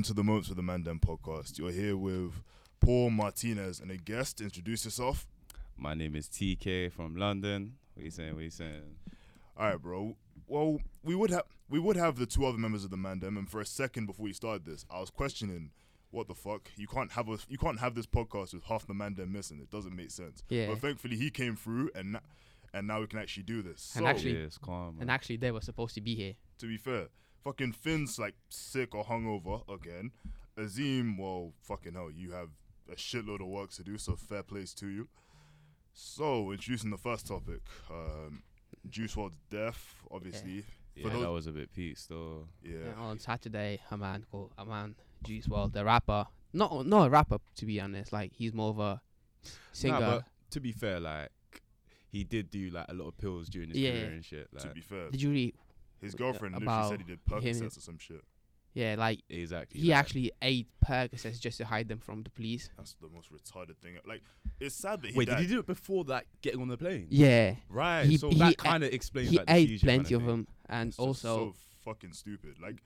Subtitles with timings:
[0.00, 1.58] welcome to the Moments with the Mandem podcast.
[1.58, 2.32] You're here with
[2.80, 4.40] Paul Martinez and a guest.
[4.40, 5.26] Introduce yourself.
[5.76, 7.74] My name is TK from London.
[7.92, 8.34] What you saying?
[8.34, 8.96] What you saying?
[9.58, 10.16] All right, bro.
[10.46, 13.46] Well, we would have we would have the two other members of the Mandem, and
[13.46, 15.70] for a second before we started this, I was questioning
[16.12, 16.70] what the fuck.
[16.76, 19.58] You can't have a you can't have this podcast with half the Mandem missing.
[19.60, 20.42] It doesn't make sense.
[20.48, 20.68] Yeah.
[20.68, 22.20] But thankfully, he came through, and na-
[22.72, 23.92] and now we can actually do this.
[23.96, 24.96] And So, actually- yeah, calm.
[24.98, 26.36] And actually, they were supposed to be here.
[26.56, 27.08] to be fair,
[27.44, 30.10] fucking Finn's like sick or hungover again.
[30.56, 32.48] Azim, well, fucking hell, you have
[32.92, 35.08] a shitload of work to do, so fair plays to you.
[35.92, 38.42] So, introducing the first topic, um,
[38.88, 40.64] Juice WRLD's death, obviously.
[40.94, 42.48] yeah, for those- that was a bit peak still.
[42.62, 42.76] Yeah.
[42.90, 47.10] And on Saturday, a man called a man Juice WRLD, the rapper, not not a
[47.10, 48.12] rapper to be honest.
[48.12, 49.00] Like he's more of a
[49.72, 50.00] singer.
[50.00, 51.30] Nah, but to be fair, like
[52.08, 53.92] he did do like a lot of pills during his Yeah.
[53.92, 54.48] career and shit.
[54.52, 54.62] Like.
[54.62, 55.54] To Like be fair, Did you read?
[56.00, 58.22] His girlfriend literally about said he did him- Percocets or some shit.
[58.72, 59.80] Yeah, like exactly.
[59.80, 62.70] he like, actually ate Percocets just to hide them from the police.
[62.76, 63.98] That's the most retarded thing.
[64.06, 64.22] Like,
[64.60, 65.38] it's sad that he Wait, died.
[65.38, 67.08] did he do it before that getting on the plane?
[67.10, 68.04] Yeah, Right.
[68.06, 70.96] He- so he that kind of explains he like, ate plenty kinda them, and It's
[70.98, 72.60] just also so fucking stupid.
[72.60, 72.76] Like,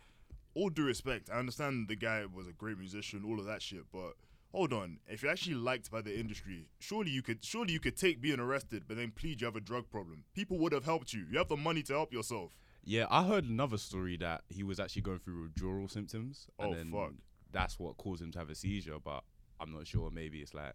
[0.54, 3.84] all due respect, I understand the guy was a great musician, all of that shit,
[3.92, 4.14] but
[4.52, 7.96] hold on, if you're actually liked by the industry, surely you could, surely you could
[7.96, 10.24] take being arrested, but then plead you have a drug problem.
[10.32, 11.26] People would have helped you.
[11.30, 12.52] You have the money to help yourself.
[12.84, 16.48] Yeah, I heard another story that he was actually going through withdrawal symptoms.
[16.58, 17.12] Oh, and then fuck.
[17.52, 19.22] That's what caused him to have a seizure, but
[19.60, 20.10] I'm not sure.
[20.10, 20.74] Maybe it's like,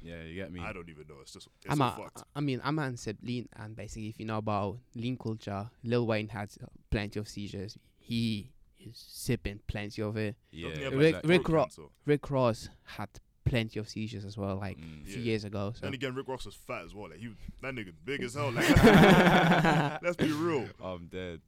[0.00, 0.60] yeah, you get me.
[0.60, 1.16] I don't even know.
[1.20, 2.22] It's just, it's I'm a, fucked.
[2.34, 6.06] I mean, a man said lean, and basically, if you know about lean culture, Lil
[6.06, 7.76] Wayne had uh, plenty of seizures.
[7.98, 10.36] He is sipping plenty of it.
[10.52, 11.66] yeah, Doesn't he have, Rick- like, Rick Ro-
[12.06, 13.08] Rick Ross had
[13.48, 15.02] plenty of seizures as well, like Mm.
[15.02, 15.22] a few Yeah.
[15.24, 15.72] years ago.
[15.74, 17.10] So Then again, Rick Ross was fat as well.
[17.10, 17.30] Like he,
[17.62, 18.50] that nigga big as hell.
[18.52, 18.68] Like,
[20.02, 20.68] let's be real.
[20.82, 21.40] I'm dead.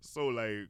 [0.00, 0.68] So like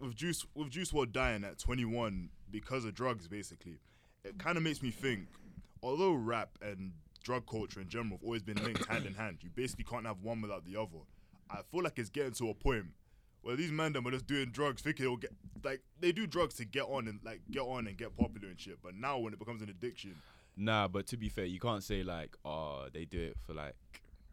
[0.00, 3.78] with Juice with Juice WRLD dying at 21 because of drugs, basically,
[4.24, 5.28] it kind of makes me think.
[5.82, 6.92] Although rap and
[7.24, 10.20] drug culture in general have always been linked hand in hand, you basically can't have
[10.22, 10.98] one without the other.
[11.50, 12.86] I feel like it's getting to a point
[13.42, 15.32] where these men them are just doing drugs, thinking it'll get
[15.64, 18.58] like they do drugs to get on and like get on and get popular and
[18.60, 18.78] shit.
[18.82, 20.16] But now when it becomes an addiction,
[20.56, 23.74] Nah, but to be fair, you can't say like, oh, they do it for like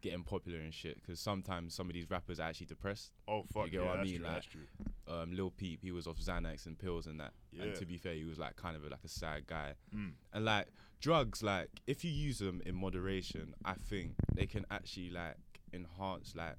[0.02, 1.00] getting popular and shit.
[1.00, 3.12] Because sometimes some of these rappers are actually depressed.
[3.26, 4.20] oh fuck, get yeah, what I mean,
[4.50, 4.60] true,
[5.08, 7.32] like- Um, Lil Peep, he was off Xanax and pills and that.
[7.52, 7.64] Yeah.
[7.64, 9.74] And to be fair, he was like kind of a, like a sad guy.
[9.94, 10.12] Mm.
[10.34, 10.66] And like
[11.00, 15.36] drugs, like if you use them in moderation, I think they can actually like
[15.72, 16.56] enhance like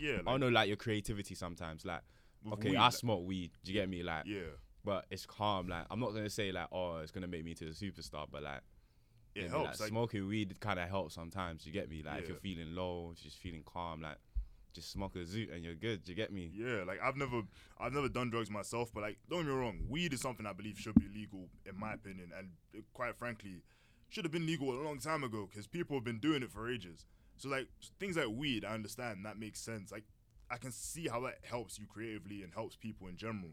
[0.00, 1.84] Yeah, like, I don't know like your creativity sometimes.
[1.84, 2.00] Like
[2.52, 3.52] okay, weed, I like- smoke weed.
[3.64, 4.02] Do you get me?
[4.02, 4.40] Like, yeah,
[4.84, 5.68] but it's calm.
[5.68, 8.42] Like I'm not gonna say like oh it's gonna make me to a superstar, but
[8.42, 8.60] like
[9.34, 9.78] it helps.
[9.78, 11.66] Like, Like, smoking weed kind of helps sometimes.
[11.66, 12.02] You get me?
[12.04, 14.16] Like if you're feeling low, just feeling calm, like
[14.72, 16.08] just smoke a zoot and you're good.
[16.08, 16.50] You get me?
[16.54, 17.42] Yeah, like I've never,
[17.78, 20.52] I've never done drugs myself, but like, don't get me wrong, weed is something I
[20.52, 22.50] believe should be legal, in my opinion, and
[22.92, 23.62] quite frankly,
[24.08, 26.70] should have been legal a long time ago because people have been doing it for
[26.70, 27.04] ages.
[27.40, 27.68] So like
[27.98, 29.90] things like weed, I understand that makes sense.
[29.90, 30.04] Like
[30.50, 33.50] I can see how that helps you creatively and helps people in general,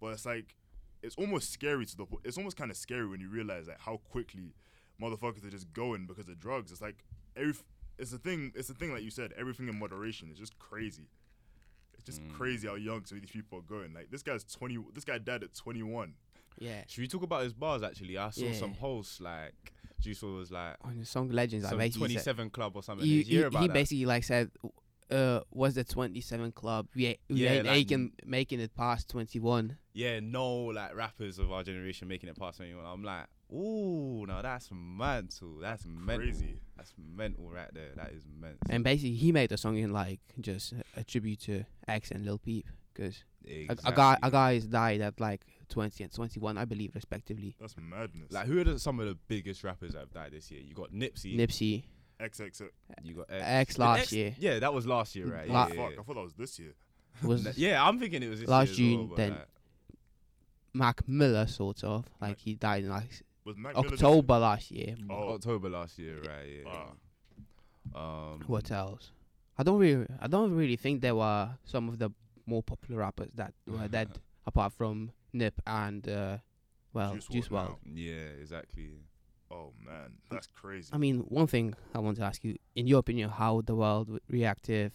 [0.00, 0.54] but it's like
[1.02, 2.04] it's almost scary to the.
[2.06, 4.54] po- It's almost kind of scary when you realize like how quickly
[5.00, 6.70] motherfuckers are just going because of drugs.
[6.72, 7.04] It's like
[7.36, 7.54] every.
[7.98, 8.52] It's a thing.
[8.54, 9.32] It's a thing like you said.
[9.38, 11.08] Everything in moderation is just crazy.
[11.94, 12.30] It's just Mm.
[12.34, 13.94] crazy how young some of these people are going.
[13.94, 14.76] Like this guy's twenty.
[14.94, 16.14] This guy died at twenty one.
[16.58, 17.82] yeah, Should we talk about his bars?
[17.82, 18.52] Actually, I saw Yeah.
[18.54, 22.36] some posts like Juice WRLD was like on the song Legends, I some basically said,
[22.36, 23.06] 27 club or something.
[23.06, 23.74] he, you he, about he that?
[23.74, 24.50] basically like said,
[25.10, 26.88] uh, was the 27 club?
[26.94, 29.76] We we Yeah, ain't like- making making it past 21.
[29.94, 32.84] yeah, no, like rappers of our generation making it past 21.
[32.84, 35.58] I'm like, ooh, no, that's mental.
[35.60, 36.18] That's, mental.
[36.18, 36.60] crazy.
[36.76, 37.92] That's mental right there.
[37.96, 38.58] That is mental.
[38.68, 42.24] And basically, he made the song in like just a, a tribute to X and
[42.24, 46.64] Lil Peep because a, a guy a guys died at like 20 and 21, I
[46.64, 47.56] believe, respectively.
[47.60, 48.32] That's madness.
[48.32, 50.60] Like, who are the, some of the biggest rappers that have died this year?
[50.60, 51.36] You got Nipsey.
[51.36, 51.84] Nipsey,
[52.20, 52.68] XX.
[53.02, 54.34] You got X Did last year.
[54.38, 55.46] Yeah, that was last year, right?
[55.48, 55.92] Oh La- yeah, fuck!
[55.92, 56.74] yeah, I thought that was this year.
[57.22, 57.70] was yeah.
[57.70, 59.48] Yeah, I'm thinking it was this Last year June, well, then like,
[60.74, 62.04] Mac Miller, sort of.
[62.20, 64.96] Like he died in like Was Mac Miller October last year.
[65.10, 65.34] Oh.
[65.34, 66.64] October last year, right?
[66.64, 66.70] Yeah.
[66.72, 66.92] Ah.
[67.94, 69.10] Um, What else?
[69.58, 72.10] I don't really, I don't really think there were some of the
[72.46, 76.38] more popular rappers that were dead, apart from Nip and uh,
[76.92, 77.76] well, Juice Juice, WRLD.
[77.94, 78.90] Yeah, exactly.
[79.50, 80.90] Oh man, that's crazy.
[80.92, 84.08] I mean, one thing I want to ask you, in your opinion, how the world
[84.08, 84.92] would react if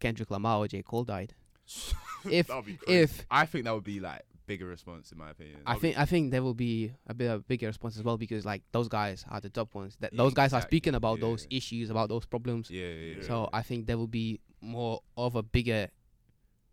[0.00, 1.34] Kendrick Lamar or J Cole died?
[2.30, 3.00] if That'd be crazy.
[3.00, 5.60] if I think that would be like bigger response in my opinion.
[5.66, 8.44] I think I think there will be a bit of bigger response as well because
[8.44, 9.96] like those guys are the top ones.
[10.00, 12.70] That those guys are speaking about those issues, about those problems.
[12.70, 13.26] yeah, yeah, yeah.
[13.26, 15.88] So I think there will be more of a bigger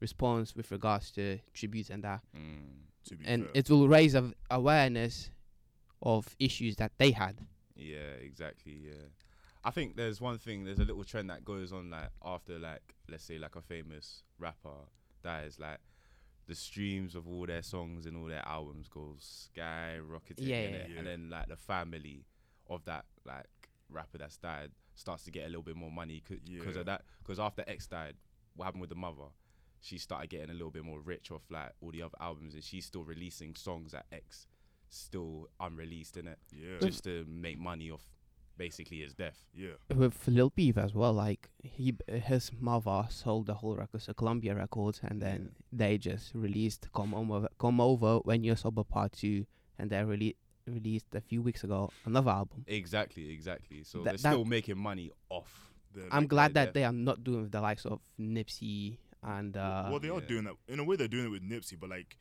[0.02, 2.22] response with regards to tributes and that.
[2.36, 2.82] Mm.
[3.06, 3.52] To be and fair.
[3.56, 5.30] it will raise a- awareness
[6.02, 7.38] of issues that they had.
[7.76, 8.74] Yeah, exactly.
[8.86, 9.06] Yeah,
[9.64, 10.66] I think there's one thing.
[10.66, 14.24] There's a little trend that goes on like after like let's say like a famous
[14.38, 14.86] rapper
[15.24, 15.80] dies, like
[16.48, 20.90] the streams of all their songs and all their albums go skyrocketing, Yeah, innit?
[20.90, 20.98] yeah.
[21.00, 22.26] and then like the family
[22.70, 23.48] of that like
[23.90, 26.42] rapper that's died starts to get a little bit more money because
[26.76, 26.80] Yeah.
[26.82, 27.04] of that.
[27.20, 28.16] Because after X died,
[28.56, 29.30] what happened with the mother?
[29.82, 32.64] She started getting a little bit more rich off like all the other albums, and
[32.64, 34.48] she's still releasing songs that X
[34.90, 38.04] still unreleased in it yeah, just to make money off
[38.58, 39.46] basically his death.
[39.56, 44.14] yeah, With Lil Peep as well, like he his mother sold the whole record to
[44.14, 49.14] Columbia Records, and then they just released "Come Over," "Come Over" when you're sober part
[49.14, 49.46] two,
[49.80, 50.36] and they really
[50.68, 52.66] released a few weeks ago another album.
[52.68, 53.84] Exactly, exactly.
[53.84, 55.74] So That- they're still making money off.
[55.94, 59.56] They're I'm glad they're- that they are not doing with the likes of Nipsey and
[59.58, 60.28] uh, well, they are Yeah.
[60.28, 60.96] doing that in a way.
[60.96, 62.18] They're doing it with Nipsey, but like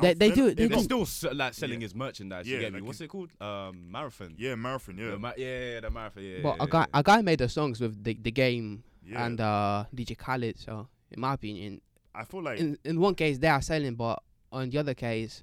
[0.00, 1.04] They- they do it- they they're They're do.
[1.06, 1.84] still like selling Yeah.
[1.86, 2.46] his merchandise.
[2.48, 2.80] Yeah, you get me?
[2.80, 3.30] like What's it- it called?
[3.40, 4.34] Um, marathon.
[4.38, 4.98] Yeah, marathon.
[4.98, 6.22] Yeah, The ma- yeah, yeah, the marathon.
[6.24, 6.38] Yeah.
[6.42, 7.00] but yeah, a guy yeah.
[7.00, 9.24] a guy made the songs with the the game yeah.
[9.26, 10.58] and uh DJ Khaled.
[10.58, 11.80] So in my opinion,
[12.14, 14.22] I feel like in in one case they are selling, but
[14.52, 15.42] on the other case,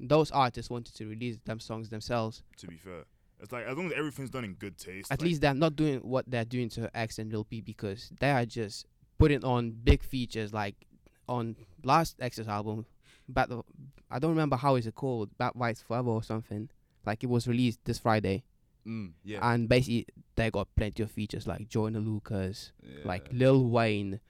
[0.00, 2.42] those artists wanted to release them songs themselves.
[2.58, 3.04] to be fair,
[3.40, 5.10] it's like as long as everything's done in good taste.
[5.10, 8.12] At like, least they're not doing what they're doing to X and Lil P because
[8.20, 8.86] they are just
[9.18, 10.74] putting on big features like
[11.28, 12.86] on last X's album.
[13.28, 13.64] Battle,
[14.10, 16.68] I don't remember how is it called, Bad Vibes Forever or something.
[17.04, 18.44] Like it was released this Friday,
[18.86, 19.40] Mm, yeah.
[19.42, 22.98] and basically they got plenty of features like Joyner Lucas, yeah.
[23.04, 24.20] like Lil Wayne,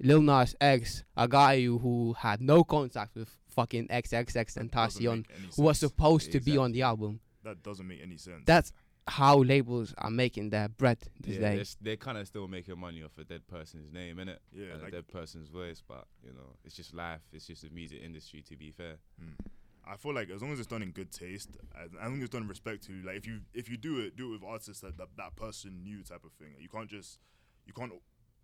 [0.00, 5.02] Lil Nas X, a guy who, had no contact with fucking XXX that and doesn't
[5.02, 7.20] Tacion, make any who was supposed to be on the album.
[7.44, 8.42] That doesn't make any sense.
[8.46, 8.72] That's
[9.06, 11.76] how labels are making their bread these yeah, they're, days.
[11.80, 14.38] they're kind of still making money off a dead person's name, innit?
[14.52, 17.22] yeah, and like a dead person's voice, but you know, it's just life.
[17.32, 18.42] It's just the music industry.
[18.48, 18.96] To be fair.
[19.22, 19.46] Mm.
[19.86, 22.24] I feel like as long as it's done in good taste, as as long as
[22.24, 24.44] it's done in respect to like if you if you do it, do it with
[24.44, 26.54] artists that that, that person knew type of thing.
[26.58, 27.18] You can't just
[27.66, 27.92] you can't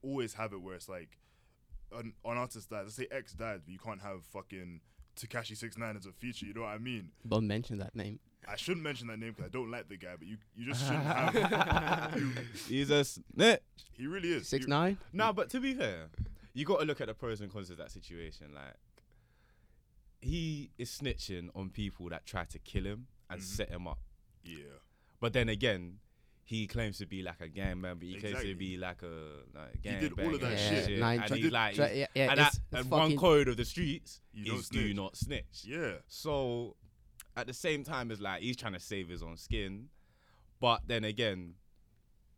[0.02, 1.18] always have it where it's like
[1.92, 2.82] an, an artist died.
[2.82, 4.80] Let's say X died, but you can't have fucking
[5.16, 6.46] Tekashi Six Nine as a feature.
[6.46, 7.10] You know what I mean?
[7.26, 8.18] Don't mention that name.
[8.48, 10.84] I shouldn't mention that name because I don't like the guy, but you you just
[10.84, 12.38] shouldn't have.
[12.68, 13.60] He's a snitch.
[13.92, 14.98] he really is Six You- nine.
[15.12, 16.06] No, but to be fair,
[16.54, 18.48] you got to look at the pros and cons of that situation.
[18.54, 18.74] Like,
[20.20, 23.44] he is snitching on people that try to kill him and Mhm.
[23.44, 23.98] set him up.
[24.44, 24.78] Yeah,
[25.20, 25.98] But then again,
[26.44, 28.04] he claims to be like a gang member.
[28.04, 28.52] He claims Exactly.
[28.52, 30.98] to be like a like, gang did all of that Yeah, shit.
[31.00, 33.16] nine- and try- he's like, try- yeah, yeah, and, it's- that, it's and one fucking-
[33.18, 34.96] code of the streets You don't is do snitch.
[34.96, 35.64] not snitch.
[35.64, 35.94] yeah.
[36.06, 36.76] So
[37.36, 39.88] at the same time as like he's trying to save his own skin,
[40.60, 41.54] but then again,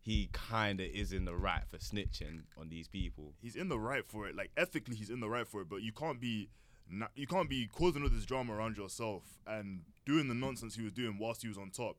[0.01, 3.33] he kind of is in the right for snitching on these people.
[3.41, 4.35] he's in the right for it.
[4.35, 5.69] Like ethically, he's in the right for it.
[5.69, 6.49] But you can't be,
[6.89, 10.83] not, you can't be causing all this drama around yourself and doing the nonsense he
[10.83, 11.97] was doing whilst he was on top,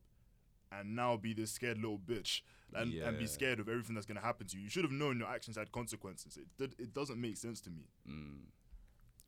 [0.72, 2.40] and now be this scared little bitch
[2.74, 4.64] and, and be scared of everything that's gonna happen to you.
[4.64, 6.38] You should have known your actions had consequences.
[6.58, 7.84] It it doesn't make sense to me.
[8.08, 8.42] Mm.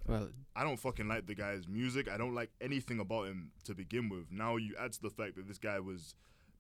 [0.06, 2.08] Well, I don't fucking like the guy's music.
[2.08, 4.30] I don't like anything about him to begin with.
[4.30, 6.14] Now you add to the fact that this guy was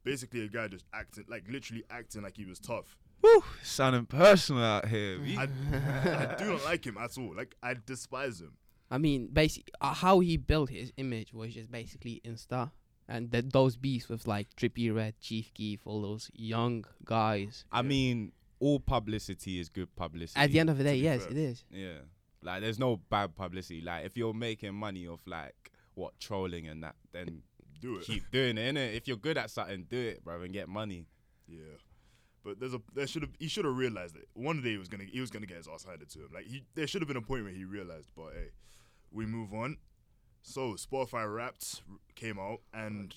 [0.04, 2.96] basically a guy just acting, like literally acting like he was tough.
[3.22, 5.18] Woo, sounding personal out here.
[5.38, 7.34] I, I do not like him at all.
[7.36, 8.52] Like I despise him.
[8.90, 12.72] I mean, basically, uh, how he built his image was just basically Insta,
[13.08, 17.64] and that those beats with like Trippie Redd, Chief Keef, all those young guys.
[17.72, 17.82] I Yeah.
[17.88, 20.38] mean, all publicity is good publicity.
[20.38, 21.30] At the end of the day, yes, fair.
[21.32, 21.64] it is.
[21.70, 21.98] yeah,
[22.42, 23.80] like there's no bad publicity.
[23.80, 27.42] Like if you're making money off like what trolling and that, then
[27.80, 28.04] Do it.
[28.04, 28.74] keep doing it.
[28.74, 28.94] Innit?
[28.96, 31.06] If you're good at something, do it, bro, and get money.
[31.48, 31.76] Yeah,
[32.44, 34.28] but there's a there should have he should have realized it.
[34.34, 36.28] One day he was gonna he was gonna get his ass handed to him.
[36.34, 38.10] Like he there should have been a point where he realized.
[38.16, 38.48] But hey,
[39.10, 39.76] we move on.
[40.42, 41.82] So Spotify Wrapped
[42.16, 43.14] came out, and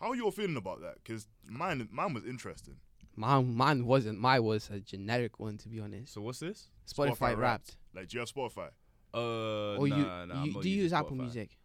[0.00, 0.96] how are you all feeling about that?
[0.96, 2.76] Because mine mine was interesting.
[3.14, 4.18] Mine, mine wasn't.
[4.18, 6.14] Mine was a generic one, to be honest.
[6.14, 6.68] So what's this?
[6.90, 7.76] Spotify, Spotify Wrapped.
[7.94, 8.68] Like, do you have Spotify?
[9.14, 11.20] Uh, Or nah, you, nah, I'm you not do you use Apple Spotify.
[11.20, 11.56] Music?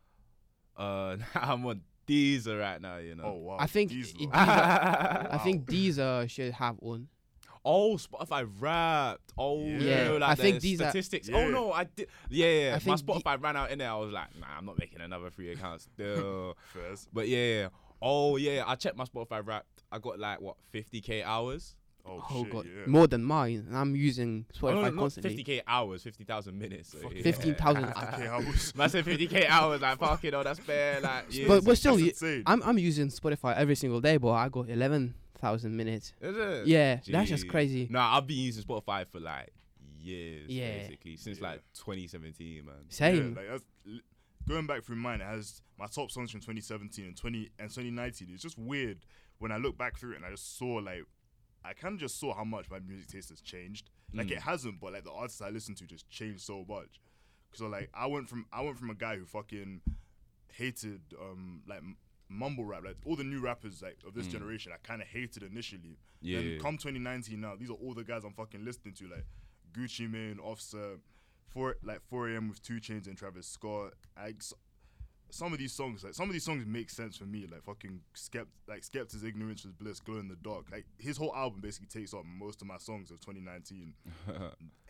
[0.75, 2.97] Uh, I'm on Deezer right now.
[2.97, 3.23] You know.
[3.25, 3.57] Oh wow!
[3.59, 4.33] I think These it- lot.
[4.35, 7.07] I think Deezer should have one.
[7.65, 9.33] Oh, Spotify Wrapped.
[9.37, 9.77] Oh, Yeah.
[9.77, 11.27] you know, like I think these are- statistics.
[11.27, 11.37] Yeah.
[11.37, 12.07] Oh no, I did.
[12.29, 12.69] Yeah, yeah.
[12.69, 13.89] I My think the- Spotify ran out in there.
[13.91, 16.55] I was like, nah, I'm not making another free account still.
[16.73, 17.07] Fairs.
[17.11, 17.67] but yeah, yeah.
[18.01, 19.83] Oh yeah, I checked my Spotify Wrapped.
[19.91, 21.75] I got like what 50k hours.
[22.09, 22.85] Oh, Oh shit, god, yeah.
[22.87, 23.65] more than mine.
[23.67, 25.43] And I'm using Oh, no, Spotify no, not constantly.
[25.43, 26.91] 50k hours, 50,000 minutes.
[26.99, 27.21] So, yeah.
[27.23, 28.75] 15,000 Okay, hours.
[28.75, 29.81] Man said 50k hours.
[29.81, 31.01] Like fuck it, oh that's fair.
[31.01, 31.47] Like yeah.
[31.47, 32.43] But but still, That's you- insane.
[32.45, 36.13] I'm I'm using Spotify every single day, but I got eleven thousand minutes.
[36.21, 36.67] Is it?
[36.67, 37.49] Yeah, that's just Jeez.
[37.49, 37.87] crazy.
[37.91, 39.51] Nah, I've been using Spotify for like
[39.99, 40.77] years, Yeah.
[40.79, 41.49] basically since Yeah.
[41.49, 42.75] like 2017, man.
[42.89, 43.15] Same.
[43.35, 44.01] Yeah, like that's, li-
[44.47, 48.29] going back through mine, it has my top songs from 2017 and 20 and 2019.
[48.33, 48.99] It's just weird
[49.39, 51.03] when I look back through it and I just saw like
[51.65, 53.89] I kind of just saw how much my music taste has changed.
[54.13, 54.31] Like Mm.
[54.31, 57.01] it hasn't, but like the artists I listen to just changed so much.
[57.53, 59.81] So like I went from I went from a guy who fucking
[60.53, 61.81] hated um like
[62.29, 64.31] mumble rap, like all the new rappers like of this Mm.
[64.31, 64.71] generation.
[64.73, 65.97] I kind of hated initially.
[66.21, 66.39] Yeah.
[66.39, 69.25] Then come 2019 now, these are all the guys I'm fucking listening to, like
[69.73, 70.99] Gucci Mane, Offset,
[71.47, 72.49] four like 4 a.m.
[72.49, 73.93] with 2 Chainz and Travis Scott.
[74.17, 74.53] S-
[75.29, 77.45] some of these songs, like some of these songs make sense for me.
[77.51, 80.65] Like fucking Skept, like Skepta's Ignorance was Bliss, Glow in the Dark.
[80.71, 83.93] Like his whole album basically takes up most of my songs of 2019.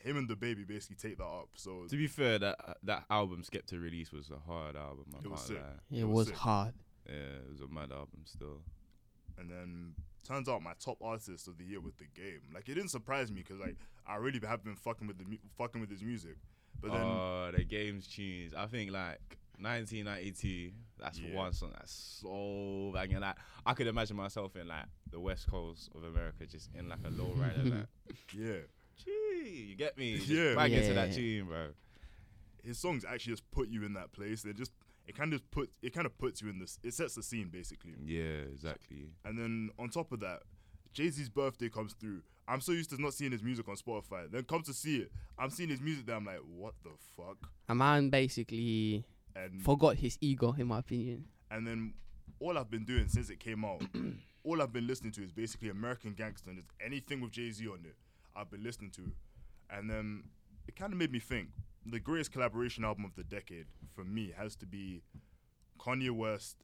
[0.04, 1.50] Him and the baby basically take that up.
[1.56, 5.06] So to be fair, that that album Skepta release was a hard album.
[5.16, 5.62] I It was sick.
[5.92, 6.36] It, It was was sick.
[6.38, 6.74] hard.
[7.08, 8.62] Yeah, it was a mad album still.
[9.40, 9.94] and then
[10.28, 12.42] turns out my top artist of the year with the game.
[12.54, 13.76] Like it didn't surprise me because like
[14.06, 16.36] I really have been fucking with the mu- fucking with his music.
[16.80, 18.54] But then oh, the game's tunes.
[18.56, 20.72] I think like 1992.
[21.00, 21.36] That's Yeah.
[21.36, 23.20] one song that's so banging.
[23.20, 23.36] Like
[23.66, 27.10] I could imagine myself in like the west coast of America, just in like a
[27.10, 27.64] low rider.
[27.64, 28.60] like, yeah,
[29.04, 30.14] gee, you get me?
[30.18, 30.56] Just Yeah.
[30.56, 31.16] bang into that Yeah.
[31.16, 31.70] tune, bro.
[32.64, 34.42] his songs actually just put you in that place.
[34.42, 34.72] They just
[35.08, 36.80] it kind of put it kind of puts you in this.
[36.84, 37.94] It sets the scene basically.
[38.04, 39.12] Yeah, exactly.
[39.24, 40.42] And then on top of that,
[40.92, 42.24] Jay Z's birthday comes through.
[42.50, 44.30] I'm so used to not seeing his music on Spotify.
[44.30, 46.16] Then come to see it, I'm seeing his music there.
[46.16, 47.38] I'm like, what the fuck?
[47.70, 49.06] A man basically
[49.46, 51.26] And forgot his ego, in my opinion.
[51.52, 51.94] and then
[52.40, 53.82] all I've been doing since it came out,
[54.44, 57.68] all I've been listening to is basically American Gangster and just anything with Jay Z
[57.68, 57.96] on it.
[58.36, 59.12] I've been listening to,
[59.70, 60.24] and then
[60.68, 61.50] it kind of made me think
[61.86, 63.66] the greatest collaboration album of the decade
[63.96, 65.02] for me has to be
[65.80, 66.58] Kanye West,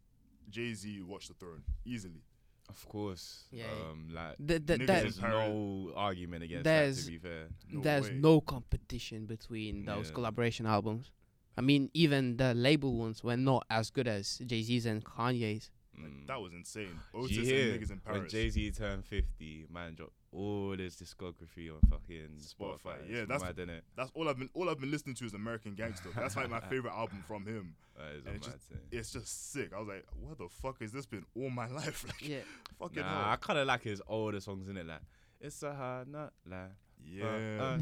[0.49, 2.21] Jay Z, Watch the Throne, easily.
[2.69, 3.43] Of course.
[3.51, 3.65] Yeah.
[3.89, 6.69] Um, like The, the, Niggas there's no argument against that.
[6.79, 7.47] There's- To be fair.
[7.71, 8.15] No there's way.
[8.15, 10.13] no competition between those Yeah.
[10.15, 11.11] collaboration albums.
[11.57, 15.69] I mean, even the label ones were not as good as Jay Z's and Kanye's.
[15.95, 16.25] Like, Mm.
[16.27, 16.99] that was insane.
[17.13, 21.71] Otis you and niggas in when Jay Z turned 50, man dropped all his discography
[21.71, 22.79] on fucking Spotify.
[22.79, 23.09] Spotify.
[23.09, 23.81] Yeah, It's that's- mad, innit?
[23.95, 26.09] That's all I've been all I've been listening to is American Gangster.
[26.15, 27.75] That's like my favorite album from him.
[27.95, 28.79] That is a And it mad just- thing.
[28.91, 29.71] It's just sick.
[29.71, 32.03] I was like, what the fuck has this been all my life?
[32.07, 32.39] Like, Yeah.
[32.79, 34.87] fucking Nah, I kind of like his older songs in it.
[34.87, 35.01] Like,
[35.39, 36.71] it's a hard nut, like,
[37.05, 37.25] Yeah.
[37.27, 37.79] uh,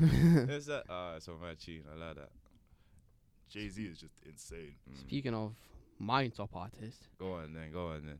[0.49, 1.85] it's a, uh, it's on my tune.
[1.89, 2.29] I like that.
[3.51, 4.75] Jay Z is just insane.
[4.89, 4.99] Mm.
[4.99, 5.53] Speaking of
[5.99, 8.17] my top artist, Go on then, go on then.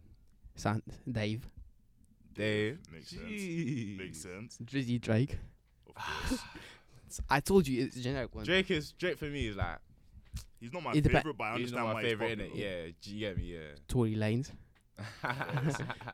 [0.55, 1.47] Sant Dave,
[2.33, 3.97] Dave, Makes sense.
[3.97, 4.57] Makes sense.
[4.63, 5.38] Drizzy Drake.
[5.88, 6.41] Of course.
[7.29, 8.45] I told you it's a generic one.
[8.45, 9.79] Drake is Drake for me is like
[10.59, 12.45] He's not my It favorite, but I he's understand not why my favorite he's in
[12.45, 12.55] it.
[12.55, 13.57] Yeah, do you get me?
[13.88, 14.51] Tory Lanez.
[15.23, 15.71] Yeah.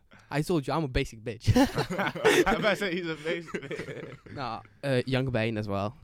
[0.31, 1.51] I told you I'm a basic bitch.
[2.47, 4.33] I'm about to say he's a basic.
[4.33, 5.95] nah, uh, Yung Bane as well.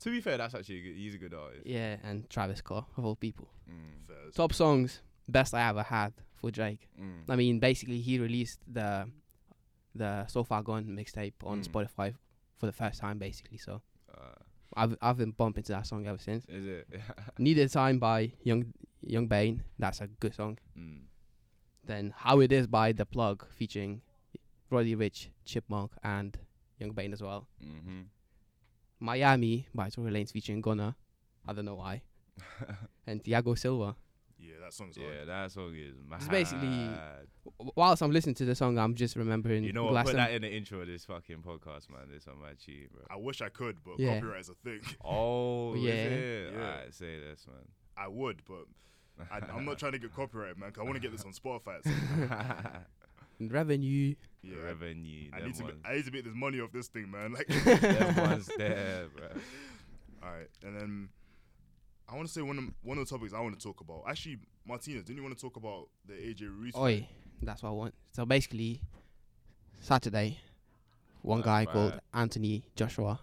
[0.00, 1.66] To be fair, that's actually a good, he's a good artist.
[1.66, 3.48] Yeah, and Travis Scott of all people.
[3.68, 6.88] Mm, Top songs, best I ever had for Drake.
[7.00, 7.24] mm.
[7.28, 9.08] I mean, basically he released the
[9.94, 11.68] the So Far Gone mixtape on Mm.
[11.68, 12.14] Spotify
[12.58, 13.58] for the first time, basically.
[13.58, 13.82] So
[14.14, 14.34] Uh,
[14.76, 16.44] I've I've been bumping to that song ever since.
[16.48, 16.86] is it?
[17.38, 19.64] Needed Time by Young Yung Bane.
[19.78, 20.58] That's a good song.
[20.78, 21.00] mm.
[21.84, 24.02] Then How It Is by The Plug featuring
[24.70, 26.38] Roddy Ricch, Chipmunk, and
[26.78, 27.48] Yung Bane as well.
[27.60, 28.02] hmm
[29.00, 30.96] Miami by Tory Lanez featuring Gunna.
[31.46, 32.02] I don't know why.
[33.06, 33.96] and Thiago Silva.
[34.40, 35.02] Yeah, that song's good.
[35.04, 35.28] Yeah, hard.
[35.28, 36.20] that song is mad.
[36.20, 36.90] It's basically-
[37.58, 39.64] W- Whilst I'm listening to the song, I'm just remembering.
[39.64, 39.94] You know what?
[39.94, 42.02] last Put that in the intro of this fucking podcast, man.
[42.12, 43.02] This on my cheat, bro.
[43.10, 44.14] I wish I could, but Yeah.
[44.14, 44.80] copyright is a thing.
[45.04, 45.92] Oh, Yeah.
[45.94, 46.00] yeah.
[46.04, 46.52] Is?
[46.52, 46.58] Yeah.
[46.60, 47.64] Alright, say this, man.
[47.96, 48.66] I would, but
[49.30, 50.70] I, I'm not trying to get copyright, man.
[50.70, 51.80] 'cause I want to get this on Spotify.
[53.38, 53.52] So, man.
[53.52, 54.14] Revenue.
[54.42, 55.30] yeah, Revenue.
[55.32, 55.62] I them need to.
[55.64, 55.82] Be, ones.
[55.84, 57.32] I need to make this money off this thing, man.
[57.34, 59.26] Like, them ones there, bro.
[60.22, 61.08] all right, and then
[62.08, 64.02] I want to say one of one of the topics I want to talk about.
[64.08, 66.72] Actually, Martinez, didn't you want to talk about the AJ Ruiz?
[66.74, 66.80] fight?
[67.02, 67.08] Oi,
[67.42, 67.94] that's what I want.
[68.12, 68.80] So basically,
[69.80, 70.38] Saturday,
[71.22, 71.68] one That's guy right.
[71.68, 73.20] called Anthony Joshua,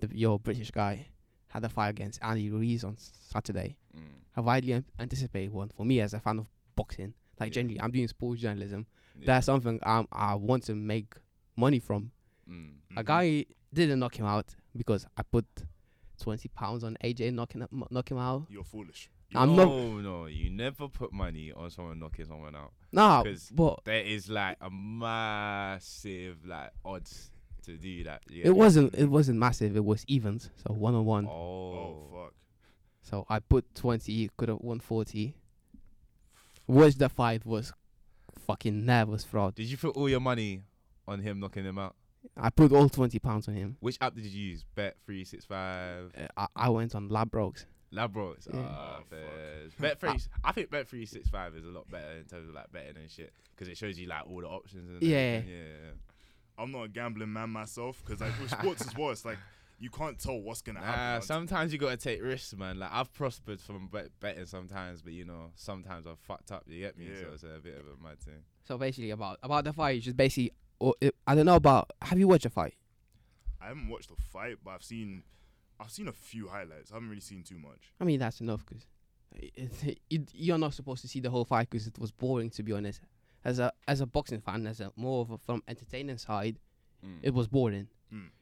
[0.00, 1.06] the your British guy,
[1.48, 3.76] had a fight against Andy Ruiz on Saturday.
[3.96, 4.00] Mm.
[4.36, 7.14] A widely anticipated one for me as a fan of boxing.
[7.38, 7.62] Like Yeah.
[7.62, 8.86] generally, I'm doing sports journalism.
[9.18, 9.26] Yeah.
[9.26, 11.14] That's something I I want to make
[11.56, 12.10] money from.
[12.50, 12.74] Mm.
[12.96, 15.46] A guy didn't knock him out because I put
[16.20, 18.46] twenty pounds on AJ knocking him- knock him out.
[18.50, 19.10] You're foolish.
[19.36, 22.72] I'm no, not- no, you never put money on someone knocking someone out.
[22.92, 27.30] Nah, 'Cause but There is like a massive like odds
[27.62, 28.22] to do that.
[28.28, 28.46] Yeah.
[28.46, 29.76] it wasn't it wasn't massive.
[29.76, 31.26] It was evens, so one on one.
[31.26, 32.34] Oh, Oh fuck.
[33.02, 35.34] So I put 20, could have won 40.
[36.66, 37.72] Which the fight was
[38.46, 39.54] fucking nervous fraud.
[39.54, 40.62] Did you put all your money
[41.08, 41.94] on him knocking him out?
[42.36, 43.76] I put all 20 pounds on him.
[43.80, 44.64] Which app did you use?
[44.74, 46.10] Bet three six five.
[46.16, 47.64] Uh, I, I went on Labrox.
[47.92, 48.48] Ladbrokes.
[48.52, 48.60] Yeah.
[48.66, 49.72] Ah, Oh, fairs.
[49.78, 50.18] Bet three.
[50.42, 52.96] I think Bet three six five is a lot better in terms of like betting
[52.96, 54.90] and shit because it shows you like all the options.
[54.90, 55.36] And Yeah.
[55.36, 55.42] yeah.
[55.46, 55.90] yeah.
[56.58, 59.38] I'm not a gambling man myself because like with sports as well, it's like
[59.84, 61.14] you can't tell what's gonna Nah, happen.
[61.16, 62.78] until- sometimes you gotta take risks, man.
[62.78, 66.64] Like I've prospered from bet- betting sometimes, but you know sometimes I've fucked up.
[66.66, 67.06] You get me?
[67.08, 67.20] Yeah.
[67.20, 68.42] So it's a bit of a mad thing.
[68.64, 71.90] So basically, about about the fight, it's just basically, or it, I don't know about.
[72.02, 72.74] Have you watched a fight?
[73.60, 75.22] I haven't watched the fight, but I've seen
[75.78, 76.90] I've seen a few highlights.
[76.90, 77.92] I haven't really seen too much.
[78.00, 78.86] I mean, that's enough because
[80.32, 83.00] you're not supposed to see the whole fight because it was boring, to be honest.
[83.44, 86.58] As a as a boxing fan, as a more of a from entertaining side,
[87.04, 87.18] Mm.
[87.22, 87.88] it was boring.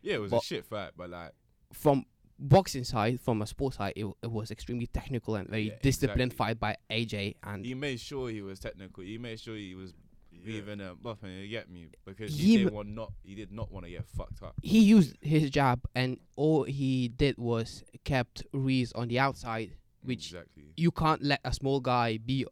[0.03, 1.33] Yeah, it was but- a shit fight, but like
[1.73, 2.05] From
[2.39, 6.33] boxing side, from a sports side, it, it was extremely technical and very Yeah, disciplined
[6.33, 6.55] exactly.
[6.55, 7.37] fight by AJ.
[7.43, 9.03] And he made sure he was technical.
[9.05, 9.95] He made sure he was
[10.33, 10.57] Yeah.
[10.57, 11.41] even uh, buffing.
[11.43, 11.89] You get me?
[12.05, 13.13] Because He he, did want not.
[13.23, 14.55] He did not want to get fucked up.
[14.63, 20.27] he used his jab, and all he did was kept Ruiz on the outside, which
[20.33, 22.45] exactly you can't let a small guy be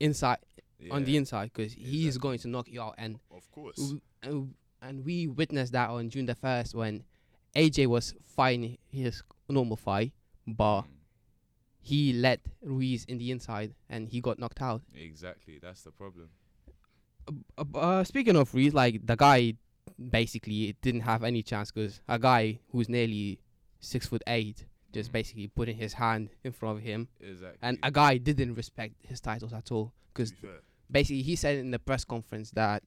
[0.00, 0.38] inside
[0.90, 2.94] on the inside because he's going to knock you out.
[2.98, 3.76] And Of course.
[3.76, 7.04] w- and and we witnessed that on June the first when
[7.56, 10.12] AJ was fighting his normal fight,
[10.46, 10.86] but Mm.
[11.80, 14.82] he let Ruiz in the inside and he got knocked out.
[14.94, 15.58] Exactly.
[15.58, 16.28] That's the problem.
[17.56, 19.54] Uh, uh, speaking of Ruiz, like the guy
[20.10, 23.40] basically didn't have any chance because a guy who's nearly
[23.80, 25.12] six foot eight just Mhm.
[25.12, 27.58] basically putting his hand in front of him, Exactly.
[27.62, 30.32] and a guy didn't respect his titles at all because
[30.90, 32.82] basically he said in the press conference that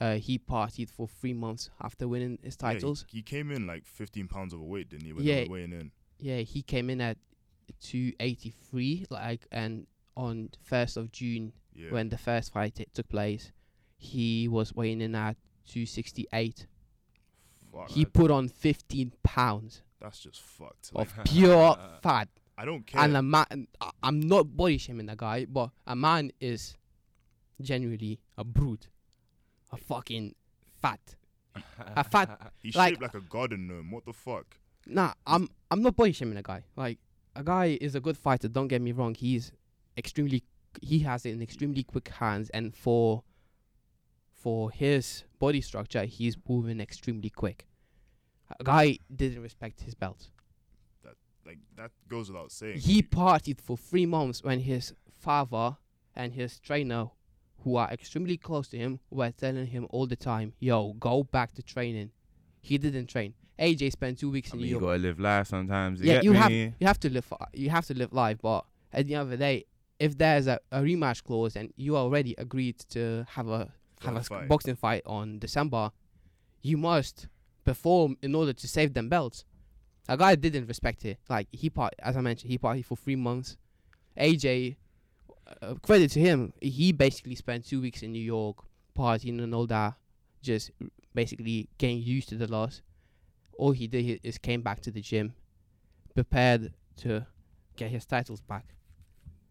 [0.00, 3.04] uh, he partied for three months after winning his titles.
[3.08, 5.12] Yeah, he- he, came in like 15 pounds overweight, didn't he?
[5.12, 5.46] When Yeah.
[5.48, 5.92] weighing in.
[6.18, 7.18] Yeah, he came in at
[7.80, 11.90] 283, like, and on first of June Yeah.
[11.90, 13.52] when the first fight t- took place,
[13.96, 16.66] he was weighing in at 268.
[17.72, 20.90] Fuck, He put on 15 pounds that's just fucked.
[20.94, 23.02] of Like, pure fat, I don't care.
[23.02, 23.68] and a man.
[24.02, 26.76] I'm not body shaming the guy, but a man is
[27.60, 28.88] genuinely a brute,
[29.72, 30.34] a fucking
[30.80, 31.00] fat.
[31.78, 33.90] a fat- He's like- shaped like a garden gnome.
[33.90, 34.56] What the fuck?
[34.86, 36.64] Nah, I'm I'm not body shaming a guy.
[36.76, 36.98] Like
[37.36, 38.48] a guy is a good fighter.
[38.48, 39.14] Don't get me wrong.
[39.14, 39.52] He's
[39.96, 40.42] extremely.
[40.80, 43.22] He has an extremely quick hands, and for
[44.32, 47.66] for his body structure, he's moving extremely quick.
[48.58, 50.30] A guy didn't respect his belt.
[51.04, 51.14] That
[51.46, 52.78] like that goes without saying.
[52.78, 55.76] He partied for three months when his father
[56.16, 57.10] and his trainer,
[57.64, 61.52] who are extremely close to him, were telling him all the time, "Yo, go back
[61.52, 62.10] to training."
[62.60, 63.34] He didn't train.
[63.58, 66.00] AJ spent two weeks I in mean, New you gotta live life sometimes.
[66.00, 69.06] You yeah, you have you have to live you have to live life, but at
[69.06, 69.66] the end of the day,
[69.98, 74.22] if there's a, a rematch clause and you already agreed to have a have a
[74.22, 74.48] fight.
[74.48, 75.90] boxing fight on December,
[76.62, 77.28] you must
[77.64, 79.44] perform in order to save them belts.
[80.08, 81.18] A guy didn't respect it.
[81.28, 83.58] Like he part as I mentioned, he partied for three months.
[84.18, 84.76] AJ,
[85.62, 88.56] uh, credit to him, he basically spent two weeks in New York
[88.96, 89.94] partying and all that,
[90.42, 90.70] just
[91.14, 92.82] basically getting used to the loss.
[93.58, 95.34] All he did is came back to the gym,
[96.14, 97.26] prepared to
[97.76, 98.74] get his titles back.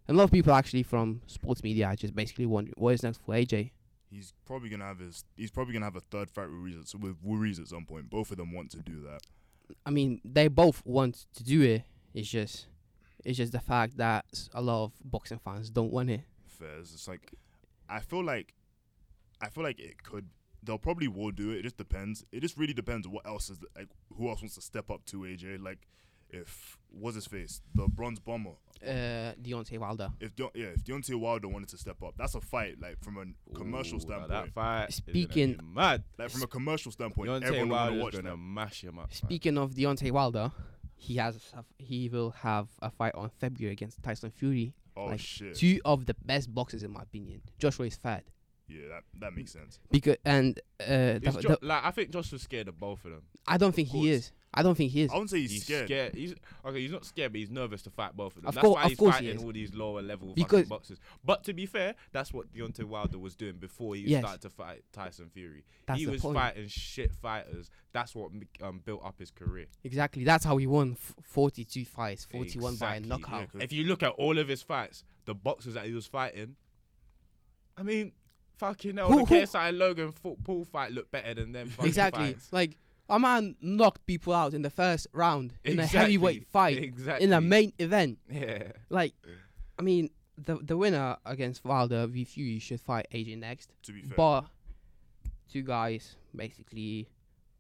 [0.08, 3.04] And a lot of people actually from sports media are just basically wondering what is
[3.04, 3.72] next for AJ.
[4.10, 5.24] He's probably gonna have his.
[5.38, 8.10] He's probably gonna have a third fight with Ruiz, with Ruiz at some point.
[8.10, 9.20] Both of them want to do that.
[9.86, 11.84] I mean, they both want to do it.
[12.16, 12.66] It's just,
[13.26, 16.22] it's just the fact that a lot of boxing fans don't want it.
[16.48, 16.80] Fair.
[16.80, 17.32] It's like,
[17.90, 18.54] I feel like,
[19.42, 20.28] I feel like it could.
[20.62, 21.60] They'll probably will do it.
[21.60, 22.26] It just depends.
[22.32, 23.88] It just really depends what else is like.
[24.18, 25.64] Who else wants to step up to AJ?
[25.64, 25.80] Like,
[26.32, 28.52] if what's his face, the bronze bomber.
[28.86, 30.10] Uh, Deontay Wilder.
[30.20, 32.76] If Deon- yeah, if Deontay Wilder wanted to step up, that's a fight.
[32.82, 34.30] Like from a commercial Ooh, standpoint.
[34.30, 34.92] That fight.
[34.94, 36.04] Speaking- mad.
[36.18, 38.38] like from a commercial standpoint, Deontay everyone will wanna Wilder's watch gonna that.
[38.38, 39.08] mash him up.
[39.10, 39.16] man.
[39.16, 40.52] Speaking of Deontay Wilder,
[41.00, 44.74] he has a f- he will have a fight on February against Tyson Fury.
[44.96, 45.56] Oh like, shit.
[45.56, 47.42] Two of the best boxers in my opinion.
[47.58, 48.24] Joshua is fat
[48.70, 49.80] yeah, that that makes sense.
[49.92, 50.86] because and uh,
[51.20, 53.24] the, Jo- the- like I think Josh was scared of both of them.
[53.48, 54.32] I don't think he is.
[54.52, 55.12] I don't think he is.
[55.12, 56.16] I wouldn't say he's, He's scared.
[56.16, 56.34] He's
[56.66, 56.82] okay.
[56.82, 58.50] He's not scared, but he's nervous to fight both of them.
[58.50, 59.44] Of that's cour- why of he's course fighting is.
[59.44, 61.00] all these lower level Because- fucking boxers.
[61.24, 64.22] But to be fair, that's what Deontay Wilder was doing before he Yes.
[64.24, 65.64] started to fight Tyson Fury.
[65.86, 66.36] That's he was point.
[66.36, 67.70] fighting shit fighters.
[67.92, 68.32] That's what
[68.64, 69.68] um, built up his career.
[69.84, 70.24] Exactly.
[70.24, 73.42] That's how he won f- 42 fights, 41 by a knockout.
[73.42, 76.08] yeah, 'cause- If you look at all of his fights, the boxers that he was
[76.08, 76.56] fighting,
[77.78, 78.14] I mean,
[78.58, 81.70] fucking hell, Who- the who- KSI and Logan football fight looked better than them.
[81.70, 82.34] fucking exactly.
[82.34, 82.52] fights.
[82.52, 82.78] Like
[83.10, 87.26] a man knocked people out in the first round in a heavyweight fight Exactly.
[87.26, 88.20] in a main event.
[88.30, 88.72] Yeah.
[88.90, 89.14] Like,
[89.78, 93.72] I mean, the the winner against Wilder v Fury should fight AJ next.
[93.84, 94.46] To be fair, But
[95.52, 97.10] two guys basically,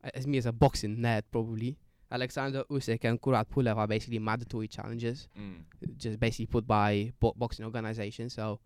[0.03, 1.77] as me as a boxing nerd probably,
[2.11, 5.63] Alexander Usyk and Kubrat Pulev are basically mandatory challenges, Mm.
[5.97, 8.33] just basically put by bo- boxing organizations.
[8.33, 8.59] So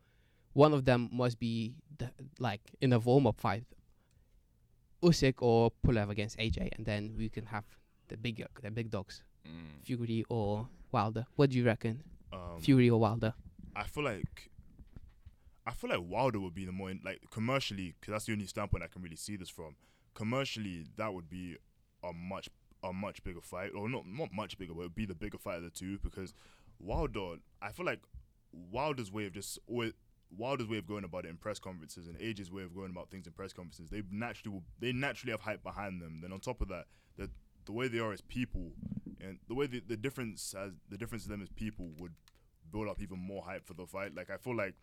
[0.53, 3.65] one of them must be the, like in a warm up fight,
[5.03, 7.65] Usyk or Pulev against AJ, and then we can have
[8.07, 9.83] the big the big dogs, Mm.
[9.83, 11.25] Fury or Wilder.
[11.35, 12.01] What do you reckon?
[12.31, 13.33] Um, Fury or Wilder?
[13.75, 14.49] I feel like
[15.67, 18.45] I feel like Wilder would be the more in, like commercially because that's the only
[18.47, 19.75] standpoint I can really see this from.
[20.13, 21.57] Commercially, that would be
[22.03, 22.49] a much
[22.83, 25.37] a much bigger fight, or not not much bigger, but it would be the bigger
[25.37, 26.33] fight of the two because
[26.79, 27.35] Wilder.
[27.61, 27.99] I feel like
[28.71, 29.93] Wilder's way of just always.
[30.37, 33.09] Wilder's way of going about it in press conferences and AJ's way of going about
[33.09, 36.19] things in press conferences, they naturally will, they naturally have hype behind them.
[36.21, 36.85] Then on top of that,
[37.17, 37.29] the
[37.65, 38.71] the way they are as people
[39.21, 42.13] and the way the, the difference as the difference to them as people would
[42.71, 44.15] build up even more hype for the fight.
[44.15, 44.75] Like I feel like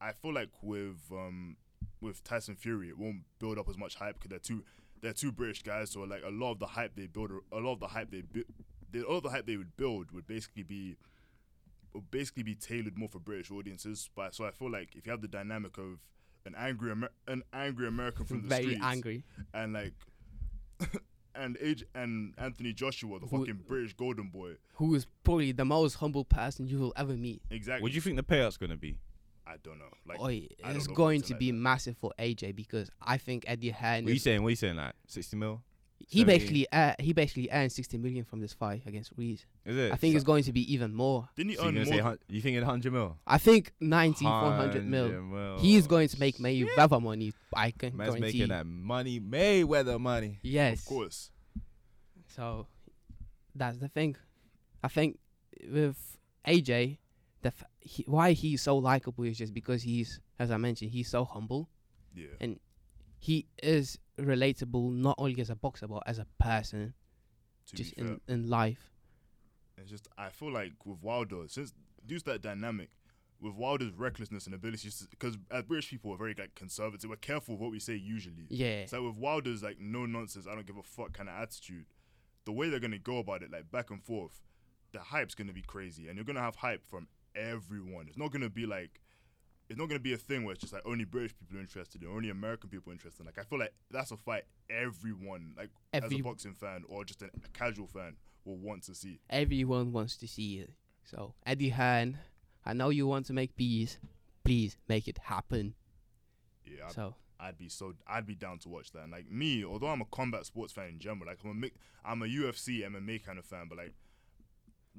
[0.00, 1.56] I feel like with um
[2.00, 4.64] with Tyson Fury, it won't build up as much hype because they're two
[5.00, 5.90] they're two British guys.
[5.90, 8.22] So like a lot of the hype they build, a lot of the hype they
[8.22, 8.46] build,
[8.94, 10.96] a lot of the hype they would build would basically be
[12.10, 14.08] basically be tailored more for British audiences.
[14.14, 16.00] But so I feel like if you have the dynamic of
[16.46, 19.24] an angry Amer- an angry American from the Very streets angry.
[19.52, 19.92] and like
[21.34, 24.52] and age and Anthony Joshua, the Who- fucking British golden boy.
[24.74, 27.42] Who is probably the most humble person you will ever meet.
[27.50, 27.82] Exactly.
[27.82, 28.98] What do you think the payout's gonna be?
[29.46, 29.84] I don't know.
[30.06, 31.56] Like Oi, don't it's know going to like be that.
[31.56, 34.04] massive for AJ because I think Eddie Hearn.
[34.04, 34.42] What are you saying?
[34.42, 34.76] What are you saying?
[34.76, 35.62] Like sixty mil?
[36.08, 36.24] He 70?
[36.38, 39.44] basically uh, he basically earned 60 million from this fight against Ruiz.
[39.64, 39.92] Is it?
[39.92, 41.28] I think it's going to be even more.
[41.36, 41.84] Didn't he So you're earn more?
[41.86, 43.16] say hun- you think it's hundred mil?
[43.26, 45.04] I think 90, 100 mil.
[45.04, 45.58] 100 mil.
[45.58, 47.32] He's going to make Mayweather money.
[47.54, 48.38] I can Man's guarantee.
[48.40, 50.38] making that money, Mayweather money.
[50.42, 50.80] Yes.
[50.80, 51.30] of course.
[52.26, 52.66] So
[53.54, 54.16] that's the thing.
[54.82, 55.18] I think
[55.70, 56.98] with AJ,
[57.42, 61.08] the f- he, why he's so likable is just because he's, as I mentioned, he's
[61.08, 61.68] so humble.
[62.14, 62.26] Yeah.
[62.40, 62.58] And
[63.24, 66.92] he is relatable not only as a boxer but as a person,
[67.68, 68.90] To just in, in life.
[69.78, 71.72] it's just I feel like with Wilder, since
[72.06, 72.90] due to that dynamic,
[73.40, 77.16] with Wilder's recklessness and abilities, because as uh, British people are very like conservative, we're
[77.16, 78.46] careful of what we say usually.
[78.50, 78.84] Yeah.
[78.86, 81.86] So with Wilder's like no nonsense, I don't give a fuck kind of attitude.
[82.44, 84.42] The way they're gonna go about it, like back and forth,
[84.92, 88.06] the hype's gonna be crazy, and you're gonna have hype from everyone.
[88.06, 89.00] It's not gonna be like,
[89.68, 92.02] it's not gonna be a thing where it's just like only British people are interested
[92.02, 93.24] in, only American people are interested.
[93.24, 97.22] Like I feel like that's a fight everyone, like as a boxing fan or just
[97.22, 99.20] a, a casual fan, will want to see.
[99.30, 100.70] Everyone wants to see it.
[101.04, 102.18] So Eddie Hearn,
[102.64, 103.98] I know you want to make peace.
[104.44, 105.74] Please make it happen.
[106.64, 109.02] Yeah, I'd, So I'd be so I'd be down to watch that.
[109.02, 111.70] And like me, although I'm a combat sports fan in general, like I'm a
[112.04, 113.94] I'm a UFC MMA kind of fan, but like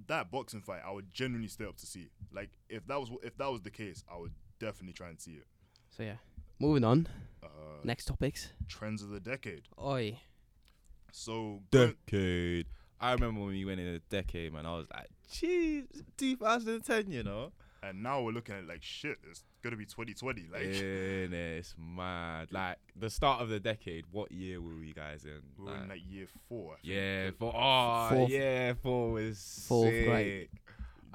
[0.08, 2.10] that boxing fight, I would genuinely stay up to see.
[2.34, 5.34] Like if that was if that was the case, I would definitely try and see
[5.34, 5.48] it.
[5.96, 6.16] so yeah.
[6.60, 7.08] Moving on.
[7.44, 7.48] Uh,
[7.84, 8.50] Next topics.
[8.70, 9.64] trends of the decade.
[9.84, 10.20] Oi.
[11.12, 12.68] So Decade.
[13.00, 14.66] I remember when we went in a decade, man.
[14.66, 15.86] I was like, jeez,
[16.18, 17.52] 2010, you know.
[17.84, 19.18] and now we're looking at like shit.
[19.30, 20.48] It's gonna be 2020.
[20.52, 20.70] Like yeah,
[21.60, 22.48] it's mad.
[22.52, 24.06] Like the start of the decade.
[24.12, 25.42] What year were we guys in?
[25.58, 26.74] we're in Like, like year four.
[26.74, 26.94] I think.
[26.96, 30.06] yeah, for oh Fourth- yeah, four was fourth sick.
[30.08, 30.50] grade.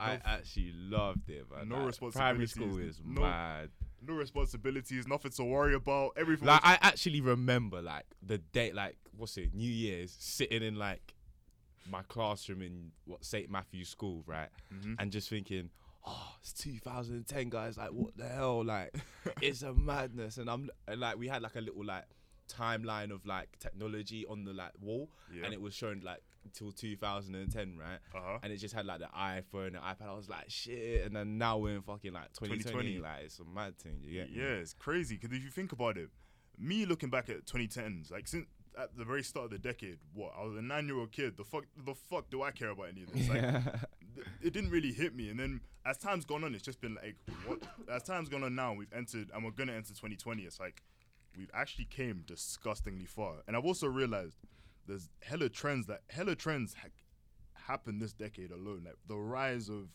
[0.01, 1.69] I No- actually loved it, man.
[1.69, 3.71] No like, Primary school is no- mad.
[4.03, 6.13] no responsibilities, nothing to worry about.
[6.17, 6.47] Everything.
[6.47, 11.15] Like I actually remember like the day, like what's it, New Year's, sitting in like
[11.89, 14.97] my classroom in what St Matthew's School, right, Mhm.
[14.99, 15.71] and just thinking,
[16.07, 17.77] oh, it's 2010, guys.
[17.77, 18.65] Like what the hell?
[18.65, 18.95] Like
[19.43, 22.05] it's a madness, and I'm and like we had like a little like
[22.49, 25.45] timeline of like technology on the like wall, yeah.
[25.45, 27.99] and it was showing like until 2010, right?
[28.15, 28.39] uh huh.
[28.43, 30.09] And it just had like the iPhone, the iPad.
[30.09, 31.05] I was like, shit.
[31.07, 32.59] And then now we're in fucking like 2020.
[32.95, 32.99] 2020.
[32.99, 33.99] Like it's a mad thing.
[34.03, 34.61] You Yeah, me?
[34.61, 36.09] it's crazy because if you think about it,
[36.59, 38.47] me looking back at 2010s, like since
[38.79, 41.37] at the very start of the decade, what I was a nine-year-old kid.
[41.37, 43.29] The fuck, the fuck do I care about any of this?
[43.29, 45.29] Like, th- it didn't really hit me.
[45.29, 47.59] And then as time's gone on, it's just been like, what?
[47.91, 50.43] As time's gone on now, we've entered, and we're gonna enter 2020.
[50.43, 50.83] It's like
[51.37, 53.37] we've actually came disgustingly far.
[53.49, 54.37] And I've also realized
[54.91, 56.89] there's hella trends that hella trends ha-
[57.67, 58.83] happen this decade alone.
[58.85, 59.89] Like the rise of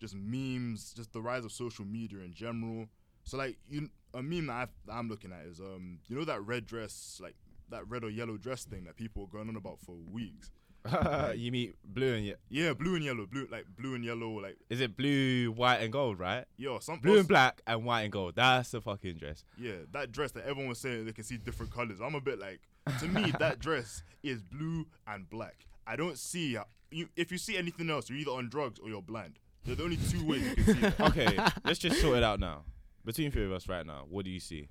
[0.00, 2.86] just memes, just the rise of social media in general.
[3.22, 6.24] So like you, a meme that, I've, that I'm looking at is um, you know
[6.24, 7.34] that red dress, like
[7.70, 10.50] that red or yellow dress thing that people were going on about for weeks.
[11.34, 14.58] you mean blue and ye- Yeah, blue and yellow, blue like blue and yellow, like
[14.68, 16.44] is it blue, white, and gold, right?
[16.58, 18.34] yo, some Blue and black and white and gold.
[18.36, 19.44] That's the fucking dress.
[19.56, 22.00] Yeah, that dress that everyone was saying they can see different colors.
[22.02, 22.60] I'm a bit like,
[23.00, 25.66] to me, that dress is blue and black.
[25.86, 27.08] I don't see uh, you.
[27.16, 29.38] If you see anything else, you're either on drugs or you're blind.
[29.64, 30.86] They're only two ways you can see.
[30.86, 30.94] It.
[31.00, 32.64] Okay, let's just sort it out now.
[33.04, 34.68] Between three of us right now, what do you see?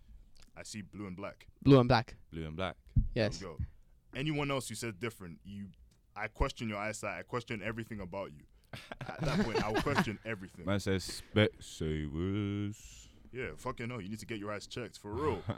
[0.56, 1.48] I see blue and black.
[1.64, 2.16] Blue and black.
[2.32, 2.76] Blue and black.
[3.16, 3.38] Yes.
[3.38, 3.58] Go.
[4.16, 5.66] Anyone else who says different, you
[6.16, 7.20] I question your eyesight.
[7.20, 8.44] I question everything about you.
[9.02, 10.66] At that point, I will question everything.
[10.66, 12.78] Man says Specsavers.
[13.32, 14.00] Yeah, fucking no.
[14.00, 15.42] You need to get your eyes checked for real.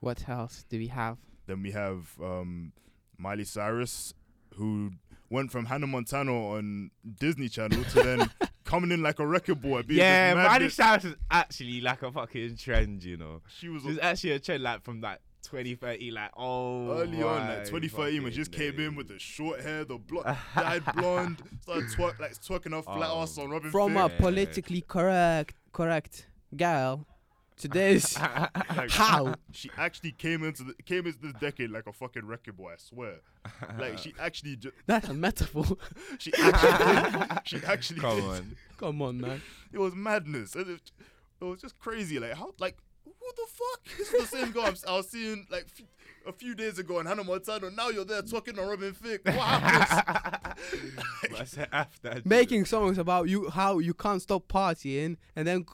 [0.00, 1.18] What else do we have?
[1.50, 2.72] Then we have um,
[3.18, 4.14] Miley Cyrus,
[4.54, 4.92] who
[5.28, 8.30] went from Hannah Montana on Disney Channel to then
[8.64, 9.82] coming in like a record boy.
[9.82, 10.74] being Yeah, this Miley madness.
[10.74, 13.42] Cyrus is actually like a fucking trend, you know.
[13.58, 16.90] She was There's actually a trend like from like 2030, like oh.
[16.90, 19.84] early on, my like 2013, when she just fucking came in with the short hair,
[19.84, 23.22] the blonde, dyed blonde, started twerk like twerking her flat Oh.
[23.22, 24.12] ass on Robin From Thicke.
[24.12, 27.06] a politically correct correct girl
[27.60, 28.18] to this.
[28.76, 29.34] Like, How?
[29.52, 32.72] She actually came into the, came into this decade like a fucking record boy.
[32.72, 33.16] I swear.
[33.78, 35.64] Like she actually, ju- That's a metaphor.
[36.18, 38.00] she actually, she actually.
[38.00, 38.24] Come did.
[38.24, 38.56] on.
[38.78, 39.42] Come on, man.
[39.72, 40.54] It was madness.
[40.56, 42.18] It, it was just crazy.
[42.18, 42.54] Like how?
[42.58, 43.98] Like who the fuck?
[43.98, 45.86] This is the same guy I'm s- I was seeing like f-
[46.26, 47.70] a few days ago in Hannah Montana.
[47.70, 49.24] Now you're there talking on Robin Thicke.
[49.24, 50.58] What happens?
[51.38, 55.66] I said after Making songs about you how you can't stop partying, and then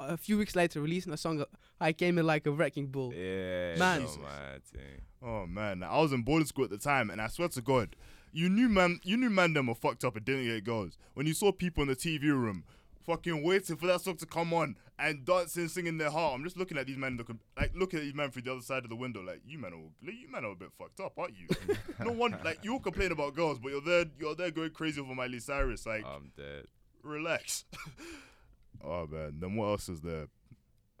[0.00, 1.44] a few weeks later releasing a song.
[1.80, 3.12] I came in like a wrecking ball.
[3.14, 4.02] Yeah, Man.
[4.02, 5.00] no, my thing.
[5.22, 7.96] oh man, I was in boarding school at the time, and I swear to God,
[8.32, 11.26] you knew man, you knew man them were fucked up and didn't get girls when
[11.26, 12.64] you saw people in the TV room.
[13.04, 16.34] Fucking waiting for that song to come on and dancing, singing their heart.
[16.34, 18.62] I'm just looking at these men, looking like looking at these men through the other
[18.62, 19.22] side of the window.
[19.22, 21.46] Like you men are, you men are a bit fucked up, aren't you?
[22.04, 25.00] no one, like you all complain about girls, but you're there, you're there going crazy
[25.00, 25.86] over Miley Cyrus.
[25.86, 26.64] Like I'm dead.
[27.04, 27.64] relax.
[28.84, 30.26] oh man, then what else is there?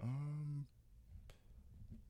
[0.02, 0.66] Um,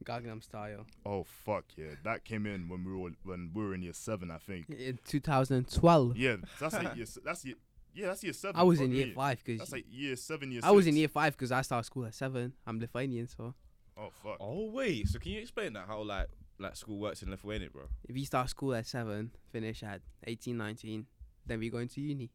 [0.05, 3.83] Gangnam Style oh fuck yeah, that came in when we were when we were in
[3.83, 4.68] year seven, I think.
[4.70, 6.16] in 2012.
[6.16, 7.57] Yeah, that's like year, that's year,
[7.94, 8.61] yeah, that's year seven.
[8.61, 9.12] I was in year me.
[9.12, 10.61] five because That's like year seven, year.
[10.62, 12.52] I was in year five because I started school at seven.
[12.66, 13.55] I'm Lithuanian, so
[13.98, 14.37] Oh fuck.
[14.38, 17.85] Oh wait, so can you explain that how like like school works in Lithuania, bro?
[18.09, 21.07] if you start school at seven, finish at 18, 19,
[21.46, 22.31] then we go into uni.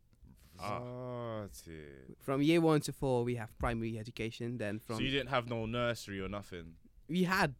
[0.61, 2.15] Started.
[2.19, 4.57] From year one to four, we have primary education.
[4.57, 6.73] Then from So you didn't have no nursery or nothing.
[7.07, 7.55] we had,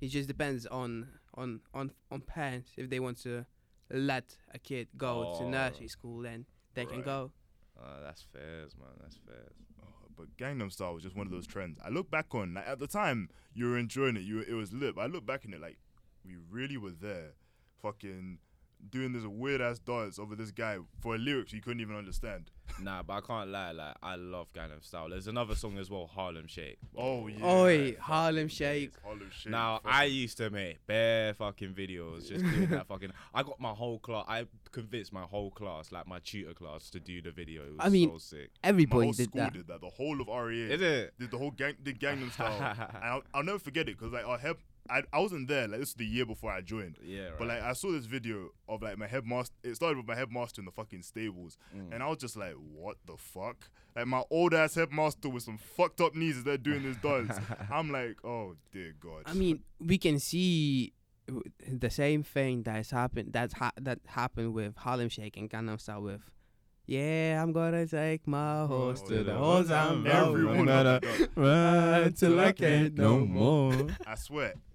[0.00, 3.46] it just depends on on on on parents if they want to
[3.90, 5.48] let a kid go to Oh.
[5.50, 7.32] nursery school, then they can go.
[7.80, 8.88] Uh, that's fairs, man.
[9.00, 9.54] That's fairs.
[9.82, 9.86] Oh,
[10.16, 11.78] but Gangnam Style was just one of those trends.
[11.84, 14.22] I look back on like at the time you were enjoying it.
[14.22, 14.94] You were, it was lit.
[14.94, 15.78] But I look back in it like
[16.24, 17.32] we really were there,
[17.80, 18.38] fucking
[18.90, 22.50] doing this weird ass dance over this guy for lyrics you couldn't even understand.
[22.80, 23.72] Nah, but I can't lie.
[23.72, 25.10] Like I love Gangnam Style.
[25.10, 26.78] There's another song as well, Harlem Shake.
[26.96, 27.44] Oh yeah.
[27.44, 28.92] Oi, fuck Harlem Shake.
[29.04, 29.50] Harlem Shake.
[29.52, 33.12] Now fuck I used to make bare fucking videos just doing that fucking.
[33.34, 34.24] I got my whole class.
[34.26, 37.62] I convinced my whole class, like my tutor class, to do the video.
[37.64, 38.50] It was I mean, so sick.
[38.62, 39.52] my Everybody whole did school that.
[39.52, 39.80] did that.
[39.82, 41.14] The whole of REA Is it?
[41.18, 42.58] did the whole gang did Gangnam Style.
[42.94, 44.56] and I'll, I'll never forget it because like our head,
[44.90, 45.68] I, I wasn't there.
[45.68, 46.96] Like this was the year before I joined.
[47.02, 47.38] Yeah, right.
[47.38, 49.54] But like I saw this video of like my headmaster.
[49.62, 51.92] It started with my headmaster in the fucking stables, Mm.
[51.94, 55.58] and I was just like, "What the fuck?" Like my old ass headmaster with some
[55.58, 57.36] fucked up knees as they're doing this dance.
[57.70, 60.92] I'm like, "Oh dear God." I mean, we can see
[61.68, 63.32] the same thing that's happened.
[63.32, 66.22] That's ha- that happened with Harlem Shake and Gangnam Style with.
[66.84, 69.22] Yeah, I'm gonna take my horse Oh, to yeah.
[69.22, 70.68] the horse I'm Everyone rolling.
[70.68, 71.28] of them done.
[71.36, 73.86] Run till I can't no more.
[74.04, 74.54] I swear,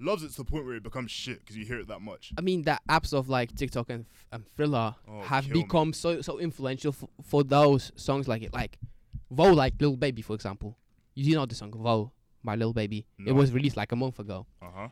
[0.00, 2.32] loves it to the point where it becomes shit because you hear it that much.
[2.38, 5.62] I mean that apps of like TikTok and and Triller Oh, have kill me.
[5.62, 8.78] become so so influential f- for those songs like it, like
[9.30, 10.76] Vo, like Little Baby, for example.
[11.14, 13.06] You do know the song Vo by Little Baby.
[13.26, 14.46] It was released like a month ago.
[14.62, 14.88] Uh huh.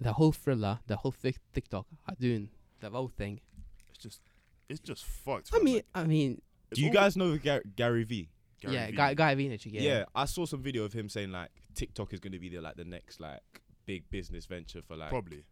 [0.00, 3.40] The whole Triller, the whole tic- TikTok are doing the Vo thing.
[3.88, 4.20] It's just,
[4.68, 5.50] it's just fucked.
[5.54, 6.42] I mean, Like, I mean,
[6.74, 8.28] Do you guys know Gar- Gary V?
[8.60, 8.96] Gary yeah, Vee.
[8.96, 9.80] Guy Guy Vaynerchuk, yeah.
[9.80, 10.04] Yeah.
[10.14, 12.76] I saw some video of him saying like TikTok is going to be the like
[12.76, 15.44] the next like big business venture for like probably.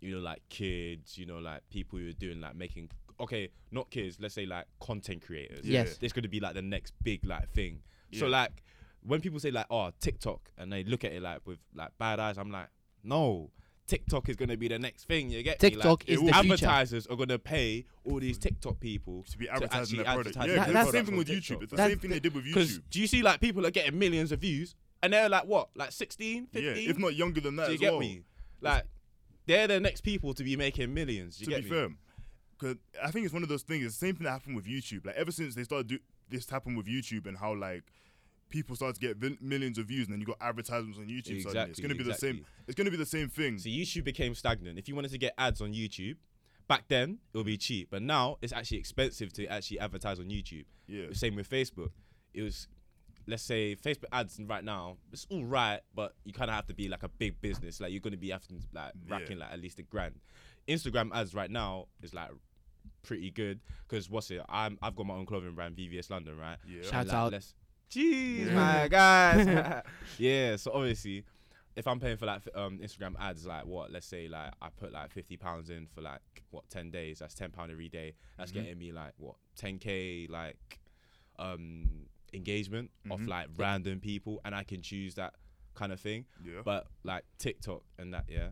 [0.00, 2.90] you know like kids, you know like people who are doing like making
[3.20, 5.64] okay, not kids, let's say like content creators.
[5.64, 5.98] Yes.
[6.02, 7.80] It's going to be like the next big like thing.
[8.12, 8.62] So like
[9.06, 12.20] when people say like oh TikTok and they look at it like with like bad
[12.20, 12.68] eyes, I'm like
[13.02, 13.50] no.
[13.86, 15.28] TikTok is gonna be the next thing.
[15.28, 15.68] You get me?
[15.68, 16.54] TikTok Like, is the will- future.
[16.54, 20.36] advertisers are gonna pay all these TikTok people to be actually advertising their product.
[20.38, 21.58] advertise Yeah, their 'cause it's the same thing with TikTok.
[21.58, 21.62] YouTube.
[21.64, 22.82] It's the That's same thing the- they did with YouTube.
[22.88, 25.92] do you see like people are getting millions of views and they're like what, like
[25.92, 26.64] 16, 15?
[26.64, 28.00] Yeah, if not younger than that do you as get well.
[28.00, 28.22] me?
[28.60, 28.84] Like
[29.46, 31.36] they're the next people to be making millions.
[31.36, 31.76] Do you to get be me?
[31.76, 31.88] fair,
[32.58, 33.84] Cause I think it's one of those things.
[33.84, 35.06] It's the same thing that happened with YouTube.
[35.06, 37.84] Like ever since they started do this happened with YouTube and how like
[38.48, 41.42] people start to get millions of views and then you got advertisements on YouTube.
[41.42, 41.70] suddenly.
[41.70, 42.46] It's gonna be the same.
[42.66, 43.58] It's gonna be the same thing.
[43.58, 44.78] So YouTube became stagnant.
[44.78, 46.16] If you wanted to get ads on YouTube,
[46.68, 50.26] back then it would be cheap, but now it's actually expensive to actually advertise on
[50.26, 50.64] YouTube.
[50.86, 51.08] Yeah.
[51.08, 51.90] The same with Facebook.
[52.32, 52.68] It was,
[53.26, 54.96] let's say, Facebook ads right now.
[55.12, 57.80] It's all right, but you kind of have to be like a big business.
[57.80, 59.14] Like you're gonna be having to, like Yeah.
[59.14, 60.14] racking like at least a grand.
[60.68, 62.30] Instagram ads right now is like
[63.02, 64.40] pretty good because what's it?
[64.48, 66.56] I'm I've got my own clothing brand, VVS London, right?
[66.66, 66.82] Yeah.
[66.82, 67.32] Shout like, out.
[67.32, 67.54] let's-
[67.90, 68.54] Jeez, Yeah.
[68.54, 69.82] my guys.
[70.18, 71.24] yeah, so obviously,
[71.76, 74.92] if I'm paying for like um, Instagram ads, like what, let's say like I put
[74.92, 78.14] like fifty pounds in for like what ten days, that's ten pound every day.
[78.38, 78.54] That's Mhm.
[78.54, 80.80] getting me like what ten k like
[81.38, 83.28] um engagement off Mhm.
[83.28, 85.34] like random people, and I can choose that
[85.74, 86.26] kind of thing.
[86.44, 86.62] Yeah.
[86.64, 88.50] But like TikTok and that, yeah,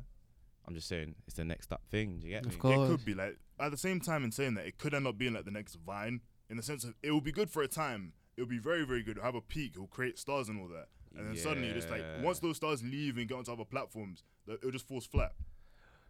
[0.66, 2.21] I'm just saying it's the next up thing.
[2.21, 2.59] Do you get Of me?
[2.59, 2.88] course.
[2.88, 5.18] It could be like at the same time in saying that it could end up
[5.18, 7.68] being like the next Vine in the sense of it will be good for a
[7.68, 8.12] time.
[8.37, 9.12] It'll be very very good.
[9.18, 9.73] It'll have a peak.
[9.75, 10.88] It'll create stars and all that.
[11.14, 14.71] And then suddenly, just like once those stars leave and get onto other platforms, it'll
[14.71, 15.35] just falls flat.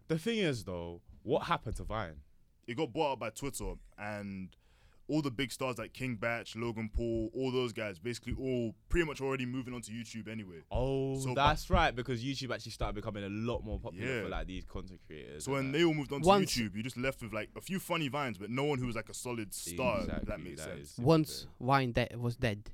[0.08, 2.20] The thing is though, what happened to Vine?
[2.66, 4.54] It got bought out by Twitter, and
[5.12, 9.06] all the big stars like King Bach, Logan Paul, all those guys, basically all pretty
[9.06, 10.62] much already moving onto YouTube anyway.
[10.70, 14.22] Oh, So, but- that's right because YouTube actually started becoming a lot more popular Yeah.
[14.22, 15.44] for like these content creators.
[15.44, 15.78] So when that.
[15.78, 18.38] they all moved onto Once- YouTube, you just left with like a few funny vines,
[18.38, 20.00] but no one who was like a solid star.
[20.08, 20.98] if that makes that sense.
[20.98, 22.70] Once Wine de- was dead,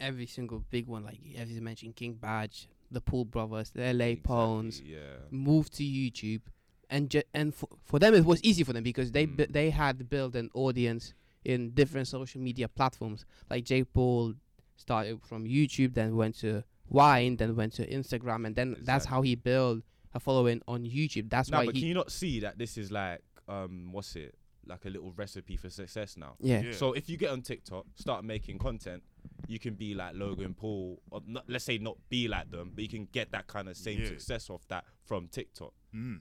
[0.00, 2.50] every single big one, like as you mentioned, King Bach,
[2.90, 4.98] the Paul Brothers, the LA Exactly, Pones, yeah.
[5.30, 6.40] moved to YouTube,
[6.88, 9.52] and ju- and for, for them it was easy for them because they bu- Mm.
[9.52, 11.12] they had built an audience
[11.46, 13.24] in different social media platforms.
[13.48, 14.34] Like J Paul
[14.76, 19.22] started from YouTube, then went to Wine, then went to Instagram, and then that's how
[19.22, 19.82] he built
[20.12, 21.30] a following on YouTube.
[21.30, 24.16] That's No, why but he can you not see that this is like um what's
[24.16, 24.34] it
[24.66, 26.34] like a little recipe for success now?
[26.40, 26.60] yeah.
[26.62, 26.72] Yeah.
[26.72, 29.04] So if you get on TikTok, start making content,
[29.46, 32.82] you can be like Logan Paul, or not, let's say not be like them, but
[32.82, 34.08] you can get that kind of same Yeah.
[34.08, 35.72] success off that from TikTok.
[35.94, 36.20] Mm.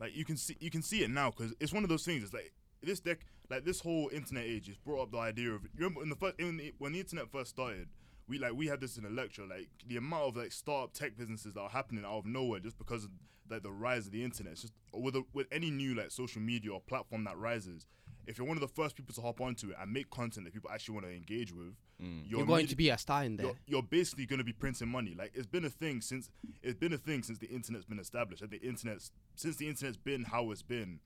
[0.00, 2.24] Like you can see, you can see it now because it's one of those things.
[2.24, 5.62] It's like this deck, like this whole internet age, has brought up the idea of.
[5.62, 7.88] You remember in the first, in the, when the internet first started,
[8.28, 9.42] we like we had this in a lecture.
[9.46, 12.78] Like the amount of like startup tech businesses that are happening out of nowhere just
[12.78, 13.10] because of
[13.50, 14.52] like the rise of the internet.
[14.52, 17.86] It's just with a, with any new like social media or platform that rises.
[18.26, 20.54] If you're one of the first people to hop onto it and make content that
[20.54, 22.22] people actually want to engage with, mm.
[22.28, 23.46] You're going to be a star in there.
[23.46, 25.16] you're, you're basically going to be printing money.
[25.18, 26.30] Like it's been a thing since
[26.62, 28.42] it's been a thing since the internet's been established.
[28.42, 31.00] Like the internet's since the internet's been how it's been,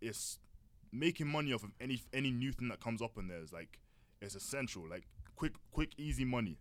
[0.00, 0.38] it's
[0.94, 3.78] making money off of any any new thing that comes up in there is like
[4.22, 4.82] it's essential.
[4.88, 5.04] Like
[5.36, 6.58] quick quick easy money.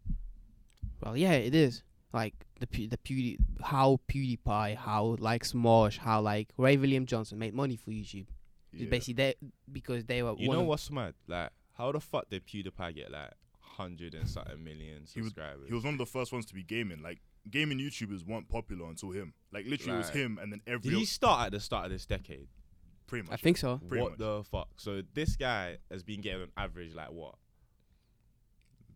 [1.03, 1.83] Well, yeah, it is.
[2.13, 7.39] Like the Pew- the Pewdie, how PewDiePie, how like Smosh, how like Ray William Johnson
[7.39, 8.27] made money for YouTube.
[8.71, 8.87] Yeah.
[8.89, 9.35] basically they
[9.71, 11.13] because they were You one know what's mad?
[11.27, 15.67] Like, how the fuck did PewDiePie get like hundred and something million He was- subscribers?
[15.67, 17.01] He was one of the first ones to be gaming.
[17.01, 17.19] Like
[17.49, 19.33] gaming YouTubers weren't popular until him.
[19.51, 21.85] Like literally, it was him and then every Did he oth- start at the start
[21.85, 22.47] of this decade?
[23.07, 23.33] Pretty much.
[23.33, 23.79] I think so.
[23.87, 24.19] Pretty what much.
[24.19, 24.67] the fuck?
[24.77, 27.35] So this guy has been getting on average like what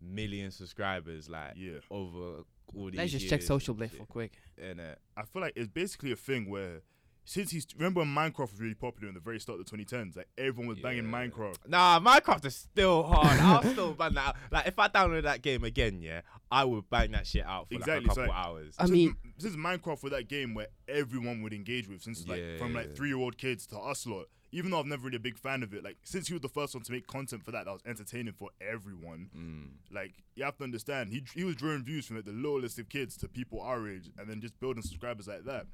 [0.01, 1.79] million subscribers like Yeah.
[1.89, 2.43] over
[2.75, 4.33] all these Let's just check Social Blade for quick.
[4.61, 6.81] And uh, I feel like it's basically a thing where
[7.27, 10.15] since he's remember when Minecraft was really popular in the very start of the 2010s,
[10.15, 11.57] like everyone was banging Minecraft.
[11.67, 13.37] Nah, Minecraft is still hard.
[13.41, 14.27] I'll still bang that.
[14.29, 14.35] Out.
[14.49, 17.75] Like if I download that game again, yeah, I would bang that shit out for
[17.75, 18.75] Exactly, like a couple like, hours.
[18.79, 22.41] I since, mean- since Minecraft was that game where everyone would engage with, since like
[22.59, 24.27] from like three year old kids to us lot.
[24.53, 26.47] Even though I've never really a big fan of it, like since he was the
[26.47, 29.29] first one to make content for that, that was entertaining for everyone.
[29.37, 29.93] Mm.
[29.93, 32.87] Like you have to understand, he he was drawing views from like the lowest of
[32.87, 35.65] kids to people our age, and then just building subscribers like that.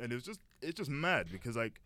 [0.00, 1.80] And it was just it's just mad because like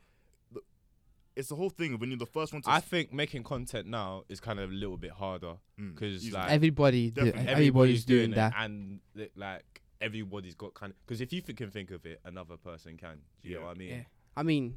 [1.37, 2.71] it's the whole thing of when you're the first one to.
[2.71, 6.33] I think making content now is kind of a little bit harder Mm, because easily.
[6.43, 7.53] like Everybody, do, Definitely.
[7.53, 8.55] everybody's doing, it, that.
[8.59, 8.99] and
[9.37, 13.21] like everybody's got kind of because if you can think of it, another person can.
[13.43, 13.61] Do you Yeah.
[13.61, 13.89] know what I mean?
[13.91, 14.03] Yeah.
[14.37, 14.77] I mean,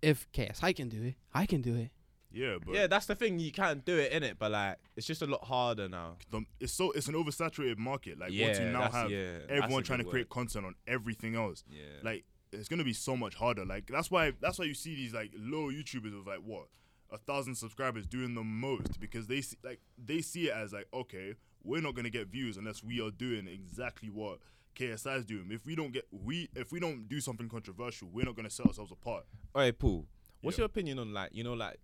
[0.00, 1.90] if KSI can do it, I can do it.
[2.30, 3.40] yeah, but Yeah, that's the thing.
[3.40, 6.18] You can't do it in it, but like it's just a lot harder now.
[6.30, 8.16] the, it's so it's an oversaturated market.
[8.20, 10.30] Like yeah, once you now have yeah, everyone trying to create word.
[10.30, 11.64] content on everything else.
[11.68, 12.24] Yeah, like
[12.54, 13.64] it's gonna be so much harder.
[13.64, 16.66] Like that's why that's why you see these like low YouTubers with like what
[17.10, 20.88] a thousand subscribers doing the most because they see like they see it as like
[20.92, 24.38] okay we're not gonna get views unless we are doing exactly what
[24.76, 25.48] KSI is doing.
[25.50, 28.66] If we don't get we if we don't do something controversial, we're not gonna set
[28.66, 29.24] ourselves apart.
[29.54, 30.06] All right, Paul,
[30.40, 30.62] what's Yeah.
[30.62, 31.78] your opinion on like you know like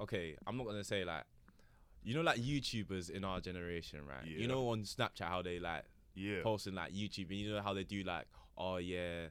[0.00, 1.24] okay, I'm not gonna say like
[2.02, 4.26] you know like YouTubers in our generation, right?
[4.26, 4.38] Yeah.
[4.38, 5.84] You know on Snapchat how they like
[6.14, 8.26] Yeah, posting like YouTube and you know how they do like
[8.56, 9.26] oh yeah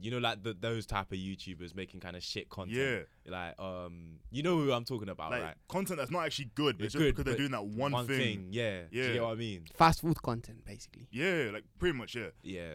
[0.00, 3.06] you know, like the, those type of YouTubers making kind of shit content.
[3.26, 3.30] Yeah.
[3.32, 5.54] Like, um, you know who I'm talking about, like right?
[5.68, 8.48] content that's not actually good, but It's just good, because they're doing that one, thing.
[8.50, 8.82] Yeah.
[8.90, 9.12] Do you Yeah.
[9.14, 9.64] get what I mean?
[9.74, 11.08] Fast food content, basically.
[11.10, 12.14] Yeah, like pretty much.
[12.14, 12.72] Yeah, Yeah.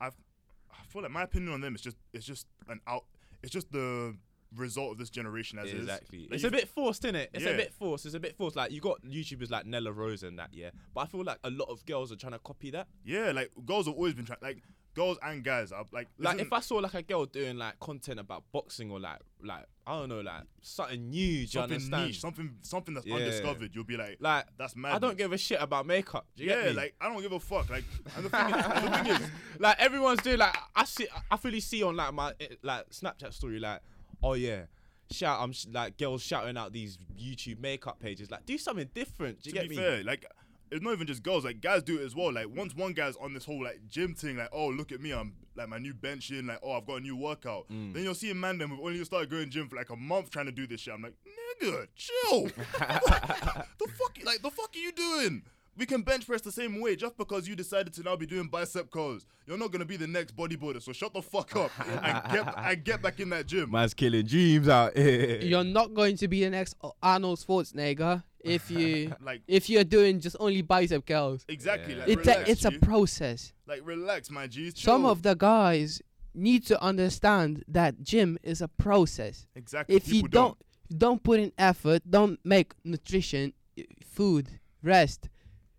[0.00, 3.04] I, I feel like my opinion on them is just it's just an out.
[3.42, 4.16] It's just the
[4.56, 6.20] result of this generation as exactly.
[6.20, 6.30] is.
[6.30, 7.30] Like, it's a bit forced, isn't it?
[7.34, 8.06] It's a bit forced.
[8.06, 8.56] It's a bit forced.
[8.56, 10.70] Like you got YouTubers like Nella Rose and that, yeah.
[10.94, 12.88] But I feel like a lot of girls are trying to copy that.
[13.04, 14.38] Yeah, like girls have always been trying.
[14.42, 14.62] Like
[14.98, 16.08] girls and guys are like.
[16.18, 19.64] Like if I saw like a girl doing like content about boxing or like like
[19.86, 22.06] I don't know like something new, do you something understand?
[22.08, 23.14] niche, something something that's Yeah.
[23.16, 24.94] undiscovered, you'll be like, like that's mad.
[24.94, 26.26] I don't give a shit about makeup.
[26.36, 26.76] Do you get Yeah, me?
[26.76, 27.70] like I don't give a fuck.
[27.70, 27.84] Like
[28.16, 29.30] and the thing is, the thing is,
[29.60, 33.32] like everyone's doing like I see I fully see on like my eh, like Snapchat
[33.32, 33.80] story like
[34.22, 34.62] oh yeah
[35.10, 39.40] shout I'm sh- like girls shouting out these YouTube makeup pages like do something different
[39.42, 40.26] do you to get me fair, like
[40.70, 41.44] it's not even just girls.
[41.44, 42.32] Like guys do it as well.
[42.32, 45.12] Like once one guy's on this whole like gym thing, like oh look at me,
[45.12, 47.68] I'm like my new benching, like oh I've got a new workout.
[47.70, 47.94] Mm.
[47.94, 50.30] Then you'll see a man then who've only started going gym for like a month
[50.30, 50.94] trying to do this shit.
[50.94, 51.14] I'm like
[51.60, 52.44] nigga, chill.
[52.46, 55.42] the fuck, like the fuck are you doing?
[55.76, 58.48] We can bench press the same way just because you decided to now be doing
[58.48, 59.26] bicep curls.
[59.46, 62.84] You're not gonna be the next bodybuilder, so shut the fuck up and get and
[62.84, 63.70] get back in that gym.
[63.70, 68.70] man's killing dreams out here You're not going to be the next Arnold Schwarzenegger if
[68.70, 71.44] you Like if you're doing just only bicep curls.
[71.48, 72.00] exactly, Yeah.
[72.00, 72.78] like It, relax, it's a G.
[72.78, 73.52] process.
[73.66, 74.70] like relax, my G.
[74.74, 76.00] Some of the guys
[76.34, 79.46] need to understand that gym is a process.
[79.56, 79.96] exactly.
[79.96, 80.58] If you people don't
[80.96, 84.48] don't put in effort, don't make nutrition, eh, food,
[84.82, 85.28] rest.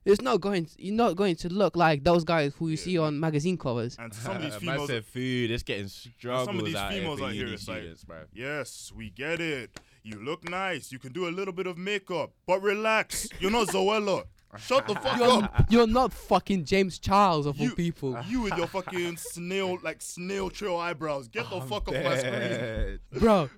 [0.05, 0.68] It's not going.
[0.78, 2.84] you're not going to look like those guys who you Yeah.
[2.84, 3.95] see on magazine covers.
[3.99, 7.20] and some of these females said food it's getting struggles Some of these out females
[7.20, 9.80] here out here, it's like- students Yes, we get it.
[10.04, 10.91] You look nice.
[10.91, 13.28] You can do a little bit of makeup, but relax.
[13.39, 14.26] You're not Zoella.
[14.58, 15.66] Shut the fuck You're, up.
[15.70, 18.18] you're not fucking James Charles of all people.
[18.28, 21.28] You with your fucking snail, like snail trail eyebrows.
[21.28, 23.00] Get the fuck off my screen.
[23.12, 23.50] Bro,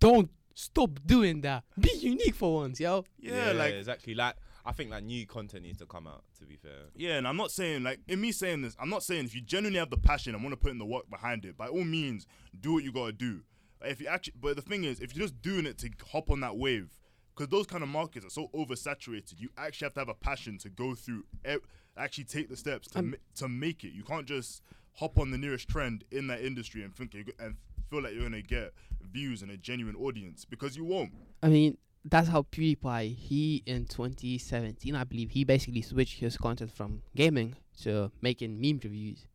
[0.00, 1.64] don't stop doing that.
[1.78, 3.04] Be unique for once, yo.
[3.18, 4.34] Yeah, like exactly like
[4.64, 7.36] I think like new content needs to come out to be fair yeah, and I'm
[7.36, 9.96] not saying like in me saying this, I'm not saying if you genuinely have the
[9.96, 12.26] passion and want to put in the work behind it, by all means,
[12.58, 13.40] do what you gotta do.
[13.82, 16.40] If you actually, but the thing is, if you're just doing it to hop on
[16.40, 16.96] that wave,
[17.34, 20.58] because those kind of markets are so oversaturated, you actually have to have a passion
[20.58, 21.56] to go through, e-
[21.96, 23.92] actually take the steps to Um, ma- to make it.
[23.92, 24.62] You can't just
[24.94, 27.56] hop on the nearest trend in that industry and think you're, go- and
[27.88, 31.12] feel like you're gonna get views and a genuine audience because you won't.
[31.42, 36.72] I mean, that's how PewDiePie, he in 2017, I believe, he basically switched his content
[36.72, 39.26] from gaming to making meme reviews,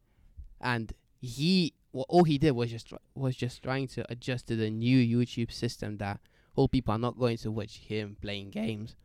[0.62, 4.70] and he, well, all he did was just was just trying to adjust to the
[4.70, 6.20] new YouTube system that
[6.58, 8.96] all people are not going to watch him playing games.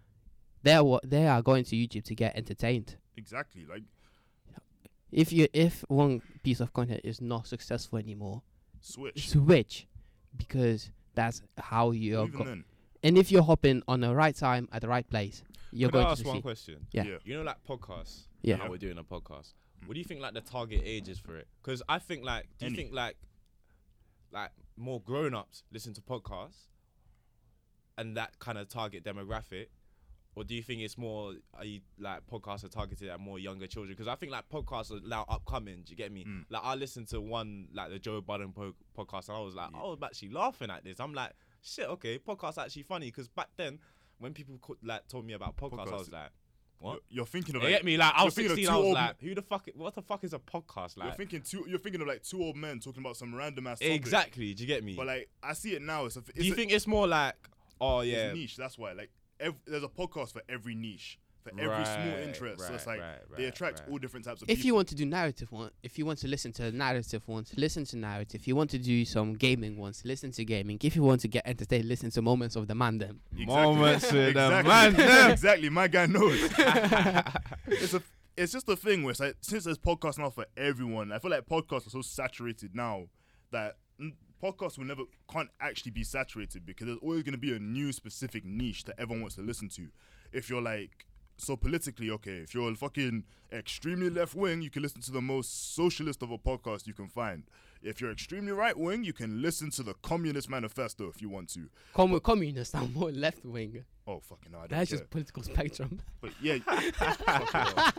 [0.65, 2.97] They are wa- they are going to YouTube to get entertained.
[3.17, 3.65] Exactly.
[3.65, 3.83] Like
[5.13, 8.43] If you if one piece of content is not successful anymore,
[8.81, 9.29] switch.
[9.31, 9.87] switch,
[10.37, 12.27] because that's how you're.
[12.27, 12.65] Even Go- then,
[13.03, 16.03] and if you're hopping on the right time at the right place, you're Can I
[16.03, 17.05] going ask to one question Yeah.
[17.05, 17.17] yeah.
[17.25, 18.27] You know, like podcasts.
[18.43, 18.57] Yeah.
[18.57, 19.53] How we're doing a podcast.
[19.87, 21.49] What do you think, like the target age is for it?
[21.63, 22.77] Because I think, like, do you Any.
[22.77, 23.17] think, like,
[24.33, 26.69] like more grown-ups listen to podcasts,
[27.99, 29.67] and that kind of target demographic,
[30.37, 33.67] or do you think it's more are you, like podcasts are targeted at more younger
[33.67, 33.93] children?
[33.93, 35.83] Because I think like podcasts are now upcoming.
[35.85, 36.25] Do you get me?
[36.25, 36.45] Mm.
[36.49, 39.71] Like I listened to one like the Joe Budden po- podcast, and I was like,
[39.75, 41.01] I was actually laughing at this.
[41.01, 43.07] I'm like, shit, okay, podcast's actually funny.
[43.07, 43.81] Because back then,
[44.19, 46.31] when people co- like told me about podcasts, I was like,
[46.81, 47.01] what?
[47.11, 47.97] You're, thinking of You like, get me?
[47.97, 49.69] Like I was thinking of 16, two I was like, who the fuck?
[49.75, 50.97] What the fuck is a podcast?
[50.97, 51.09] Like?
[51.09, 51.65] You're thinking two.
[51.69, 53.95] You're thinking of like two old men talking about some random ass topic.
[53.95, 54.55] exactly.
[54.55, 54.95] Do you get me?
[54.97, 56.07] But like I see it now.
[56.07, 56.21] It's a.
[56.21, 57.35] It's Do you a, think it's more like,
[57.81, 58.57] oh it's yeah, niche?
[58.57, 58.93] That's why.
[58.93, 62.67] Like ev- there's a podcast for every niche, for every small Right, interest.
[62.67, 63.89] so it's like right, they attract right.
[63.91, 64.53] all different types of people.
[64.53, 64.67] If people.
[64.67, 67.85] you want to do narrative one, if you want to listen to narrative ones, listen
[67.87, 68.41] to narrative.
[68.41, 70.79] If you want to do some gaming ones, listen to gaming.
[70.83, 73.21] If you want to get entertained, listen to moments of the man them.
[73.33, 74.69] Moments with the exactly.
[74.69, 75.31] man them.
[75.33, 75.69] exactly.
[75.71, 76.39] My guy knows.
[77.67, 78.03] it's a.
[78.37, 81.31] It's just a thing where it's like since there's podcasts now for everyone, I feel
[81.31, 83.09] like podcasts are so saturated now
[83.51, 83.77] that
[84.43, 87.93] podcasts will never can't actually be saturated because there's always going to be a new
[87.93, 89.89] specific niche that everyone wants to listen to.
[90.33, 91.07] If you're like
[91.41, 95.75] so politically okay, if you're fucking extremely left wing, you can listen to the most
[95.75, 97.45] socialist of a podcast you can find.
[97.83, 101.49] If you're extremely right wing, you can listen to the Communist Manifesto if you want
[101.55, 101.71] to.
[101.95, 103.85] Com- communists are more left wing.
[104.07, 104.99] Oh fucking no, I don't That's care.
[104.99, 106.01] just political spectrum.
[106.21, 106.59] But yeah,
[106.95, 107.97] fuck.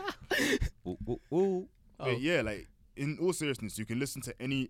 [0.87, 1.67] Ooh, ooh, ooh.
[1.99, 2.05] Oh.
[2.05, 4.69] But yeah, like in all seriousness, you can listen to any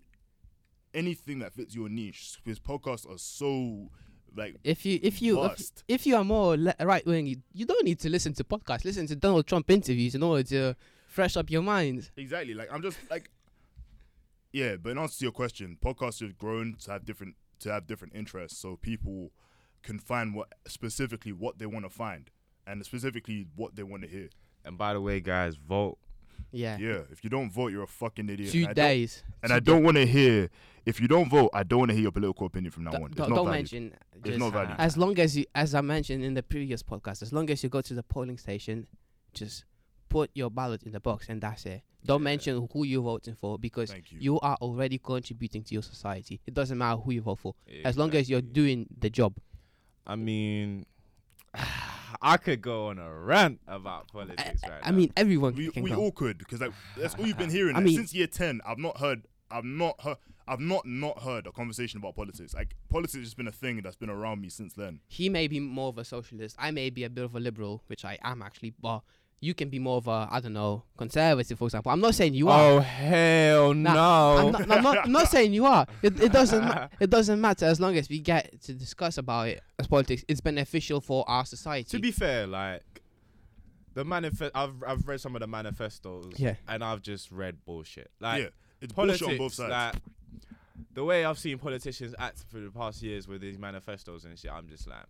[0.94, 2.38] anything that fits your niche.
[2.44, 3.88] Because podcasts are so
[4.36, 7.66] like If you if you if, if you are more le- right wing, you, you
[7.66, 8.84] don't need to listen to podcasts.
[8.84, 10.76] Listen to Donald Trump interviews in order to
[11.06, 12.10] fresh up your mind.
[12.16, 13.30] exactly like I'm just like
[14.52, 17.86] yeah, but in answer to your question, podcasts have grown to have different to have
[17.86, 19.30] different interests, so people
[19.82, 22.30] can find what specifically what they want to find
[22.66, 24.28] and specifically what they want to hear.
[24.64, 25.98] And by the way, guys, vote.
[26.50, 26.76] Yeah.
[26.78, 28.50] Yeah, if you don't vote, you're a fucking idiot.
[28.52, 29.22] Two and I don't- days.
[29.42, 30.50] And Two I don't want to hear
[30.84, 31.50] if you don't vote.
[31.54, 33.08] I don't want to hear your political opinion from now Don't, on.
[33.10, 33.52] It's don't, don't valid.
[33.52, 33.94] mention.
[34.14, 34.74] It's Just not valid.
[34.78, 37.68] as long as you, as I mentioned in the previous podcast, as long as you
[37.68, 38.86] go to the polling station,
[39.32, 39.64] just
[40.08, 41.82] put your ballot in the box and that's it.
[42.04, 42.24] Don't Yeah.
[42.24, 44.18] mention who you're voting for because you.
[44.20, 46.40] you are already contributing to your society.
[46.46, 47.54] It doesn't matter who you vote for,
[47.84, 49.34] as long as you're doing the job.
[50.06, 50.84] I mean,
[52.20, 54.96] I could go on a rant about I, politics right I now.
[54.96, 55.96] mean, everyone we, can we go.
[55.96, 58.60] all could because like that's all you've been hearing I like, mean- since year 10
[58.66, 60.16] i've not heard i've not heard
[60.48, 63.96] i've not not heard a conversation about politics like politics has been a thing that's
[63.96, 66.56] been around me since then he may be more of a socialist.
[66.58, 69.02] I may be a bit of a liberal, which I am actually, but
[69.42, 71.90] you can be more of a I don't know conservative, for example.
[71.92, 72.60] I'm not saying you are.
[72.76, 74.38] oh hell Nah, no!
[74.46, 75.86] I'm, not, I'm, not, I'm not saying you are.
[76.00, 76.64] It, it doesn't.
[76.64, 80.24] ma- it doesn't matter as long as we get to discuss about it as politics.
[80.28, 81.88] It's beneficial for our society.
[81.90, 82.82] to be fair, like
[83.94, 86.54] the manifest, I've I've read some of the manifestos, Yeah.
[86.68, 88.10] and I've just read bullshit.
[88.20, 88.48] Like yeah
[88.80, 90.02] it's politics, bullshit on both sides like
[90.94, 94.50] the way I've seen politicians act for the past years with these manifestos and shit,
[94.52, 95.04] I'm just like,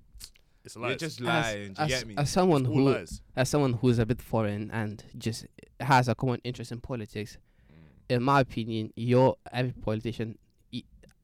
[0.65, 1.73] it's a you're just as, lying.
[1.73, 2.15] Do you as, get me?
[2.17, 5.47] as someone all who, lies as someone who's a bit foreign and just
[5.81, 7.39] has a common interest in politics,
[7.71, 8.17] Mm.
[8.17, 10.39] in my opinion, you're every politician.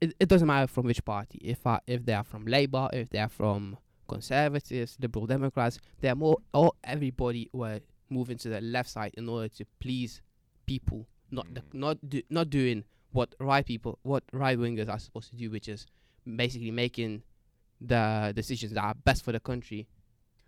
[0.01, 1.39] It, it doesn't matter from which party.
[1.43, 3.76] If I, if they are from Labour, if they are from
[4.07, 6.39] Conservatives, Liberal Democrats, they're more.
[6.55, 10.22] All everybody were moving to the left side in order to please
[10.66, 11.74] people, not the, Mm.
[11.74, 15.68] not do, not doing what right people, what right wingers are supposed to do, which
[15.68, 15.84] is
[16.24, 17.22] basically making
[17.81, 19.87] the decisions that are best for the country,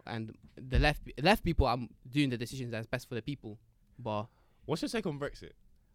[0.07, 1.79] and the left left people are
[2.11, 3.59] doing the decisions that's best for the people.
[3.99, 4.27] But
[4.67, 5.51] What's your take on Brexit?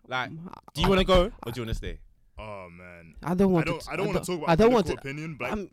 [0.08, 2.00] Like, um, do you want to go or do you want to stay?
[2.38, 3.92] oh man I don't i want don't to.
[3.92, 4.94] i don't want to talk about I don't want to.
[4.94, 5.72] opinion but like,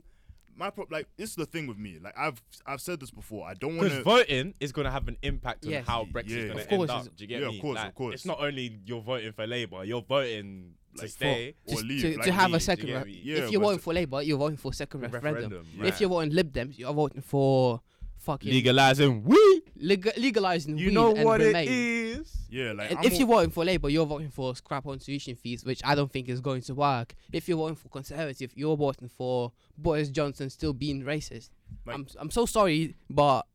[0.55, 3.49] my pro- like this is the thing with me like i've i've said this before
[3.49, 6.31] i don't want to voting is going to have an impact on how Y- Brexit's
[6.31, 7.05] yeah, going to end up.
[7.17, 7.57] Do you get yeah, me?
[7.57, 8.15] of course, of course.
[8.15, 11.55] It's not only you're voting for Labour, you're voting to Like, for- stay.
[11.67, 12.89] or to, leave, to, like, to have leave, a second.
[12.89, 15.51] you re- Yeah, if you're voting for Labour, you're voting for second referendum.
[15.53, 17.81] Referendum, If you're voting Lib Dems, you're voting for
[18.19, 19.63] fucking legalizing weed.
[19.77, 21.67] leg- legalizing You weed know and what remain.
[21.67, 22.37] it is.
[22.51, 25.65] yeah like And if you're voting for Labour, you're voting for scrap on tuition fees,
[25.65, 27.15] which I don't think is going to work.
[27.33, 31.51] If you're voting for Conservative, you're voting for Boris Johnson still being racist.
[31.87, 33.47] Like- I'm I'm so sorry, but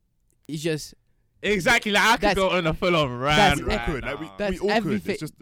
[0.47, 0.95] it's just
[1.43, 1.91] Exactly.
[1.91, 4.11] Like I could go on a full-on that's rant we right now.
[4.11, 5.11] like we, That's we all could everything.
[5.11, 5.33] it's just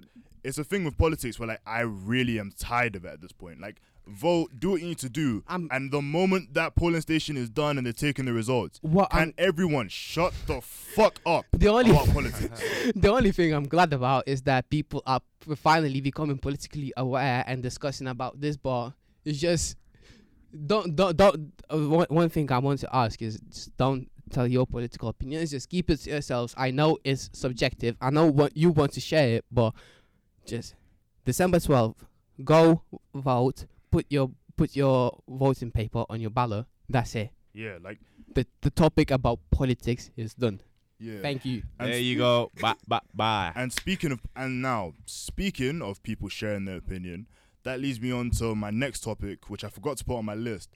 [0.46, 3.32] it's a thing with politics where like i really am tired of it at this
[3.32, 7.02] point like vote do what you need to do I'm and the moment that polling
[7.02, 11.46] station is done and they're taking the results what I'm, everyone shut the fuck up
[11.52, 12.62] the only about politics
[12.96, 15.22] the only thing I'm glad about is that people are
[15.56, 18.58] finally becoming politically aware and discussing about this.
[18.58, 18.92] But
[19.24, 19.78] it's just
[20.66, 21.54] don't don't don't.
[21.72, 25.52] Uh, one, one thing I want to ask is just don't tell your political opinions.
[25.52, 26.56] Just keep it to yourselves.
[26.58, 27.96] I know it's subjective.
[28.02, 29.74] I know what you want to share it, but
[30.46, 30.76] just
[31.26, 32.06] December twelfth,
[32.44, 32.82] go
[33.14, 33.66] vote.
[33.92, 36.66] Put your put your voting paper on your ballot.
[36.90, 37.32] That's it.
[37.54, 38.00] yeah like
[38.34, 40.62] The the topic about politics is done.
[41.00, 41.64] yeah Thank you.
[41.80, 42.52] And There you go.
[42.62, 43.52] Bye, bye, bye.
[43.56, 47.28] And speaking of, and now speaking of people sharing their opinion,
[47.64, 50.36] that leads me on to my next topic, which I forgot to put on my
[50.36, 50.70] list: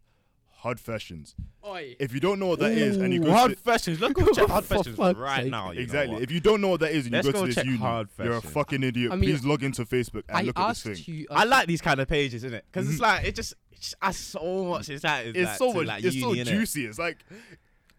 [0.60, 1.36] hard fashions.
[1.66, 1.96] Oi.
[2.00, 4.00] If you don't know what that is, and you go hard to, fashions.
[4.00, 5.52] Let's go check hard For fashions fuck's right sake.
[5.52, 5.72] now.
[5.72, 6.24] you know exactly, what?
[6.24, 7.66] if you don't know what that is, and Let's you go, go to this check
[7.66, 8.54] uni, hard you're a fashions.
[8.54, 9.12] fucking idiot.
[9.12, 11.16] I mean, Please log into Facebook and I look at asked this thing.
[11.16, 11.28] you.
[11.32, 12.66] I like these kind of pages, isn't it?
[12.72, 13.04] Because it's mm-hmm.
[13.04, 14.90] like it just it just adds so much.
[14.90, 15.88] It's like, so much.
[15.88, 16.54] Like, it's so uni, innit?
[16.54, 16.86] juicy.
[16.86, 17.18] It's like.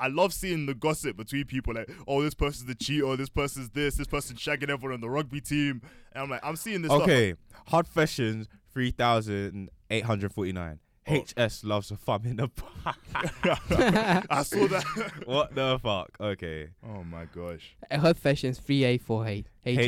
[0.02, 3.68] I love seeing the gossip between people like, oh, this person's the cheater, this person's
[3.68, 5.82] this, this person's shagging everyone on the rugby team,
[6.12, 6.90] and I'm like, I'm seeing this.
[6.90, 7.34] Okay,
[7.66, 10.78] hard fashions three thousand eight hundred forty nine.
[11.08, 12.48] HS loves a thumb in the
[13.40, 14.26] Stuff.
[14.30, 14.84] I saw that.
[15.26, 16.10] What the fuck?
[16.20, 16.68] Okay.
[16.86, 17.74] oh my gosh.
[17.90, 19.46] Hot Fashions 3848.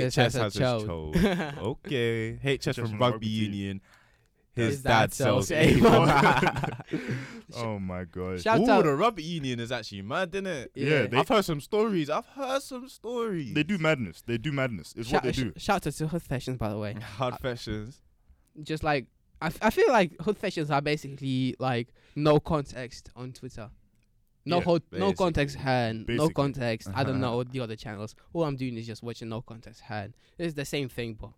[0.09, 0.87] HS, has, a child.
[0.87, 1.17] child.
[1.59, 2.35] okay.
[2.57, 3.81] HS from from rugby rugby union.
[4.55, 6.09] His, His dad, dad sells sells Avon.
[7.57, 8.43] Oh my gosh.
[8.43, 8.85] Shout Ooh, out.
[8.85, 10.73] the rugby union is actually mad, isn't it?
[10.75, 12.11] Yeah, they- I've heard some stories.
[12.11, 13.55] I've heard some stories.
[13.55, 14.23] They do madness.
[14.27, 14.93] They do madness.
[14.97, 15.53] It's what Shout, they do.
[15.57, 16.95] sh- shout out to Hood Fashions, by the way.
[16.95, 18.03] hard fashions.
[18.63, 19.07] Just like,
[19.43, 23.71] I, f- I feel like Hood Fashions are basically like no context on Twitter.
[24.45, 26.89] No Yeah, no context hand, no context.
[26.95, 28.15] I don't know the other channels.
[28.33, 30.15] All I'm doing is just watching no context hand.
[30.39, 31.31] It's the same thing, but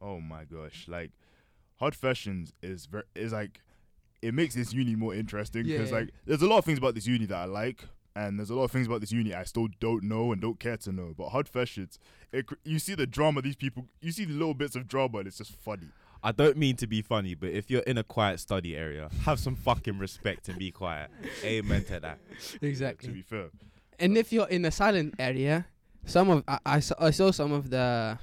[0.00, 0.86] Oh my gosh.
[0.88, 1.10] Like,
[1.76, 3.60] hot fashions is very is like,
[4.22, 5.98] it makes this uni more interesting because Yeah.
[5.98, 7.84] like there's a lot of things about this uni that I like.
[8.16, 10.58] And there's a lot of things about this uni I still don't know and don't
[10.58, 11.14] care to know.
[11.16, 12.00] But hot fashions,
[12.32, 15.28] it, you see the drama these people, you see the little bits of drama, and
[15.28, 15.86] it's just funny.
[16.22, 19.38] I don't mean to be funny, but if you're in a quiet study area, have
[19.38, 21.10] some fucking respect and be quiet.
[21.44, 22.18] Amen to that.
[22.60, 23.08] Exactly.
[23.08, 23.50] To be fair,
[23.98, 25.66] And if you're in a silent area,
[26.06, 28.18] some of I, I, saw, I saw some of the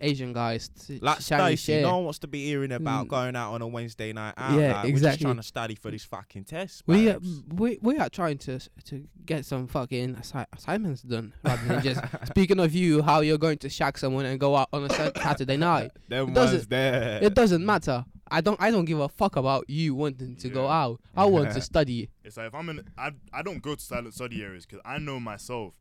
[0.00, 1.82] Asian guys t- Like sharing Stacey, share.
[1.82, 3.08] no one wants to be hearing about Mm.
[3.08, 4.58] going out on a Wednesday night out.
[4.58, 6.82] Yeah, like, We're just trying to study for this fucking test.
[6.86, 7.42] we, uh, babes.
[7.48, 12.00] we we are trying to to get some fucking assi- assignments done rather than just
[12.26, 14.88] speaking of you how you're going to shack someone and go out on a
[15.22, 15.90] Saturday night.
[16.08, 17.20] Them doesn't- there.
[17.22, 18.04] It doesn't matter.
[18.32, 21.00] I don't I don't give a fuck about you wanting to go out.
[21.16, 22.10] I want to study.
[22.22, 24.98] it's like if I'm in, I I don't go to silent study areas because I
[24.98, 25.74] know myself.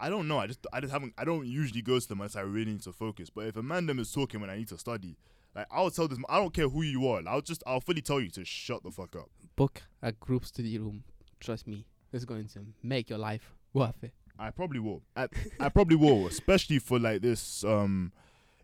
[0.00, 0.38] I don't know.
[0.38, 1.14] I just I just haven't.
[1.16, 3.30] I don't usually go to them unless I really need to focus.
[3.30, 5.16] But if a man them is talking when I need to study,
[5.54, 6.18] like I'll tell this.
[6.28, 7.22] I don't care who you are.
[7.26, 9.30] I'll just I'll fully tell you to shut the fuck up.
[9.56, 11.04] Book a group study room.
[11.40, 14.12] Trust me, it's going to make your life worth it.
[14.38, 15.02] I probably will.
[15.16, 15.28] I,
[15.60, 18.12] I probably will, especially for like this um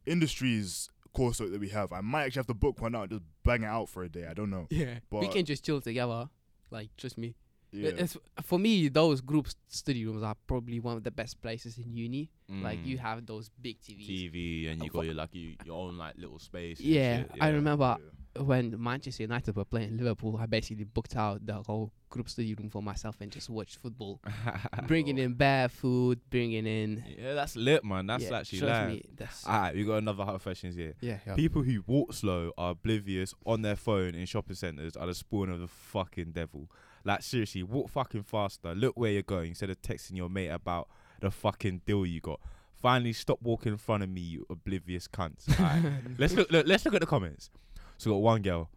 [0.06, 1.92] industries course that we have.
[1.92, 4.08] I might actually have to book one out and just bang it out for a
[4.08, 4.26] day.
[4.28, 4.66] I don't know.
[4.70, 6.28] Yeah, we But- can just chill together.
[6.70, 7.34] Like trust me.
[7.72, 7.90] Yeah.
[7.98, 11.94] It's, for me, those group study rooms are probably one of the best places in
[11.94, 12.30] uni.
[12.48, 13.00] Like you Mm.
[13.00, 14.08] have those big TVs.
[14.08, 16.80] TV and you got your like you, your own like little space.
[16.80, 17.96] and Yeah, I remember
[18.36, 18.42] Yeah.
[18.42, 20.36] when Manchester United were playing Liverpool.
[20.36, 24.20] I basically booked out the whole group study room for myself and just watched football,
[24.88, 27.04] bringing in bare food, bringing in.
[27.16, 28.06] yeah, that's lit, man.
[28.08, 29.02] That's yeah, actually me.
[29.46, 30.94] Alright, we got another hot questions here.
[31.00, 31.18] yeah.
[31.24, 31.36] yeah.
[31.36, 35.50] People who walk slow are oblivious on their phone in shopping centers are the spawn
[35.50, 36.68] of the fucking devil.
[37.04, 38.74] Like seriously, walk fucking faster.
[38.74, 40.88] Look where you're going instead of texting your mate about
[41.20, 42.40] the fucking deal you got.
[42.74, 45.48] Finally, stop walking in front of me, you oblivious cunts.
[45.58, 45.82] Alright,
[46.18, 46.66] let's look, look.
[46.66, 47.50] Let's look at the comments.
[47.98, 48.70] So we got one girl.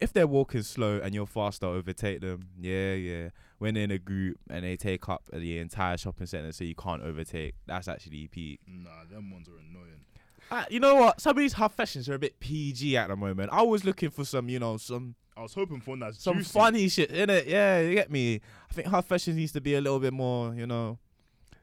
[0.00, 2.48] If they're walking slow and you're faster, overtake them.
[2.60, 3.28] Yeah, yeah.
[3.58, 6.74] When they're in a group and they take up the entire shopping center, so you
[6.76, 7.54] can't overtake.
[7.66, 8.60] That's actually peak.
[8.68, 10.04] Nah, them ones are annoying.
[10.50, 11.20] Uh, you know what?
[11.20, 13.50] Some of these half fashions are a bit PG at the moment.
[13.52, 16.38] I was looking for some, you know, some I was hoping for one that's some
[16.38, 16.50] juicy.
[16.52, 17.46] funny shit in it.
[17.46, 18.40] Yeah, you get me.
[18.70, 20.98] I think half fashion needs to be a little bit more, you know.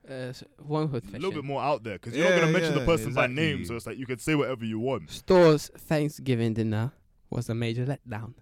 [0.08, 2.74] Uh, s- one hood a little bit more out there because you're not gonna mention
[2.76, 5.08] the yeah, person by name, so it's like you can say whatever you want.
[5.10, 6.92] Storthes Thanksgiving dinner
[7.32, 8.34] was a major letdown.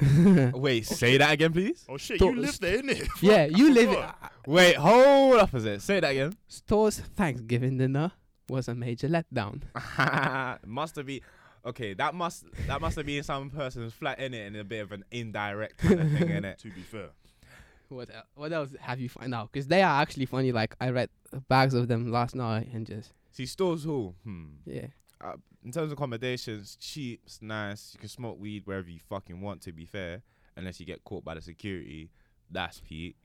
[0.54, 1.84] Wait, say that again, please.
[1.88, 3.08] Oh shit, Stop- you live there, innit?
[3.20, 3.90] yeah, you live.
[3.90, 4.04] It.
[4.46, 5.80] Wait, hold up a sec.
[5.80, 6.34] Say that again.
[6.48, 8.12] Storthes Thanksgiving dinner
[8.50, 9.62] was a major letdown.
[10.66, 11.20] must have been.
[11.66, 14.80] Okay, that must that must have been some person's flat in it and a bit
[14.80, 16.58] of an indirect kind of thing in it.
[16.62, 17.08] To be fair,
[17.88, 19.50] What el- what else have you found out?
[19.52, 20.52] Because they are actually funny.
[20.52, 21.10] Like I read
[21.48, 24.14] bags of them last night and just See, stores who?
[24.24, 24.44] Hmm.
[24.66, 24.86] yeah.
[25.64, 27.90] in terms of accommodations, cheap, it's nice.
[27.94, 29.60] You can smoke weed wherever you fucking want.
[29.62, 30.22] To be fair,
[30.56, 32.10] unless you get caught by the security,
[32.50, 33.16] that's peak.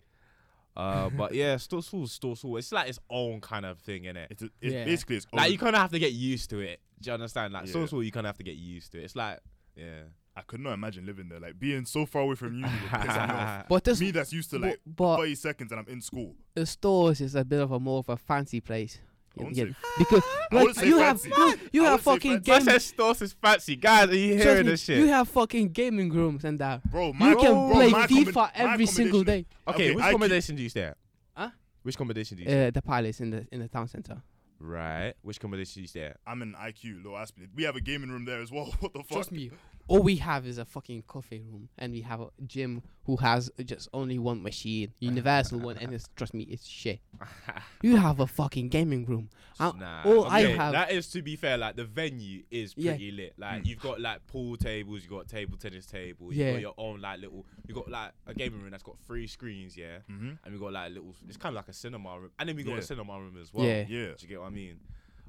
[0.76, 2.58] Uh, but yeah, Storthes Hall, Storthes Hall.
[2.58, 4.28] It's like its own kind of thing, innit?
[4.30, 4.86] it's, a, it's Yeah.
[4.86, 6.80] basically it's Like you kind of have to get used to it.
[7.02, 7.54] Do you understand?
[7.54, 7.74] Like Yeah.
[7.74, 9.04] Storthes Hall, you kind of have to get used to it.
[9.04, 9.40] It's like,
[9.76, 10.04] yeah.
[10.36, 12.64] I could not imagine living there, like being so far away from uni.
[12.64, 13.66] would piss me off.
[13.70, 16.36] But this Me that's used to like but, but 30 seconds and I'm in school.
[16.56, 18.98] the Storthes is a bit of a more of a fancy place.
[19.40, 22.52] I You get- because like, wouldn't you have you, you have fucking fancy.
[22.52, 22.80] I game.
[22.80, 24.10] said Storthes is fancy, guys.
[24.10, 24.98] Are you hearing me, this shit?
[25.00, 26.84] You have fucking gaming rooms and that.
[26.92, 29.46] Bro, my You can bro, play my FIFA accommo- every single day.
[29.68, 30.98] okay, okay, which I keep- accommodation do you stay at?
[31.36, 31.50] Huh?
[31.82, 32.68] Which accommodation do you stay?
[32.68, 34.22] Uh, the palace in the in the town center.
[34.60, 35.14] Right.
[35.24, 36.18] Which accommodation do you stay at?
[36.26, 37.50] I'm in IQ, low Aspen.
[37.56, 38.66] We have a gaming room there as well.
[38.80, 39.10] What the fuck?
[39.10, 39.52] Trust me.
[39.88, 43.52] All we have is a fucking coffee room, and we have a gym who has
[43.66, 47.00] just only one machine, universal one, and it's trust me, it's shit.
[47.82, 49.30] You have a fucking gaming room.
[49.60, 51.58] Uh, Nah, all I have- that is to be fair.
[51.58, 52.92] Like the venue is Yeah.
[52.94, 53.34] pretty lit.
[53.38, 53.66] Like Mm.
[53.68, 56.54] you've got like pool tables, you got table tennis tables, you Yeah.
[56.54, 57.46] got your own like little.
[57.68, 60.32] You got like a gaming room that's got three screens, yeah, Mm-hmm.
[60.46, 61.14] and we got like a little.
[61.28, 62.78] It's kind of like a cinema room, and then we got Yeah.
[62.80, 63.66] a cinema room as well.
[63.66, 63.82] Yeah.
[63.82, 64.06] Yeah.
[64.06, 64.80] Do you get what I mean?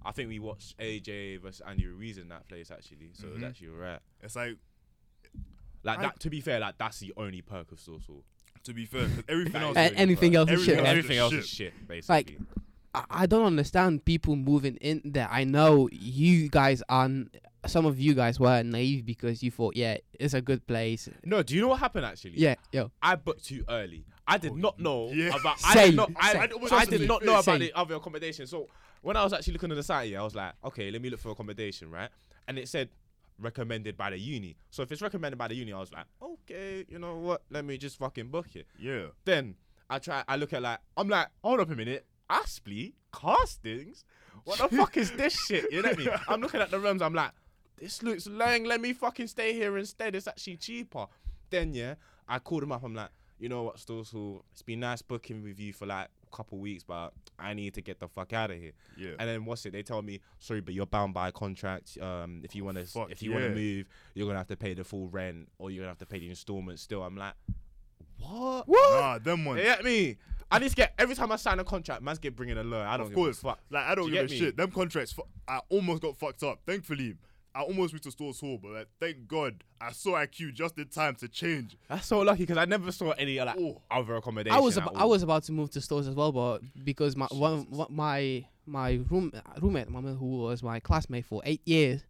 [0.05, 3.35] I think we watched AJ versus Andy Ruiz in that place actually, so it Mhm.
[3.35, 4.01] was actually alright.
[4.23, 4.57] It's like,
[5.83, 6.21] Like I- that.
[6.21, 8.25] To be fair, like that's the only perk of Storthes Hall.
[8.65, 9.77] to be fair, 'cause everything else.
[9.77, 10.39] A- is anything right.
[10.49, 10.79] else is shit.
[10.79, 10.97] Everything man.
[10.97, 12.39] Everything else is shit, basically.
[12.95, 15.29] I, I don't understand people moving in there.
[15.31, 17.05] I know you guys are.
[17.05, 17.31] n-
[17.67, 21.09] Some of you guys were naive because you thought, yeah, it's a good place.
[21.25, 22.35] no, do you know what happened actually?
[22.39, 24.05] Yeah, yo, I booked too early.
[24.27, 25.29] I did not know yeah.
[25.39, 25.59] about.
[25.65, 26.11] I Same, did not.
[26.17, 26.41] I, same.
[26.43, 27.61] I'd almost I did not know about Same.
[27.61, 28.47] the other accommodation.
[28.47, 28.69] So
[29.05, 31.11] when I was actually looking at the site, yeah, I was like, okay, let me
[31.11, 32.09] look for accommodation, right?
[32.49, 32.89] And it said
[33.39, 34.57] recommended by the uni.
[34.71, 37.43] So if it's recommended by the uni, I was like, okay, you know what?
[37.51, 38.67] Let me just fucking book it.
[38.79, 39.09] Yeah.
[39.27, 39.57] Then
[39.91, 40.25] I try.
[40.27, 40.79] I look at like.
[40.97, 42.07] I'm like, hold up a minute.
[42.31, 44.05] Aspley castings.
[44.45, 45.71] What the fuck is this shit?
[45.71, 46.11] You know what I mean?
[46.29, 47.03] I'm looking at the rooms.
[47.03, 47.33] I'm like,
[47.77, 48.65] this looks lame.
[48.65, 50.15] Let me fucking stay here instead.
[50.15, 51.07] It's actually cheaper.
[51.51, 51.97] Then yeah,
[52.27, 52.83] I called him up.
[52.83, 56.59] I'm like, you know what, Storthes It's been nice booking with you for like couple
[56.59, 58.73] weeks, but I need to get the fuck out of here.
[58.97, 59.13] Yeah.
[59.19, 59.73] And then what's it?
[59.73, 61.97] They tell me, sorry, but you're bound by a contract.
[62.01, 64.75] Um, if you want to, if you want to move, you're gonna have to pay
[64.75, 66.83] the full rent, or you're gonna have to pay the installments.
[66.83, 67.35] Still, I'm like,
[68.19, 68.69] what?
[68.69, 69.01] What?
[69.01, 69.59] Nah, them ones.
[69.61, 70.17] You get me?
[70.51, 72.85] I need to get every time I sign a contract, man's get bringing a lawyer.
[72.87, 73.39] I don't Of give course.
[73.39, 73.61] a fuck.
[73.71, 74.39] Like I don't Do give a me?
[74.39, 74.57] shit.
[74.57, 76.61] Them contracts, fu- I almost got fucked up.
[76.67, 77.17] Thankfully,
[77.55, 80.89] I almost went to Storthes Hall, but like, thank God I saw IQ just in
[80.89, 81.77] time to change.
[81.89, 83.81] That's so lucky because I never saw any like Oh.
[83.91, 84.57] other accommodation.
[84.57, 87.27] I was ab- I was about to move to Storthes as well, but because my
[87.31, 89.31] one, one my my room
[89.61, 92.03] roommate, my man, who was my classmate for eight years,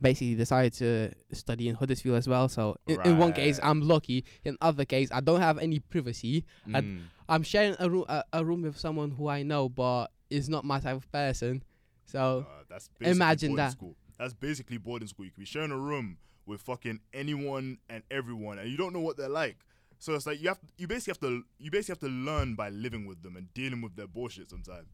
[0.00, 2.48] basically decided to study in Huddersfield as well.
[2.48, 4.24] So in, in one case, I'm lucky.
[4.44, 6.44] In other case, I don't have any privacy.
[6.74, 7.02] I- Mm.
[7.28, 10.64] I'm sharing a room a, a room with someone who I know, but is not
[10.64, 11.62] my type of person.
[12.06, 13.70] So Uh, that's Imagine that.
[13.72, 13.94] School.
[14.20, 15.24] That's basically boarding school.
[15.24, 19.00] You could be sharing a room with fucking anyone and everyone, and you don't know
[19.00, 19.56] what they're like.
[19.98, 22.68] So it's like you have you basically have to you basically have to learn by
[22.68, 24.88] living with them and dealing with their bullshit sometimes.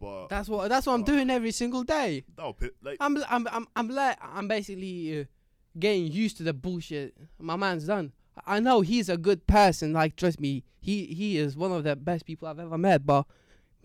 [0.00, 1.06] But that's what that's what I'm Oh.
[1.06, 2.24] doing every single day.
[2.36, 5.24] that'll pi- like I'm I'm I'm I'm like I'm basically uh,
[5.78, 8.12] getting used to the bullshit my man's done.
[8.46, 9.92] I know he's a good person.
[9.92, 13.04] Like trust me, he he is one of the best people I've ever met.
[13.06, 13.26] But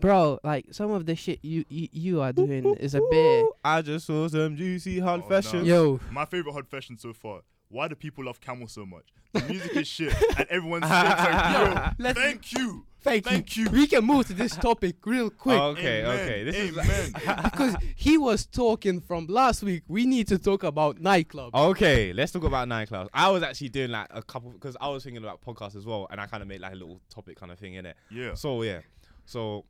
[0.00, 3.46] bro, like some of the shit you you, you are doing is a bit.
[3.64, 5.28] I just saw some juicy hot Oh, no.
[5.28, 5.64] fashion.
[5.64, 7.40] Yo, my favorite hot fashion so far.
[7.68, 9.04] Why do people love Camel so much?
[9.32, 13.64] The music is shit, and everyone's like, yo, let's- thank you, thank, thank you.
[13.64, 13.70] you.
[13.70, 16.20] We can move to this topic real quick Okay, Amen.
[16.20, 16.44] okay.
[16.44, 17.40] This is Amen.
[17.42, 19.82] because he was talking from last week.
[19.88, 21.52] We need to talk about nightclubs.
[21.54, 23.08] Okay, let's talk about nightclubs.
[23.12, 26.06] I was actually doing like a couple because I was thinking about podcasts as well,
[26.12, 27.96] and I kind of made like a little topic kind of thing in it.
[28.08, 28.34] yeah.
[28.34, 28.80] So yeah,
[29.24, 29.64] so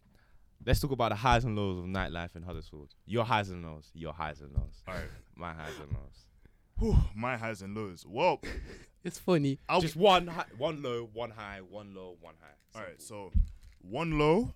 [0.65, 2.95] let's talk about the highs and lows of nightlife in Huddersfield.
[3.07, 3.91] Your highs and lows.
[3.95, 4.83] Your highs and lows.
[4.87, 5.05] All right.
[5.37, 6.27] My highs and lows.
[6.79, 8.05] Whew, my highs and lows.
[8.07, 8.41] Well,
[9.05, 9.59] It's funny.
[9.69, 12.79] I'll Just one, high, one low, one high, one low, one high.
[12.79, 13.31] All right, so
[13.83, 14.55] one low,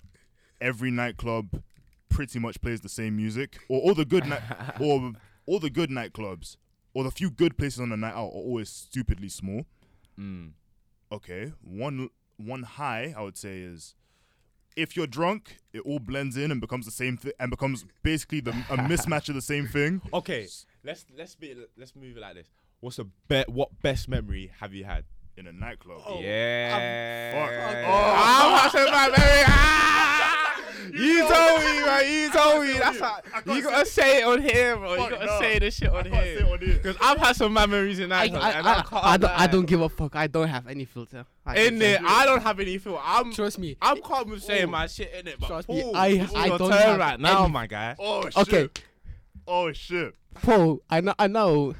[0.59, 1.62] every nightclub
[2.09, 4.40] pretty much plays the same music, or all the good night,
[4.80, 5.12] or
[5.44, 6.57] all the good nightclubs,
[6.94, 9.66] or the few good places on the night out are always stupidly small.
[10.18, 10.53] Mm.
[11.12, 13.94] Okay, one one high I would say is
[14.79, 18.41] if you're drunk, it all blends in and becomes the same thing, and becomes basically
[18.41, 20.01] the a mismatch of the same thing.
[20.12, 20.47] Okay,
[20.85, 22.49] let's let's be let's move it like this.
[22.81, 25.05] What's the be- what best memory have you had?
[25.37, 26.01] In a nightclub.
[26.20, 27.31] yeah.
[27.37, 28.53] I'm Oh.
[28.53, 29.45] watching my memory.
[29.47, 30.14] Ah!
[30.93, 32.12] You told me, man.
[32.12, 32.72] You told me.
[32.78, 33.22] That's how, here.
[33.34, 34.93] I can't you gotta say it on here, bro.
[34.93, 35.39] You gotta no.
[35.39, 36.22] say this shit on here.
[36.22, 36.74] it on here.
[36.74, 38.32] Because I've had some bad memories in that.
[38.32, 40.16] I, I, I, I don't I don't give a fuck.
[40.16, 41.26] I don't have any filter.
[41.49, 42.07] In don't there, care.
[42.07, 43.01] I don't have any feel.
[43.03, 43.76] I'm Trust me.
[43.80, 44.70] I'm calm with saying Oh.
[44.70, 47.47] my shit in it, but Trust me, Paul, I- I don't turn have right now,
[47.49, 47.97] my guy.
[47.99, 48.32] Oh shit.
[48.36, 48.68] Oh, okay.
[49.47, 50.14] Oh shit.
[50.34, 51.74] Paul, I know I know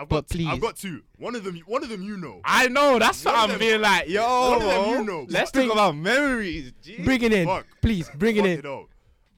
[0.00, 0.40] I've But got.
[0.46, 1.02] I've got two.
[1.18, 1.56] One of them.
[1.66, 2.02] One of them.
[2.02, 2.40] You know.
[2.44, 2.98] I know.
[2.98, 4.08] That's One what of I'm them- being like.
[4.08, 5.26] Yo, one of them bro, you know.
[5.28, 6.72] let's Bring- talk about memories.
[6.82, 7.02] G.
[7.02, 7.66] Bring it in, Fuck.
[7.82, 8.10] please.
[8.14, 8.58] Bring it Fuck in.
[8.60, 8.86] it out.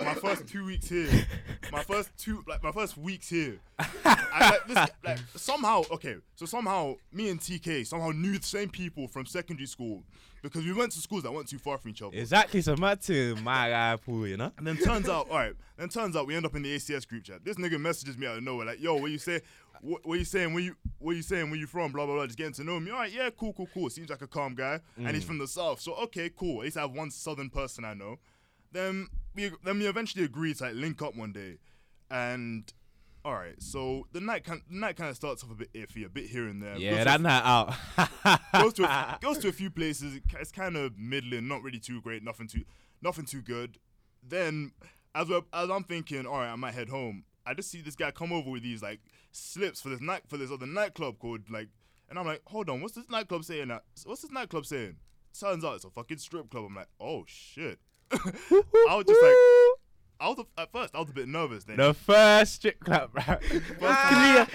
[0.01, 1.09] My first two weeks here,
[1.73, 3.61] my first two, like my first weeks here,
[4.05, 8.69] I, like, this, like somehow, okay, so somehow me and TK somehow knew the same
[8.69, 10.03] people from secondary school
[10.43, 12.17] because we went to schools that weren't too far from each other.
[12.17, 14.27] Exactly, so my team, my guy, Paul.
[14.27, 14.51] You know.
[14.59, 15.55] And then turns out, all right.
[15.77, 17.45] Then turns out we end up in the ACS group chat.
[17.45, 19.41] This nigga messages me out of nowhere, like, "Yo, what you say?
[19.81, 20.53] What, what you saying?
[20.55, 21.51] Where you what you saying?
[21.51, 21.93] Where you from?
[21.93, 22.27] Blah blah blah.
[22.27, 22.91] Just getting to know me.
[22.91, 23.91] All right, yeah, cool, cool, cool.
[23.91, 25.29] Seems like a calm guy, and he's mm.
[25.29, 25.81] from the south.
[25.81, 26.61] So okay, cool.
[26.61, 28.19] At least I have one southern person I know.
[28.71, 31.59] Then we then we eventually agreed to like link up one day,
[32.11, 32.73] and
[33.25, 33.61] all right.
[33.63, 36.27] So the night kind the night kind of starts off a bit iffy, a bit
[36.27, 36.77] here and there.
[36.77, 37.75] Yeah, that night out.
[38.53, 40.21] goes to a, goes to a few places.
[40.41, 42.63] It's kind of middling, not really too great, nothing too
[43.01, 43.79] nothing too good.
[44.27, 44.73] Then
[45.15, 47.25] as as I'm thinking, all right, I might head home.
[47.45, 49.01] I just see this guy come over with these like
[49.33, 51.69] slips for this night for this other nightclub called like,
[52.09, 53.69] and I'm like, hold on, what's this nightclub saying?
[53.69, 54.97] That what's this nightclub saying?
[55.39, 56.65] Turns out it's a fucking strip club.
[56.67, 57.79] I'm like, oh shit.
[58.13, 59.35] I was just like,
[60.21, 61.65] I was a, at first I was a bit nervous.
[61.65, 63.37] Then the first strip club, bro.
[63.81, 64.47] Cleo,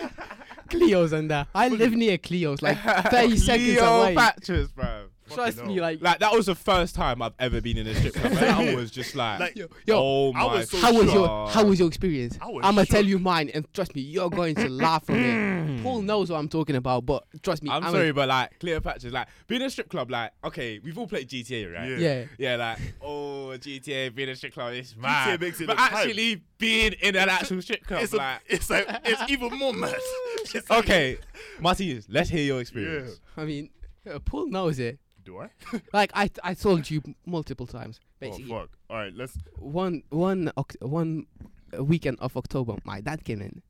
[0.70, 1.48] Cleo's and that.
[1.56, 2.78] I live near Cleo's, like
[3.12, 4.14] 30 seconds away.
[4.14, 5.08] Cleopatra's, bro.
[5.34, 8.14] Trust me, like, Like that was the first time I've ever been in a strip
[8.14, 8.26] club.
[8.34, 11.14] and that was just like, Like, yo, yo, oh I my was so how was
[11.14, 12.38] your how was your experience?
[12.42, 15.16] I was I'm gonna tell you mine, and trust me, you're going to laugh from
[15.18, 15.84] it.
[15.84, 19.14] Paul knows what I'm talking about, but trust me, I'm I'm sorry, but like Cleopatra's
[19.14, 21.90] like being in a strip club, like okay, we've all played GTA, right?
[21.90, 21.98] Yeah.
[21.98, 25.40] Yeah, Yeah, like oh GTA being in a strip club, it's mad.
[25.42, 26.06] makes it but look hype.
[26.06, 29.74] actually being in an actual strip club, it's, a, like it's like it's even more
[29.74, 29.96] mad.
[30.72, 31.18] Okay,
[31.60, 33.20] Martinez, let's hear your experience.
[33.36, 33.70] I mean,
[34.10, 35.00] uh, Paul knows it.
[35.28, 35.50] Do I?
[35.94, 38.00] Like I, I told you multiple times.
[38.20, 38.70] Basically, Oh fuck!
[38.90, 39.38] All right, let's.
[39.60, 41.26] one one Oct- one
[41.78, 43.62] uh, weekend of October, my dad came in,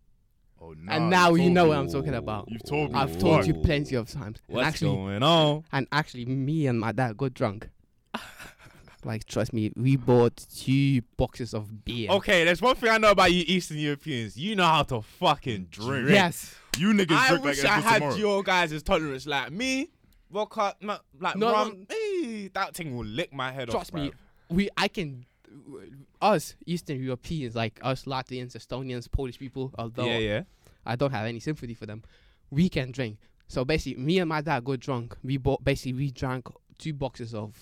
[0.62, 0.92] Oh, no!
[0.94, 1.70] and now you know me.
[1.70, 2.46] what I'm talking about.
[2.52, 3.00] You've told me.
[3.00, 5.64] I've told you plenty of times, and What's actually, going on?
[5.72, 7.70] and actually, me and my dad got drunk.
[9.04, 12.10] Like trust me, we bought two boxes of beer.
[12.12, 14.36] Okay, there's one thing I know about you Eastern Europeans.
[14.36, 16.10] You know how to fucking drink.
[16.10, 16.56] Yes.
[16.78, 18.16] You niggas I drink wish like I it's had tomorrow.
[18.18, 19.90] your guys' tolerance like me.
[20.32, 21.88] Vodka, ma- like No, rum.
[21.90, 24.02] Hey, that thing will lick my head Trust off.
[24.02, 24.56] Trust me, bruv.
[24.56, 29.72] we I can uh, us Eastern Europeans like us Latvians, Estonians, Polish people.
[29.78, 30.42] Although Yeah, yeah.
[30.86, 32.04] I don't have any sympathy for them,
[32.50, 33.18] we can drink.
[33.48, 35.16] So basically, me and my dad got drunk.
[35.24, 36.48] We bought basically we drank
[36.78, 37.56] two boxes of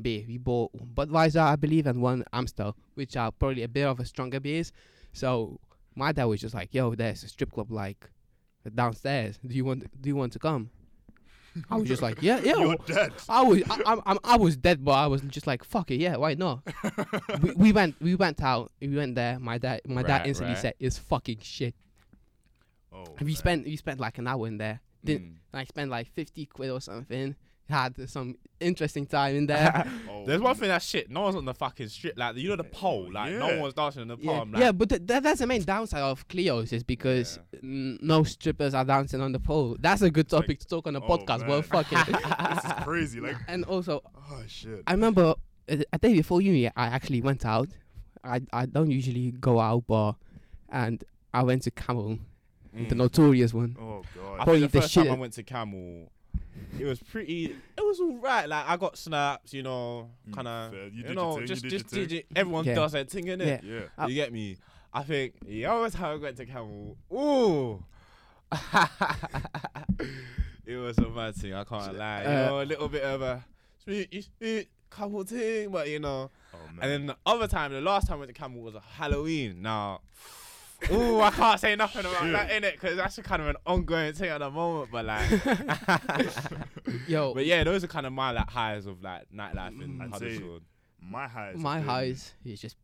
[0.00, 0.24] beer.
[0.26, 4.00] We bought one Budweiser, I believe, and one Amstel, which are probably a bit of
[4.00, 4.72] a stronger beers.
[5.12, 5.58] So
[5.94, 8.10] my dad was just like, "Yo, there's a strip club like
[8.74, 9.38] downstairs.
[9.44, 10.70] Do you want do you want to come?"
[11.70, 13.12] I was just like, "Yeah, yeah." You're dead.
[13.28, 15.96] I was I, I'm, I'm, I was dead, but I was just like, "Fuck it,
[16.00, 16.60] yeah, why not?"
[17.42, 18.70] we, we went we went out.
[18.80, 19.38] We went there.
[19.38, 20.60] My dad my dad Right, instantly right.
[20.62, 21.74] said, "It's fucking shit."
[22.92, 23.36] Oh, And we man.
[23.36, 24.80] spent we spent like an hour in there.
[25.04, 25.34] Did Mm.
[25.54, 27.34] I spent like fifty quid or something?
[27.70, 29.86] Had some interesting time in there.
[30.10, 31.10] Oh, There's one thing that's shit.
[31.10, 32.18] No one's on the fucking strip.
[32.18, 33.10] Like you know the pole.
[33.10, 34.42] Like no one's dancing on the pole.
[34.42, 37.98] I'm like, yeah, but th- that, that's the main downside of Cleo's is because n-
[38.02, 39.76] no strippers are dancing on the pole.
[39.80, 41.46] That's a good like- topic to talk on a oh, podcast.
[41.48, 41.62] Well, man.
[41.62, 42.06] fuck it.
[42.54, 43.20] this is crazy.
[43.20, 44.82] Like, and also, oh shit.
[44.86, 45.34] I remember
[45.70, 47.68] uh, a day before uni, I actually went out.
[48.22, 50.14] I I don't usually go out, but
[50.68, 51.02] and
[51.32, 52.18] I went to Camel,
[52.74, 52.96] the Mm.
[52.96, 53.76] notorious one.
[53.80, 54.36] Oh I god.
[54.44, 56.10] Probably think the the first time I went to Camel,
[56.78, 57.46] it was pretty.
[57.76, 58.48] It was alright.
[58.48, 60.84] Like I got snaps, you know, Mm, kind of, fair.
[60.84, 62.26] You you, did your know, thing, you just did just your did it.
[62.36, 62.74] Everyone Yeah.
[62.74, 63.62] does their thing, innit?
[63.62, 63.80] Yeah.
[63.98, 64.04] Yeah.
[64.04, 64.56] Uh, you get me?
[64.92, 66.96] I think yeah, always how I went to Camel.
[67.12, 67.84] Ooh.
[70.66, 71.54] it was a mad thing.
[71.54, 72.22] I can't lie.
[72.22, 73.44] You Uh, know, a little bit of a
[73.84, 76.30] sweet, sweet couple thing, but you know.
[76.54, 76.78] Oh man.
[76.82, 79.62] And then the other time, the last time I went to Camel was a Halloween.
[79.62, 80.00] Now,
[80.92, 84.12] ooh, I can't say nothing about that in it because that's kind of an ongoing
[84.12, 84.90] thing at the moment.
[84.90, 85.28] But like,
[87.08, 90.10] Yo, but yeah, those are kind of my like highs of like nightlife in mm,
[90.12, 90.62] Huddersfield.
[91.00, 91.56] my highs.
[91.56, 92.76] my been- highs is just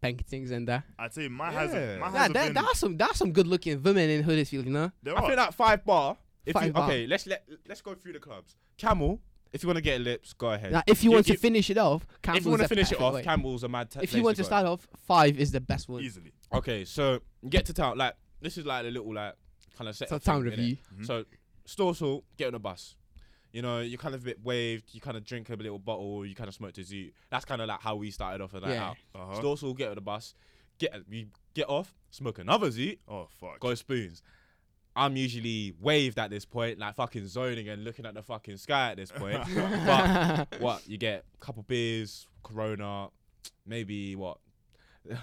[0.00, 0.84] bank things in there.
[0.98, 1.72] I'd say my highs.
[1.72, 2.54] have- My highs Nah, have there, been.
[2.54, 4.90] there are some there are some good looking women in Huddersfield, you know.
[5.02, 5.28] There I are.
[5.28, 6.16] feel like five bar.
[6.46, 6.88] If you, Five bar.
[6.90, 8.56] okay, let's let let's go through the clubs.
[8.76, 9.18] Camel,
[9.54, 10.72] if you want to get lips, go ahead.
[10.72, 12.92] Now, if you You- want you- to finish it off, if you want to finish
[12.92, 13.22] it off, way.
[13.22, 13.90] Camel's a mad.
[13.90, 14.46] T- if you want to go.
[14.46, 16.02] start off, five is the best one.
[16.02, 16.32] easily.
[16.52, 17.96] Okay, so get to town.
[17.96, 19.34] Like this is like a little like
[19.78, 20.10] kind of set.
[20.10, 20.56] So up town thing, innit?
[20.58, 20.76] review.
[20.98, 21.06] Mhm.
[21.06, 21.24] So
[21.66, 22.96] Storthes Hall, get on a bus.
[23.52, 24.92] You know, you kind of a bit waved.
[24.92, 26.26] You kind of drink a little bottle.
[26.26, 27.10] You kind of smoke to zoo.
[27.30, 28.88] That's kind of like how we started off a night Yeah.
[28.90, 28.96] out.
[29.14, 29.40] Uh-huh.
[29.40, 30.34] Storthes Hall, get on the bus.
[30.78, 33.60] Get we get off, smoke another zoo, Oh fuck.
[33.60, 34.22] go spoons.
[34.96, 38.92] I'm usually waved at this point, like fucking zoning and looking at the fucking sky
[38.92, 39.42] at this point.
[39.86, 41.24] but what you get?
[41.34, 43.08] A couple beers, Corona,
[43.66, 44.38] maybe what?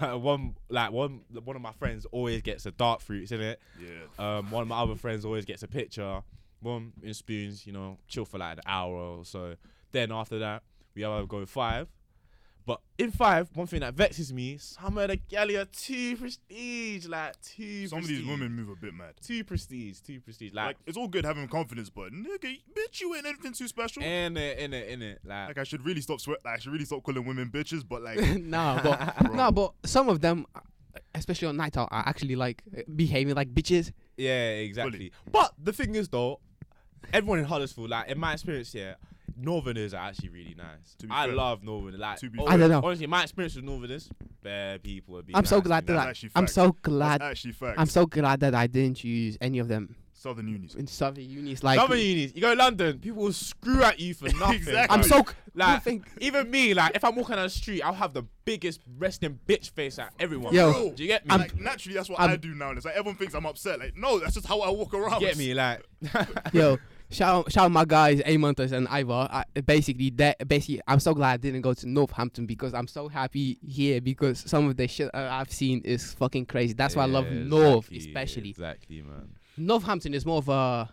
[0.00, 3.60] one like one one of my friends always gets a dark fruits in it.
[3.80, 4.38] Yeah.
[4.38, 6.22] Um, one of my other friends always gets a picture.
[6.60, 9.56] One in spoons, you know, chill for like an hour or so.
[9.90, 10.62] Then after that,
[10.94, 11.88] we either go five.
[12.64, 17.06] But in five, one thing that vexes me, some of the galley are too prestige,
[17.06, 17.88] like too.
[17.88, 19.14] Some of these women move a bit mad.
[19.20, 23.14] too prestige, too prestige, Like like, it's all good having confidence, but nigga, bitch, you
[23.16, 24.02] ain't anything too special.
[24.02, 25.48] in it, in it, in it, like.
[25.48, 26.38] Like I should really stop sweat.
[26.44, 27.82] Like, I should really stop calling women bitches.
[27.88, 29.34] But like, no, but Bro.
[29.34, 30.46] no, but some of them,
[31.16, 32.62] especially on night out, are actually like
[32.94, 33.90] behaving like bitches.
[34.16, 35.10] Yeah, exactly.
[35.32, 36.38] But the thing is, though,
[37.12, 38.94] everyone in Huddersfield, like in my experience, yeah,
[39.36, 40.94] Northerners are actually really nice.
[40.98, 41.34] To be I fair.
[41.34, 42.00] love Northerners.
[42.00, 42.54] Like, To be oh, fair.
[42.54, 42.80] I don't know.
[42.84, 44.08] Honestly, my experience with Northerners,
[44.42, 45.36] bare people are being.
[45.36, 46.52] I'm so nice glad to that That's I, actually I'm facts.
[46.54, 47.78] so that's glad actually facts.
[47.78, 50.74] I'm so glad that I didn't use any of them Southern unis.
[50.76, 51.64] in Southern unis.
[51.64, 54.54] Like Southern unis, you go to London, people will screw at you for nothing.
[54.56, 54.96] Exactly.
[54.96, 57.82] I'm so c- Like, you think even me, like, if I'm walking down the street,
[57.82, 60.54] I'll have the biggest resting bitch face at everyone.
[60.54, 61.30] Yo, do you get me?
[61.32, 62.68] I'm- like naturally, that's what I'm- i do now.
[62.68, 63.80] and It's like everyone thinks I'm upset.
[63.80, 65.18] Like, no, that's just how I walk around.
[65.20, 65.54] get me?
[65.54, 65.82] Like,
[66.52, 66.78] yo.
[67.12, 69.28] Shout out, shout my guys, Amontas and Ivor.
[69.30, 73.08] I, basically, that basically, I'm so glad I didn't go to Northampton because I'm so
[73.08, 76.72] happy here because some of the shit I've seen is fucking crazy.
[76.74, 78.50] That's why I love Yeah, North, especially.
[78.50, 79.34] Exactly, man.
[79.56, 80.90] Northampton is more of a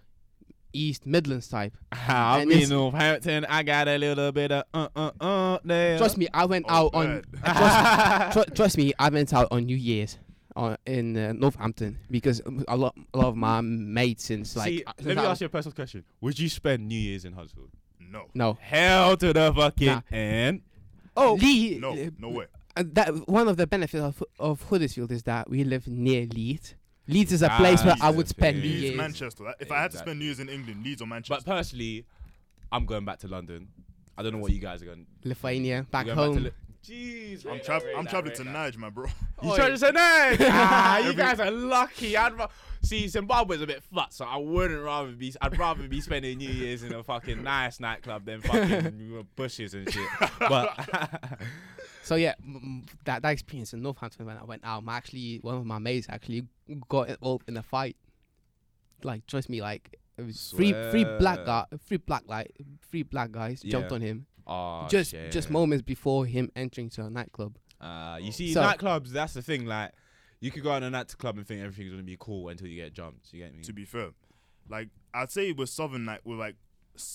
[0.74, 1.74] East Midlands type.
[1.92, 5.98] I And mean, Northampton, I got a little bit of uh uh uh there.
[5.98, 7.24] Trust me, I went Oh, out on.
[7.44, 10.18] trust, tr- trust me, I went out on New Year's.
[10.56, 14.84] On, in uh, Northampton because a lot, a lot of my mates since like See,
[14.84, 16.04] uh, let me I ask you a personal question.
[16.22, 17.70] Would you spend New Year's in Huddersfield?
[18.00, 20.02] No, no Hell to the fucking Nah.
[20.12, 20.62] end.
[21.16, 22.46] oh Lee no, uh, no way.
[22.76, 26.74] uh, that one of the benefits of, of Huddersfield is that we live near Leeds.
[27.08, 28.98] Leeds is a place where That's I would spend New Year's.
[28.98, 29.44] Manchester.
[29.44, 31.44] That- If I had to spend New Year's in England, Leeds or Manchester.
[31.46, 32.06] But personally,
[32.72, 33.68] I'm going back to London.
[34.18, 35.06] I don't know what you guys are going.
[35.24, 36.36] Lithuania, back going home.
[36.36, 36.52] to Li-
[36.90, 38.44] Jeez, I'm, rate tra- that, rate I'm that, traveling rate to.
[38.44, 39.06] Nige, my bro.
[39.44, 39.56] You Oi.
[39.56, 40.36] trying to say no?
[40.42, 42.18] ah, you guys are lucky.
[42.18, 42.50] I'd ra-
[42.82, 45.34] See, Zimbabwe's a bit flat, so I wouldn't rather be.
[45.42, 49.90] I'd rather be spending New Year's in a fucking nice nightclub than fucking bushes and
[49.92, 50.08] shit.
[50.40, 50.78] But
[52.04, 55.38] So yeah, m- m- that that experience in Northampton when I went out, my actually
[55.42, 56.48] one of my mates actually
[56.90, 57.96] got involved in a fight.
[59.04, 62.52] Like trust me, like it was three three black guy, three black like
[62.90, 63.96] three black guys jumped Yeah.
[63.96, 65.32] on him oh, just shit.
[65.32, 67.58] just moments before him entering to a nightclub.
[67.80, 69.10] Uh, you see, So- nightclubs.
[69.10, 69.66] That's the thing.
[69.66, 69.92] Like,
[70.42, 72.76] you could go out in a nightclub and think everything's gonna be cool until you
[72.76, 73.32] get jumped.
[73.34, 73.64] You get me?
[73.64, 74.10] to be fair.
[74.70, 76.56] Like I'd say with Southern, like with like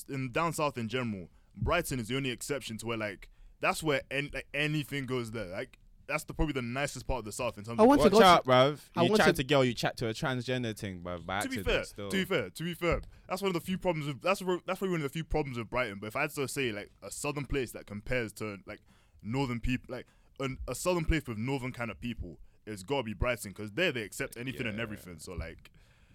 [0.08, 3.28] in down south in general, Brighton is the only exception to where like
[3.60, 5.46] that's where any, like anything goes there.
[5.46, 7.80] Like that's the probably the nicest part of the south in terms of.
[7.80, 7.88] I of.
[7.88, 8.80] want to Watch go to- bruv.
[8.96, 11.24] I You want chat to- to girl, you chat to a transgender thing, bruv.
[11.26, 12.08] By to be fair, still.
[12.10, 14.06] to be fair, to be fair, that's one of the few problems.
[14.08, 15.98] With, that's that's probably one of the few problems with Brighton.
[16.00, 18.80] But if I had to say like a southern place that compares to like
[19.22, 20.06] northern people, like
[20.40, 23.92] an, a southern place with northern kind of people, it's gotta be Brighton because there
[23.92, 25.18] they accept anything and everything.
[25.18, 25.70] So like,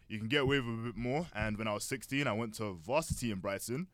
[0.08, 1.28] you can get away with a bit more.
[1.36, 3.88] And when I was 16, I went to varsity in Brighton.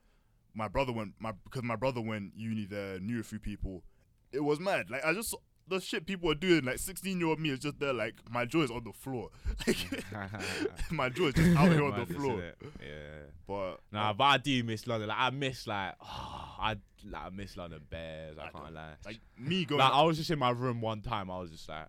[0.53, 3.83] My brother went my because my brother went uni there, knew a few people.
[4.31, 4.89] It was mad.
[4.89, 5.37] Like I just saw
[5.67, 6.65] the shit people are doing.
[6.65, 7.93] Like 16 year old me is just there.
[7.93, 9.29] Like my jaw is on the floor.
[9.67, 9.77] Like
[10.91, 12.41] my jaw is just out here on the floor.
[12.81, 12.87] Yeah.
[13.47, 15.09] But Nah, um, but I do miss London.
[15.09, 16.77] Like I miss like, I
[17.09, 18.37] like I miss London Bears.
[18.37, 18.93] I, I can't lie.
[19.05, 19.79] like me going.
[19.79, 21.29] Like I was just in my room one time.
[21.29, 21.87] I was just like,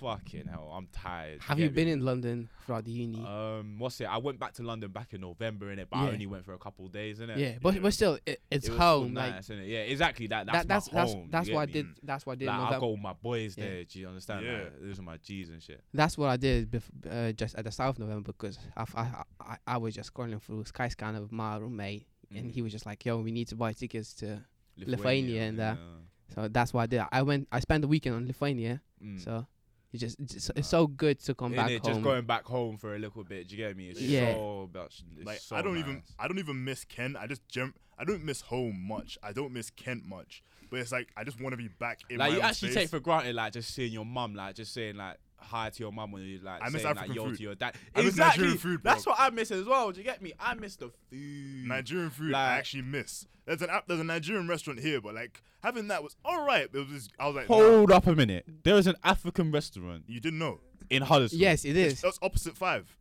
[0.00, 1.40] fucking hell, I'm tired.
[1.42, 1.74] Have get you me?
[1.74, 3.24] been in London throughout the uni?
[3.24, 4.04] Um, what's it?
[4.04, 6.54] I went back to London back in November in it, but I only went for
[6.54, 7.38] a couple of days in it.
[7.38, 9.14] yeah, but but still, it, it's It was still home.
[9.14, 9.68] Like nice, innit?
[9.68, 10.26] Yeah, exactly.
[10.28, 11.28] That that's that, that's my that's home.
[11.30, 11.86] that's you what I did.
[12.02, 12.46] That's what I did.
[12.46, 12.80] Like I November.
[12.80, 13.64] got all my boys Yeah.
[13.64, 13.84] there.
[13.84, 14.46] Do you understand?
[14.46, 14.52] Yeah.
[14.52, 15.82] Like, those are my G's and shit.
[15.94, 19.22] That's what I did bef- uh, just at the start of November because I, I,
[19.40, 22.52] I, I was just scrolling through Skyscanner with my roommate and Mhm.
[22.52, 24.42] he was just like, "Yo, we need to buy tickets to."
[24.86, 25.76] Lithuania and that.
[25.76, 26.34] yeah.
[26.34, 27.02] So that's what I did.
[27.10, 27.48] I went.
[27.50, 28.80] I spent the weekend on Lithuania.
[29.02, 29.18] Mm.
[29.22, 29.46] So
[29.92, 31.80] it's just it's, just- it's so good to come back Innit?
[31.84, 31.92] home.
[31.92, 33.48] Just going back home for a little bit.
[33.48, 33.88] Do you get me?
[33.90, 34.34] It's Yeah.
[34.34, 35.02] so much.
[35.16, 37.16] It's like so I don't even I don't even miss Kent.
[37.16, 37.78] I just jump.
[37.98, 39.18] I don't miss home much.
[39.22, 40.42] I don't miss Kent much.
[40.70, 42.72] But it's like I just want to be back in like my you own actually
[42.72, 42.82] space.
[42.84, 45.92] take for granted, like just seeing your mum, like just saying like hi to your
[45.92, 47.36] mum when you like I miss saying like yo food.
[47.36, 47.74] to your dad.
[47.94, 48.42] I miss exactly.
[48.42, 48.92] Nigerian food, bro.
[48.92, 49.92] That's what I miss as well.
[49.92, 50.32] Do you get me?
[50.38, 51.68] I miss the food.
[51.68, 52.30] Nigerian food.
[52.32, 53.26] Like- I actually miss.
[53.46, 53.86] There's an app.
[53.88, 56.64] There's a Nigerian restaurant here, but like having that was all right.
[56.70, 58.44] It was just, I was like, nah, Hold up a minute.
[58.62, 60.60] There is an African restaurant you didn't know.
[60.90, 61.40] in Huddersfield.
[61.40, 62.00] yes, it is.
[62.02, 62.94] That's opposite five.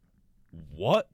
[0.76, 1.08] What?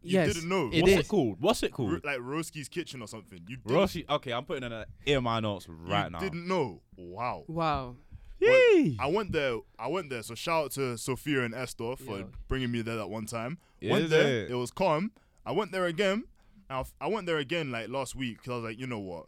[0.00, 0.70] You yes, didn't know.
[0.72, 0.98] It What's is.
[1.00, 1.36] it called?
[1.40, 2.04] What's it Ro- called?
[2.04, 3.40] like Roski's Kitchen or something.
[3.48, 4.04] You didn't, Rossi.
[4.08, 6.18] Okay, I'm putting in a in my notes right you now.
[6.20, 6.80] didn't know.
[6.96, 7.44] Wow.
[7.48, 7.96] Wow.
[8.40, 8.96] Yay!
[9.00, 9.58] I went there.
[9.78, 10.22] I went there.
[10.22, 12.24] So shout out to Sophia and Estor for Yeah.
[12.48, 13.58] bringing me there that one time.
[13.80, 14.44] Is went there.
[14.44, 14.50] it?
[14.50, 15.12] It was calm.
[15.44, 16.24] I went there again.
[16.70, 19.26] I, I went there again like last week because I was like, you know what,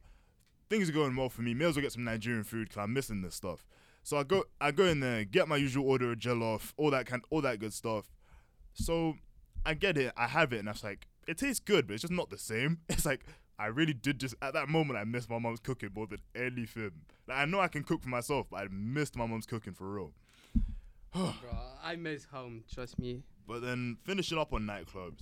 [0.69, 1.55] things are going well for me.
[1.55, 3.65] May as well get some Nigerian food because I'm missing this stuff.
[4.03, 7.07] So I go, I go in there, get my usual order of jollof, all that
[7.07, 8.11] kind, all that good stuff.
[8.75, 9.15] So
[9.65, 12.03] I get it, I have it, and I was like, it tastes good, but it's
[12.03, 12.79] just not the same.
[12.89, 13.25] It's like
[13.61, 16.93] I really did just at that moment I missed my mom's cooking more than anything.
[17.29, 19.87] Like I know I can cook for myself, but I missed my mom's cooking for
[19.89, 20.13] real.
[21.13, 21.33] Bro,
[21.83, 22.65] I miss home.
[22.73, 23.23] Trust me.
[23.47, 25.21] But then finishing up on nightclubs.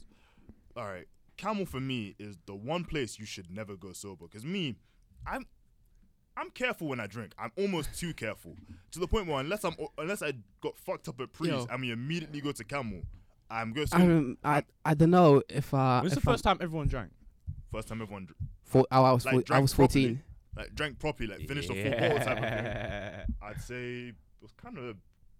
[0.76, 4.26] All right, Camel for me is the one place you should never go sober.
[4.28, 4.76] Cause me,
[5.26, 5.44] I'm,
[6.36, 7.32] I'm careful when I drink.
[7.38, 8.54] I'm almost too careful
[8.92, 11.66] to the point where unless I'm unless I got fucked up at Priest Yo.
[11.70, 13.00] and we immediately go to Camel,
[13.50, 14.36] I'm going.
[14.44, 17.10] I I I don't know if uh When's the if I'm- first time everyone drank?
[17.70, 20.04] First time everyone dr- four, oh, I was like four, I drank was properly.
[20.04, 20.22] fourteen.
[20.56, 23.36] like drank properly, like finished a full bottle type of thing.
[23.42, 24.96] I'd say it was kind of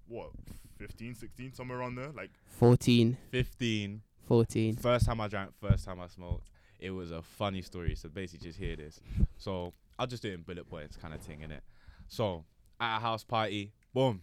[0.06, 0.30] what
[0.78, 2.10] 15, 16, somewhere around there.
[2.12, 4.02] Like 14, 15.
[4.26, 4.76] 14.
[4.76, 6.48] First time I drank, first time I smoked.
[6.78, 7.94] It was a funny story.
[7.96, 9.00] So basically, just hear this.
[9.36, 11.60] So I'll just do it in bullet points, kind of thing, innit?
[12.06, 12.44] So
[12.80, 14.20] at a house party, boom.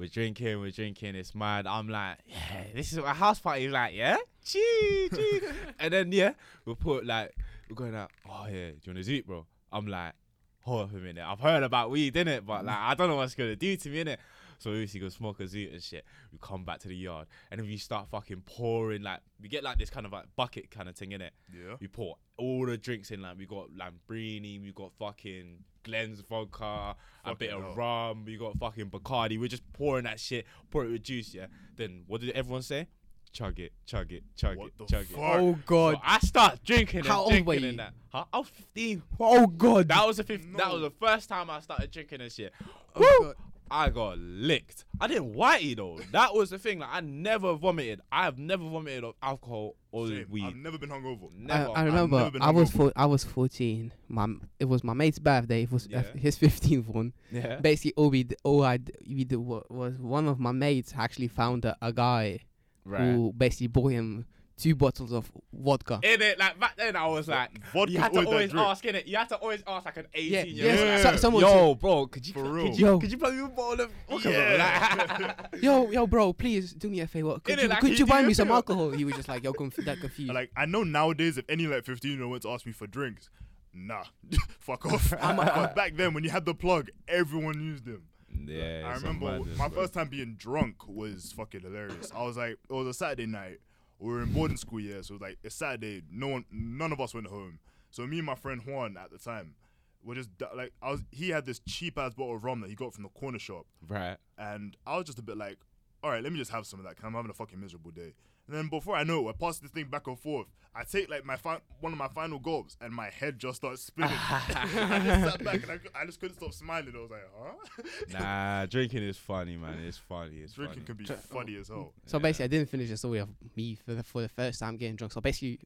[0.00, 1.14] We're drinking, we're drinking.
[1.14, 1.66] It's mad.
[1.66, 3.64] I'm like, yeah, this is a house party.
[3.64, 5.40] He's like, yeah, gee, gee.
[5.78, 6.32] and then yeah,
[6.64, 7.36] we put like,
[7.68, 8.10] we're going out.
[8.26, 9.44] Oh yeah, do you want to eat, bro?
[9.70, 10.14] I'm like,
[10.62, 11.22] hold up a minute.
[11.22, 12.46] I've heard about weed, innit?
[12.46, 14.16] But like, I don't know what's gonna do to me, innit?
[14.60, 16.04] So we used go smoke a zoot and shit.
[16.32, 19.64] We come back to the yard, and then we start fucking pouring like we get
[19.64, 21.32] like this kind of like bucket kind of thing in it.
[21.52, 23.22] yeah, We pour all the drinks in.
[23.22, 26.94] Like we got Lambrini, we got fucking Glen's vodka,
[27.24, 27.70] a bit hell.
[27.70, 28.24] of rum.
[28.26, 29.40] We got fucking Bacardi.
[29.40, 30.46] We're just pouring that shit.
[30.70, 31.34] Pour it with juice.
[31.34, 31.46] Yeah.
[31.76, 32.86] Then what did everyone say?
[33.32, 35.18] Chug it, chug it, chug What it, the chug fuck?
[35.18, 35.22] it.
[35.40, 35.94] Oh God.
[35.94, 37.68] So I start drinking How and old were you?
[37.68, 37.92] and that.
[38.12, 38.24] Huh?
[38.32, 39.02] I was 15.
[39.20, 39.86] Oh God.
[39.88, 42.52] That was the fifth, That was the first time I started drinking and shit.
[42.96, 43.26] Oh, Woo!
[43.26, 43.34] God.
[43.70, 44.84] I got licked.
[45.00, 45.98] I didn't whitey though.
[46.12, 46.80] That was the thing.
[46.80, 48.00] Like I never vomited.
[48.10, 50.26] I have never vomited of alcohol or Same.
[50.28, 50.44] weed.
[50.46, 51.30] I've never been hungover.
[51.36, 51.70] never.
[51.70, 52.76] I, I remember never I was hungover.
[52.76, 53.92] four, I was 14.
[54.08, 54.26] My
[54.58, 55.62] it was my mate's birthday.
[55.62, 57.12] It was uh, his 15th one.
[57.30, 57.56] yeah.
[57.56, 61.28] Basically, all we d- all I d- we did was one of my mates actually
[61.28, 62.40] found a, a guy
[62.84, 63.02] Right.
[63.12, 64.24] who basically bought him
[64.60, 66.00] two bottles of vodka.
[66.02, 68.50] In it, like back then, I was like, Vodka's you had to always that always
[68.50, 68.66] drink.
[68.66, 69.06] ask in it.
[69.06, 70.62] You had to always ask like an Yeah, eighteen yeah.
[70.64, 70.80] year old.
[70.86, 71.02] Yeah.
[71.12, 72.66] So, someone Yo, bro, could you For could real.
[72.68, 72.98] you Yo.
[73.00, 75.16] could you plug me a bottle of vodka, Yeah.
[75.16, 75.26] bro?
[75.26, 77.38] Like, yo, yo, bro, please do me a favor.
[77.40, 78.90] Could Innit, you, like, could he you buy me some alcohol?
[78.90, 80.32] He was just like, yo, conf- that confused.
[80.32, 82.86] Like I know nowadays, if any like 15 year old went to ask me for
[82.86, 83.30] drinks,
[83.72, 84.04] nah,
[84.58, 85.10] fuck off.
[85.20, 88.02] but back then, when you had the plug, everyone used them.
[88.46, 89.80] yeah, I remember madness, my bro.
[89.82, 92.12] first time being drunk was fucking hilarious.
[92.14, 93.58] I was like, it was a Saturday night.
[94.00, 95.02] We were in boarding school, yeah.
[95.02, 96.02] So it was like it's Saturday.
[96.10, 97.58] No one, none of us went home.
[97.90, 99.54] So me and my friend Juan at the time
[100.02, 101.02] were just like, I was.
[101.10, 103.66] He had this cheap ass bottle of rum that he got from the corner shop,
[103.86, 104.16] Right.
[104.38, 105.58] and I was just a bit like,
[106.02, 106.96] all right, let me just have some of that.
[106.96, 108.14] Cause I'm having a fucking miserable day.
[108.50, 110.48] And then before I know it, we're passing this thing back and forth.
[110.74, 113.80] I take like my fi- one of my final gulps, and my head just starts
[113.82, 114.10] spinning.
[114.16, 116.92] I just sat back and I, I just couldn't stop smiling.
[116.96, 117.82] I was like, huh?
[118.18, 119.78] Nah, drinking is funny, man.
[119.86, 120.38] It's funny.
[120.38, 120.86] It's Drinking funny.
[120.86, 121.92] can be Tr- funny as hell.
[122.06, 122.22] So Yeah.
[122.22, 124.96] basically, I didn't finish the story of me for the for the first time getting
[124.96, 125.12] drunk.
[125.12, 125.60] So basically,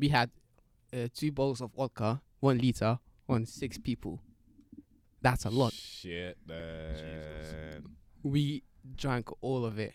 [0.00, 0.30] we had
[0.92, 4.18] uh, two bottles of vodka, one liter, on six people.
[5.22, 5.72] That's a lot.
[5.72, 7.84] Shit, man.
[8.24, 8.64] We
[8.96, 9.94] drank all of it.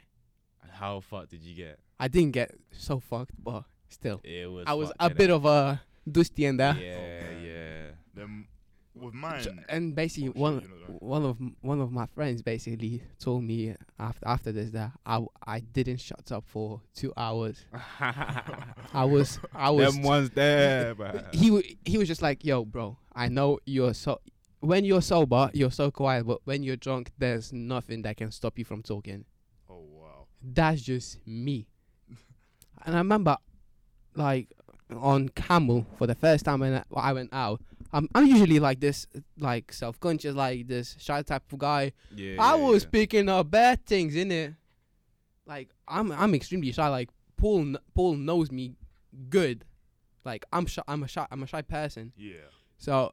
[0.64, 1.80] And How fucked did you get?
[2.00, 4.66] I didn't get so fucked, but still, It was.
[4.68, 5.18] I was a innit?
[5.18, 6.76] bit of a dusty in there.
[6.76, 7.84] Yeah, yeah.
[8.14, 8.48] Then
[8.96, 11.02] with mine, and basically, Oh, shit, one you know that.
[11.04, 15.60] one of one of my friends basically told me after after this that I I
[15.62, 17.64] didn't shut up for two hours.
[18.94, 21.26] I was I was Them ones there, man.
[21.32, 24.20] he w- he was just like, "Yo, bro, I know you're so
[24.60, 28.58] when you're sober, you're so quiet, but when you're drunk, there's nothing that can stop
[28.60, 29.24] you from talking."
[29.70, 31.68] oh wow, That's just me.
[32.86, 33.38] And I remember,
[34.16, 34.48] like,
[34.96, 37.62] on Camel for the first time when I, went out.
[37.92, 39.08] I'm I'm usually like this,
[39.38, 41.94] like self-conscious, like this shy type of guy.
[42.16, 42.36] Yeah.
[42.40, 42.90] I yeah, was yeah.
[42.92, 44.54] picking up bad things in it.
[45.46, 46.88] Like I'm I'm extremely shy.
[46.88, 48.76] Like Paul Paul knows me
[49.30, 49.66] good.
[50.24, 50.84] Like I'm shy.
[50.88, 51.26] I'm a shy.
[51.32, 52.14] I'm a shy person.
[52.16, 52.50] yeah.
[52.78, 53.12] So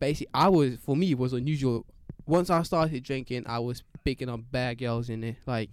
[0.00, 1.86] basically, I was for me it was unusual.
[2.26, 5.36] Once I started drinking, I was picking up bad girls in it.
[5.46, 5.70] Like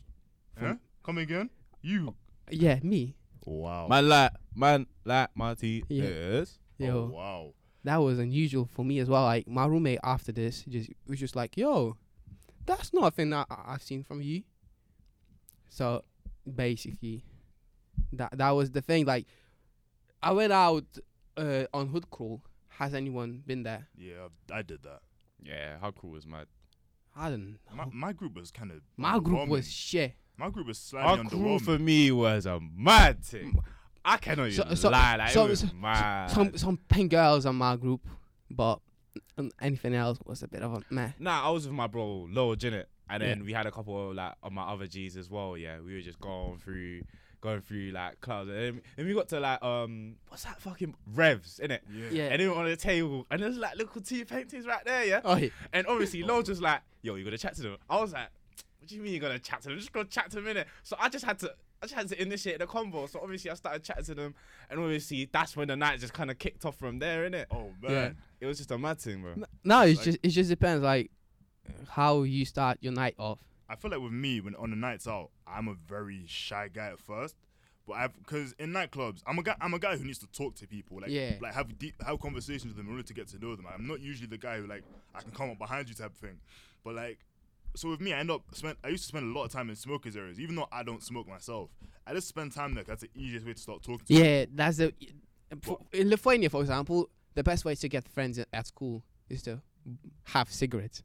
[0.60, 0.76] Huh?
[1.04, 1.50] Come again?
[1.82, 2.16] You?
[2.50, 3.16] yeah, me.
[3.46, 3.88] Wow.
[3.88, 5.84] Man like man like Marty.
[5.90, 6.04] Yeah.
[6.04, 6.60] Yes.
[6.78, 7.54] Yo, Oh wow.
[7.84, 9.24] that was unusual for me as well.
[9.24, 11.96] Like my roommate after this just was just like, "Yo,
[12.66, 14.44] that's nothing that I- I've seen from you."
[15.70, 16.04] So
[16.56, 17.24] basically,
[18.14, 19.06] that that was the thing.
[19.06, 19.26] Like
[20.22, 20.86] I went out
[21.38, 22.42] uh, on hood crawl.
[22.70, 23.88] Has anyone been there?
[23.98, 25.00] Yeah, I did that.
[25.42, 25.78] Yeah.
[25.80, 26.44] How cool was my
[27.16, 27.58] I don't know.
[27.74, 28.82] My, my group was kind of.
[28.98, 30.14] My group was shit.
[30.38, 31.62] My group was How slightly cool underwhelming.
[31.62, 33.58] for me was a mad thing.
[34.04, 35.16] I cannot So- even so- lie.
[35.16, 36.28] Like, so- it was so- mad.
[36.32, 38.06] Some some pink girls on my group,
[38.52, 38.80] but
[39.38, 41.12] um, anything else was a bit of a meh.
[41.20, 43.30] Nah, I was with my bro Lil Janet, and Yeah.
[43.30, 45.58] then we had a couple of like of my other G's as well.
[45.58, 47.02] Yeah, we were just going through,
[47.42, 50.94] going through like clubs, and then, and we got to like um, what's that fucking
[51.14, 51.80] revs, innit?
[51.92, 52.10] Yeah.
[52.12, 52.24] Yeah.
[52.28, 55.22] And then on the table, and there's like little two paintings right there, yeah.
[55.26, 55.50] Oh yeah.
[55.74, 57.78] And obviously, Lil just like, yo, you gotta chat to them.
[57.90, 58.28] I was like,
[58.86, 59.78] what do you mean you gotta chat to them?
[59.80, 60.66] Just go chat to them innit?
[60.84, 61.52] So I just had to.
[61.82, 63.10] I just had to initiate the convo.
[63.10, 64.36] So obviously I started chatting to them,
[64.70, 67.46] and obviously that's when the night just kind of kicked off from there, innit?
[67.52, 67.92] Oh man.
[67.92, 68.12] Yeah.
[68.42, 69.34] It was just a mad thing, bro.
[69.64, 71.10] No, it's Like- just it just depends like
[71.90, 73.40] how you start your night off.
[73.68, 76.88] I feel like with me, when on the nights out, I'm a very shy guy
[76.90, 77.36] at first.
[77.88, 79.56] But I've because in nightclubs, I'm a guy.
[79.62, 81.36] I'm a guy who needs to talk to people, like Yeah.
[81.42, 83.66] like have deep, have conversations with them in order to get to know them.
[83.72, 84.84] I'm not usually the guy who like
[85.14, 86.40] I can come up behind you type of thing.
[86.84, 87.20] But like,
[87.76, 88.78] so with me, I end up spend.
[88.84, 91.04] I used to spend a lot of time in smokers areas, even though I don't
[91.04, 91.70] smoke myself.
[92.08, 92.84] I just spend time there.
[92.84, 94.00] 'cause That's the easiest way to start talking.
[94.00, 94.24] to people.
[94.26, 94.94] Yeah, that's the
[95.62, 99.42] for, in Lithuania, for example, the best way to get friends at- at school is
[99.44, 99.62] to
[100.26, 101.04] have cigarettes.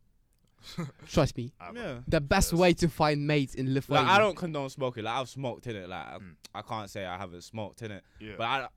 [1.07, 2.01] Trust me, Yeah.
[2.07, 2.61] the best Yes.
[2.61, 4.11] way to find mates in Like Lithuania.
[4.11, 5.05] I don't condone smoking.
[5.05, 5.89] Like I've smoked in it.
[5.89, 6.35] Like I, Mm.
[6.55, 8.05] I can't say I haven't smoked in it.
[8.21, 8.35] Yeah.
[8.37, 8.69] But I,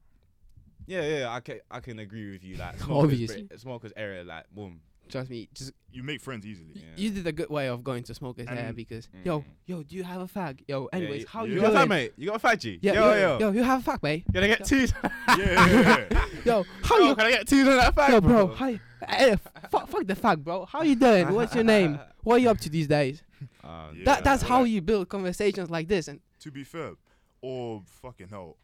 [0.88, 2.56] yeah, yeah, I can I can agree with you.
[2.58, 3.40] Like Obviously.
[3.48, 4.82] smokers, smokers area, like boom.
[5.10, 6.72] Trust me, just you make friends easily.
[6.76, 6.82] Yeah.
[6.96, 9.26] you did a good way of going to smokers there And- because Mm.
[9.26, 10.62] yo yo, do you have a fag?
[10.68, 11.90] Yo, anyways, Yeah, how you you got a doing?
[11.90, 12.14] mate?
[12.18, 12.80] You got a fat G?
[12.82, 14.26] Yeah, yo, yo, yo, yo, you have a fag, mate.
[14.34, 14.88] Can I get two?
[15.04, 16.26] yeah, yeah, yeah.
[16.46, 17.16] Yo, how Yo, you?
[17.16, 18.80] Can I get two on that fag, Yo, bro, how you?
[19.08, 19.36] Eh,
[19.70, 20.66] fuck, fuck the fag, bro.
[20.66, 21.32] How you doing?
[21.34, 22.00] What's your name?
[22.24, 23.22] What are you up to these days?
[23.66, 24.06] Um, Yeah.
[24.06, 26.08] that that's how like- you build conversations like this.
[26.08, 26.94] And to be fair,
[27.42, 28.58] or fucking hell.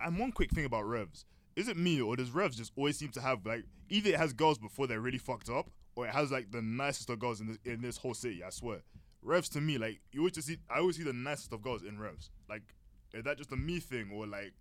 [0.00, 1.24] And one quick thing about Revs.
[1.56, 4.32] Is it me or does Revs just always seem to have like either it has
[4.32, 7.46] girls before they're really fucked up, or it has like the nicest of girls in
[7.48, 8.78] this in this whole city, I swear.
[9.22, 11.82] Revs to me, like you always just see I always see the nicest of girls
[11.82, 12.30] in Revs.
[12.48, 12.62] Like
[13.12, 14.52] is that just a me thing or like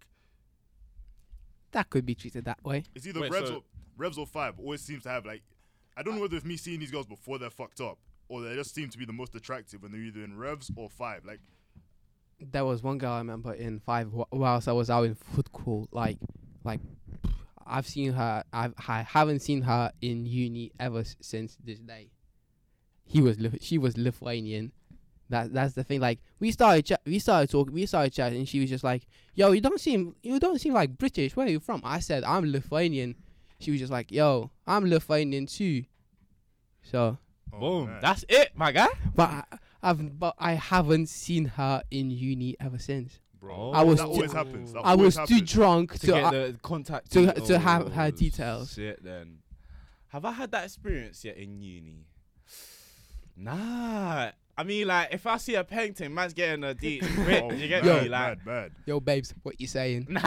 [1.72, 2.84] that could be treated that way.
[2.96, 3.62] it's either Wait, Revs so- or
[3.98, 5.42] Revs or five always seems to have like
[5.96, 7.98] I don't know whether it's me seeing these girls before they're fucked up
[8.30, 10.90] or they just seem to be the most attractive when they're either in Revs or
[10.90, 11.24] five.
[11.26, 11.40] Like
[12.40, 15.52] there was one girl I remember in five wh- whilst I was out in foot
[15.52, 15.90] court.
[15.92, 16.18] Like,
[16.64, 16.80] like
[17.66, 18.44] I've seen her.
[18.54, 22.10] I've I haven't seen her in uni ever s- since this day.
[23.06, 24.72] He was Lith- she was Lithuanian.
[25.30, 26.00] That that's the thing.
[26.02, 29.08] Like we started chat, we started talking, we started chatting, and she was just like,
[29.36, 31.36] "Yo, you don't seem you don't seem like British.
[31.36, 33.16] Where are you from?" I said, "I'm Lithuanian."
[33.60, 35.86] She was just like, "Yo, I'm Lithuanian too."
[36.82, 37.18] So,
[37.54, 37.86] Oh, Boom.
[37.88, 38.00] man.
[38.02, 38.88] That's it, my guy.
[39.16, 39.44] but I,
[39.82, 43.20] I've but I haven't seen her in uni ever since.
[43.44, 43.72] Bro.
[43.72, 44.74] I was that too- always happens.
[44.74, 46.06] That I always was too drunk To to.
[46.08, 47.48] get uh, the contact to- details.
[47.48, 48.74] to have her details.
[48.74, 49.40] Shit, then.
[50.10, 52.06] Have I had that experience yet in uni?
[53.36, 54.32] Nah.
[54.56, 57.04] I mean, like, if I see a painting, man's getting a deep.
[57.18, 58.10] Oh, you get bad, me?
[58.10, 58.72] Like, bad, bad.
[58.86, 60.06] Yo, babes, what you saying?
[60.10, 60.20] no,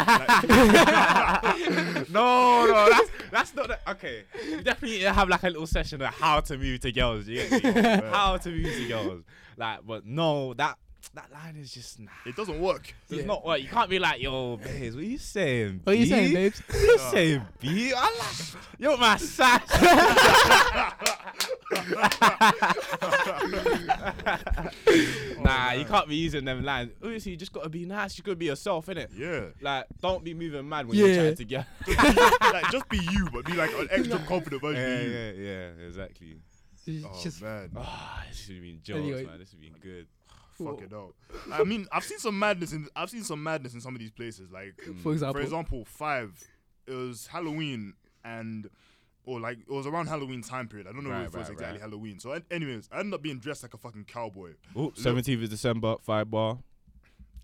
[2.66, 4.24] no, that's that's not the, okay.
[4.48, 7.28] You definitely have like a little session of how to move to girls.
[7.28, 7.82] You get me?
[8.10, 9.22] how to move to girls.
[9.56, 10.76] Like, but no, that
[11.14, 12.10] that line is just nah.
[12.26, 12.94] It doesn't work.
[13.08, 13.24] Does Yeah.
[13.26, 13.60] not work.
[13.62, 15.80] You can't be like, yo, babes, what are you saying?
[15.84, 16.62] What are you saying, babes?
[16.68, 17.92] What you saying, B?
[17.96, 19.62] I like, yo, my sass.
[25.40, 26.92] nah, you can't be using them lines.
[27.02, 28.16] Obviously, you just gotta be nice.
[28.18, 29.08] You gotta be yourself, innit?
[29.16, 29.46] Yeah.
[29.60, 31.16] Like, don't be moving mad when you're Yeah.
[31.16, 31.66] chatting together.
[32.40, 35.12] like just be you, but be like an extra confident version yeah, of you.
[35.44, 36.36] yeah, yeah, exactly.
[36.88, 39.24] It's Oh just man, Ah, this would be jokes, Anyway.
[39.24, 39.38] man.
[39.40, 40.06] This would be good.
[40.64, 41.14] Fuck it out.
[41.52, 44.10] I mean, I've seen some madness in I've seen some madness in some of these
[44.10, 44.50] places.
[44.50, 45.32] Like for example.
[45.34, 46.42] for example, five.
[46.86, 48.68] It was Halloween and.
[49.28, 50.86] Or like it was around Halloween time period.
[50.86, 51.80] I don't know Right, if it was exactly right.
[51.80, 52.20] Halloween.
[52.20, 54.52] So, anyways, I ended up being dressed like a fucking cowboy.
[54.76, 56.58] Oh, 17th of December, five bar.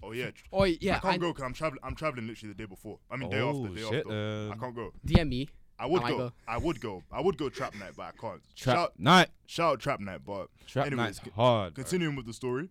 [0.01, 1.81] Oh yeah, oh yeah, I can't I- go because I'm traveling.
[1.83, 2.99] I'm traveling literally the day before.
[3.11, 4.07] I mean, day oh, after, day shit.
[4.07, 4.13] after.
[4.13, 4.93] I um, can't go.
[5.05, 5.49] DM me.
[5.79, 6.19] I would I go.
[6.19, 6.33] go.
[6.47, 7.03] I would go.
[7.11, 8.41] I would go trap night, but I can't.
[8.55, 9.29] Trap Shout, night.
[9.47, 11.75] shout out trap night, but Trap Anyways, night's co- hard.
[11.75, 11.83] bro.
[11.83, 12.69] continuing with the story,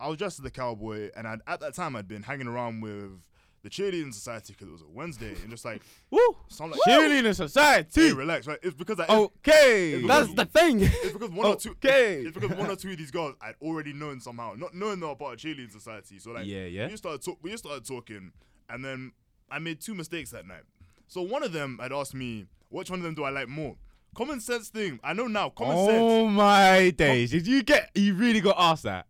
[0.00, 2.80] I was dressed as a cowboy, and I'd, at that time I'd been hanging around
[2.80, 3.20] with
[3.62, 6.36] the cheerleading society because it was a Wednesday, and just like Woo!
[6.48, 8.08] sound like Cheerleading society.
[8.08, 8.58] hey, relax, right?
[8.62, 9.06] It's because I.
[9.06, 9.92] Okay.
[9.92, 10.80] It's That's the thing.
[10.80, 11.70] It's because one or two.
[11.84, 12.22] Okay.
[12.22, 15.14] It's because one or two of these girls I'd already known somehow, not knowing they're
[15.14, 16.18] part of cheerleading society.
[16.18, 16.84] So like, Yeah, yeah.
[16.86, 18.32] We just started talk- we just started talking,
[18.70, 19.12] and then
[19.50, 20.62] I made two mistakes that night.
[21.08, 23.76] So one of them had asked me, which one of them do I like more?
[24.14, 24.98] Common sense thing.
[25.04, 25.50] I know now.
[25.50, 25.98] Common oh sense.
[26.00, 27.30] oh my days!
[27.30, 27.90] Did you get?
[27.94, 29.06] You really got asked that?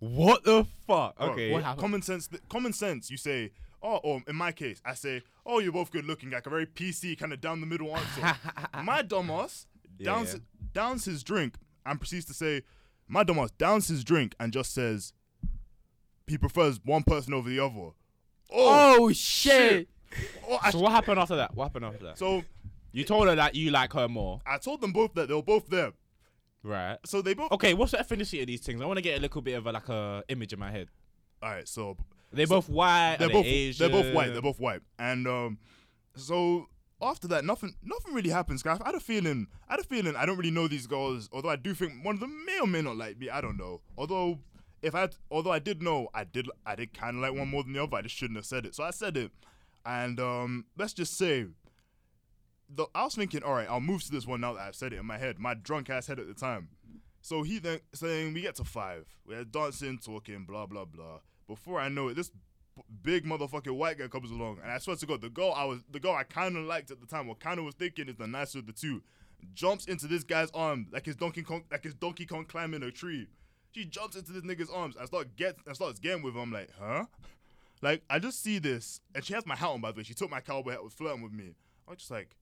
[0.00, 1.20] What the fuck?
[1.20, 1.52] Okay.
[1.52, 1.80] what happened?
[1.80, 2.28] Common sense.
[2.28, 3.10] Th- common sense.
[3.10, 3.50] You say,
[3.82, 6.66] oh, or in my case, I say, oh, you're both good looking, like a very
[6.66, 8.36] PC kind of down the middle answer.
[8.84, 9.66] my dumbass
[10.02, 10.40] downs Yeah.
[10.72, 12.62] downs his drink and proceeds to say,
[13.08, 15.12] my dumbass downs his drink and just says,
[16.26, 17.90] he prefers one person over the other.
[18.50, 19.88] Oh, Oh shit!
[20.48, 21.54] oh, I, so what happened after that?
[21.54, 22.18] What happened after that?
[22.18, 22.44] so
[22.92, 25.42] you told her that you like her more, I told them both that they were
[25.42, 25.92] both there.
[26.62, 26.98] Right?
[27.04, 27.52] So they both.
[27.52, 27.74] Okay.
[27.74, 28.80] What's the ethnicity of these things?
[28.80, 30.88] I want to get a little bit of a, like a image in my head.
[31.42, 31.96] All right, so Are
[32.32, 33.16] they both white?
[33.18, 33.90] they're both they Asian?
[33.92, 34.32] they're both white.
[34.32, 34.80] They're both white.
[34.98, 35.58] And um,
[36.16, 36.66] so
[37.00, 38.62] after that, nothing nothing really happens.
[38.62, 39.46] Guys, I had a feeling.
[39.68, 40.16] I had a feeling.
[40.16, 41.28] I don't really know these girls.
[41.32, 43.30] Although I do think one of them may or may not like me.
[43.30, 43.80] I don't know.
[43.96, 44.40] Although
[44.82, 47.62] if I although I did know, I did I did kind of like one more
[47.62, 47.96] than the other.
[47.96, 48.74] I just shouldn't have said it.
[48.74, 49.30] So I said it.
[49.86, 51.46] And um, let's just say.
[52.70, 54.92] The, I was thinking, all right, I'll move to this one now that I've said
[54.92, 56.68] it in my head, my drunk ass head at the time.
[57.22, 61.20] So he then saying we get to five, we're dancing, talking, blah blah blah.
[61.46, 62.30] Before I know it, this
[63.02, 65.80] big motherfucking white guy comes along, and I swear to God, the girl I was,
[65.90, 68.16] the girl I kind of liked at the time, or kind of was thinking is
[68.16, 69.02] the nicer of the two,
[69.54, 72.90] jumps into this guy's arm like his Donkey Kong, like his Donkey Kong climbing a
[72.90, 73.26] tree.
[73.74, 76.40] She jumps into this nigga's arms and start get, and starts getting with him.
[76.40, 77.06] I'm like, huh?
[77.82, 80.02] Like I just see this, and she has my hat on by the way.
[80.04, 81.54] She took my cowboy hat, was flirting with me.
[81.86, 82.36] I was just like,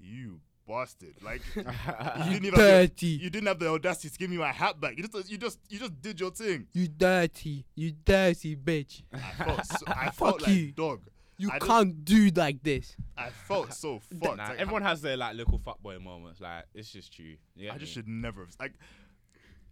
[0.00, 1.14] you bastard!
[1.22, 3.16] Like you didn't even have Dirty.
[3.18, 4.96] the, you didn't have the audacity to give me my hat back.
[4.96, 6.66] You just you just you just did your thing.
[6.72, 7.64] You dirty.
[7.74, 9.02] You dirty bitch.
[9.12, 10.72] I felt so, I Fuck felt like you.
[10.72, 11.00] dog.
[11.38, 12.94] You I can't do like this.
[13.16, 14.36] I felt so fucked.
[14.36, 16.40] Nah, Like, everyone has their like little fuckboy moments.
[16.40, 17.36] Like it's just true.
[17.56, 18.72] You get I just should never have like.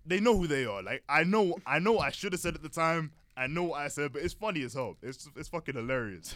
[0.07, 0.83] They know who they are.
[0.83, 3.13] Like I know I know I should have said at the time.
[3.37, 4.97] I know what I said, but it's funny as hell.
[5.03, 6.35] It's it's fucking hilarious.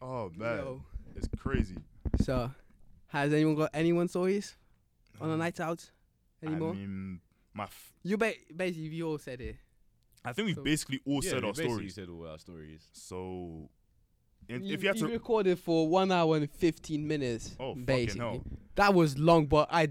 [0.00, 0.82] oh man, Yo.
[1.14, 1.76] it's crazy.
[2.20, 2.50] So,
[3.08, 4.56] has anyone got anyone stories
[5.20, 5.38] on the mm.
[5.38, 5.90] nights out
[6.42, 6.72] anymore?
[6.72, 7.20] I mean,
[7.54, 7.64] my.
[7.64, 9.56] F- you ba- basically you all said it.
[10.24, 11.94] I think we So- basically all Yeah, said we our basically stories.
[11.94, 12.82] said all our stories.
[12.92, 13.70] So,
[14.48, 17.54] in, You, if you had to you to, recorded for one hour and fifteen minutes.
[17.60, 18.20] Oh, fucking basically.
[18.20, 18.42] hell.
[18.74, 19.88] That was long, but I, I,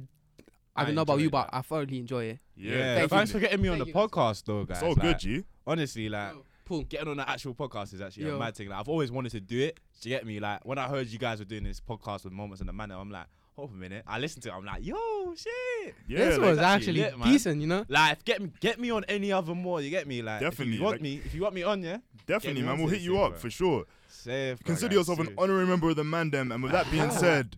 [0.75, 1.49] I don't know about you, enjoyed but.
[1.53, 2.39] I thoroughly enjoy it.
[2.55, 3.39] Yeah, Thank thanks you.
[3.39, 3.93] for getting me on the you.
[3.93, 4.79] podcast, though, guys.
[4.79, 5.43] so Like, good, G.
[5.65, 6.33] Honestly, like
[6.67, 6.83] Cool.
[6.83, 8.35] getting on the actual podcast is actually Yo.
[8.35, 8.69] a mad thing.
[8.69, 9.79] Like I've always wanted to do it.
[10.01, 10.39] Do you get me?
[10.39, 12.99] Like when I heard you guys were doing this podcast with Moments in the Mandem,
[12.99, 13.25] I'm like,
[13.55, 14.03] hold a minute.
[14.07, 14.53] I listened to it.
[14.53, 15.95] I'm like, yo, shit.
[16.07, 17.85] Yeah, this like, was that's actually lit, decent, you know.
[17.89, 19.81] Like, get me, get me on any other more.
[19.81, 20.21] You get me?
[20.21, 21.97] Like, Definitely, If you want like- me, if you want me on, yeah.
[22.27, 22.77] definitely, man.
[22.77, 23.39] We'll hit you up bro.
[23.39, 23.85] for sure.
[24.09, 24.61] Safe.
[24.63, 26.53] Consider like, yourself an honorary member of the Mandem.
[26.53, 27.55] And with that being said,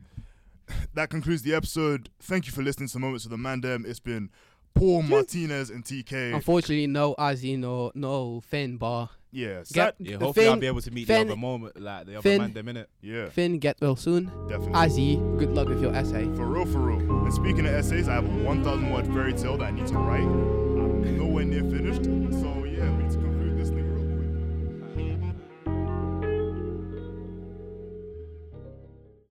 [0.93, 2.09] that concludes the episode.
[2.21, 3.85] Thank you for listening to Moments of the Mandem.
[3.85, 4.29] It's been
[4.73, 6.33] Paul Martinez and TK.
[6.35, 9.09] Unfortunately, no Ozzy, no no Finn bar.
[9.31, 9.93] Yeah, Get sad.
[9.99, 12.21] Yeah, the hopefully I'll be able to meet Finn- the other moment, like the other
[12.23, 12.89] Finn- man, the minute.
[13.01, 14.25] Yeah, Finn, get well soon.
[14.47, 14.73] definitely.
[14.73, 16.23] Ozzy, good luck with your essay.
[16.35, 16.99] For real, for real.
[17.25, 19.93] And speaking of essays, I have a 1,000 word fairy tale that I need to
[19.97, 20.21] write.
[20.23, 22.05] I'm nowhere near finished.
[22.05, 22.09] So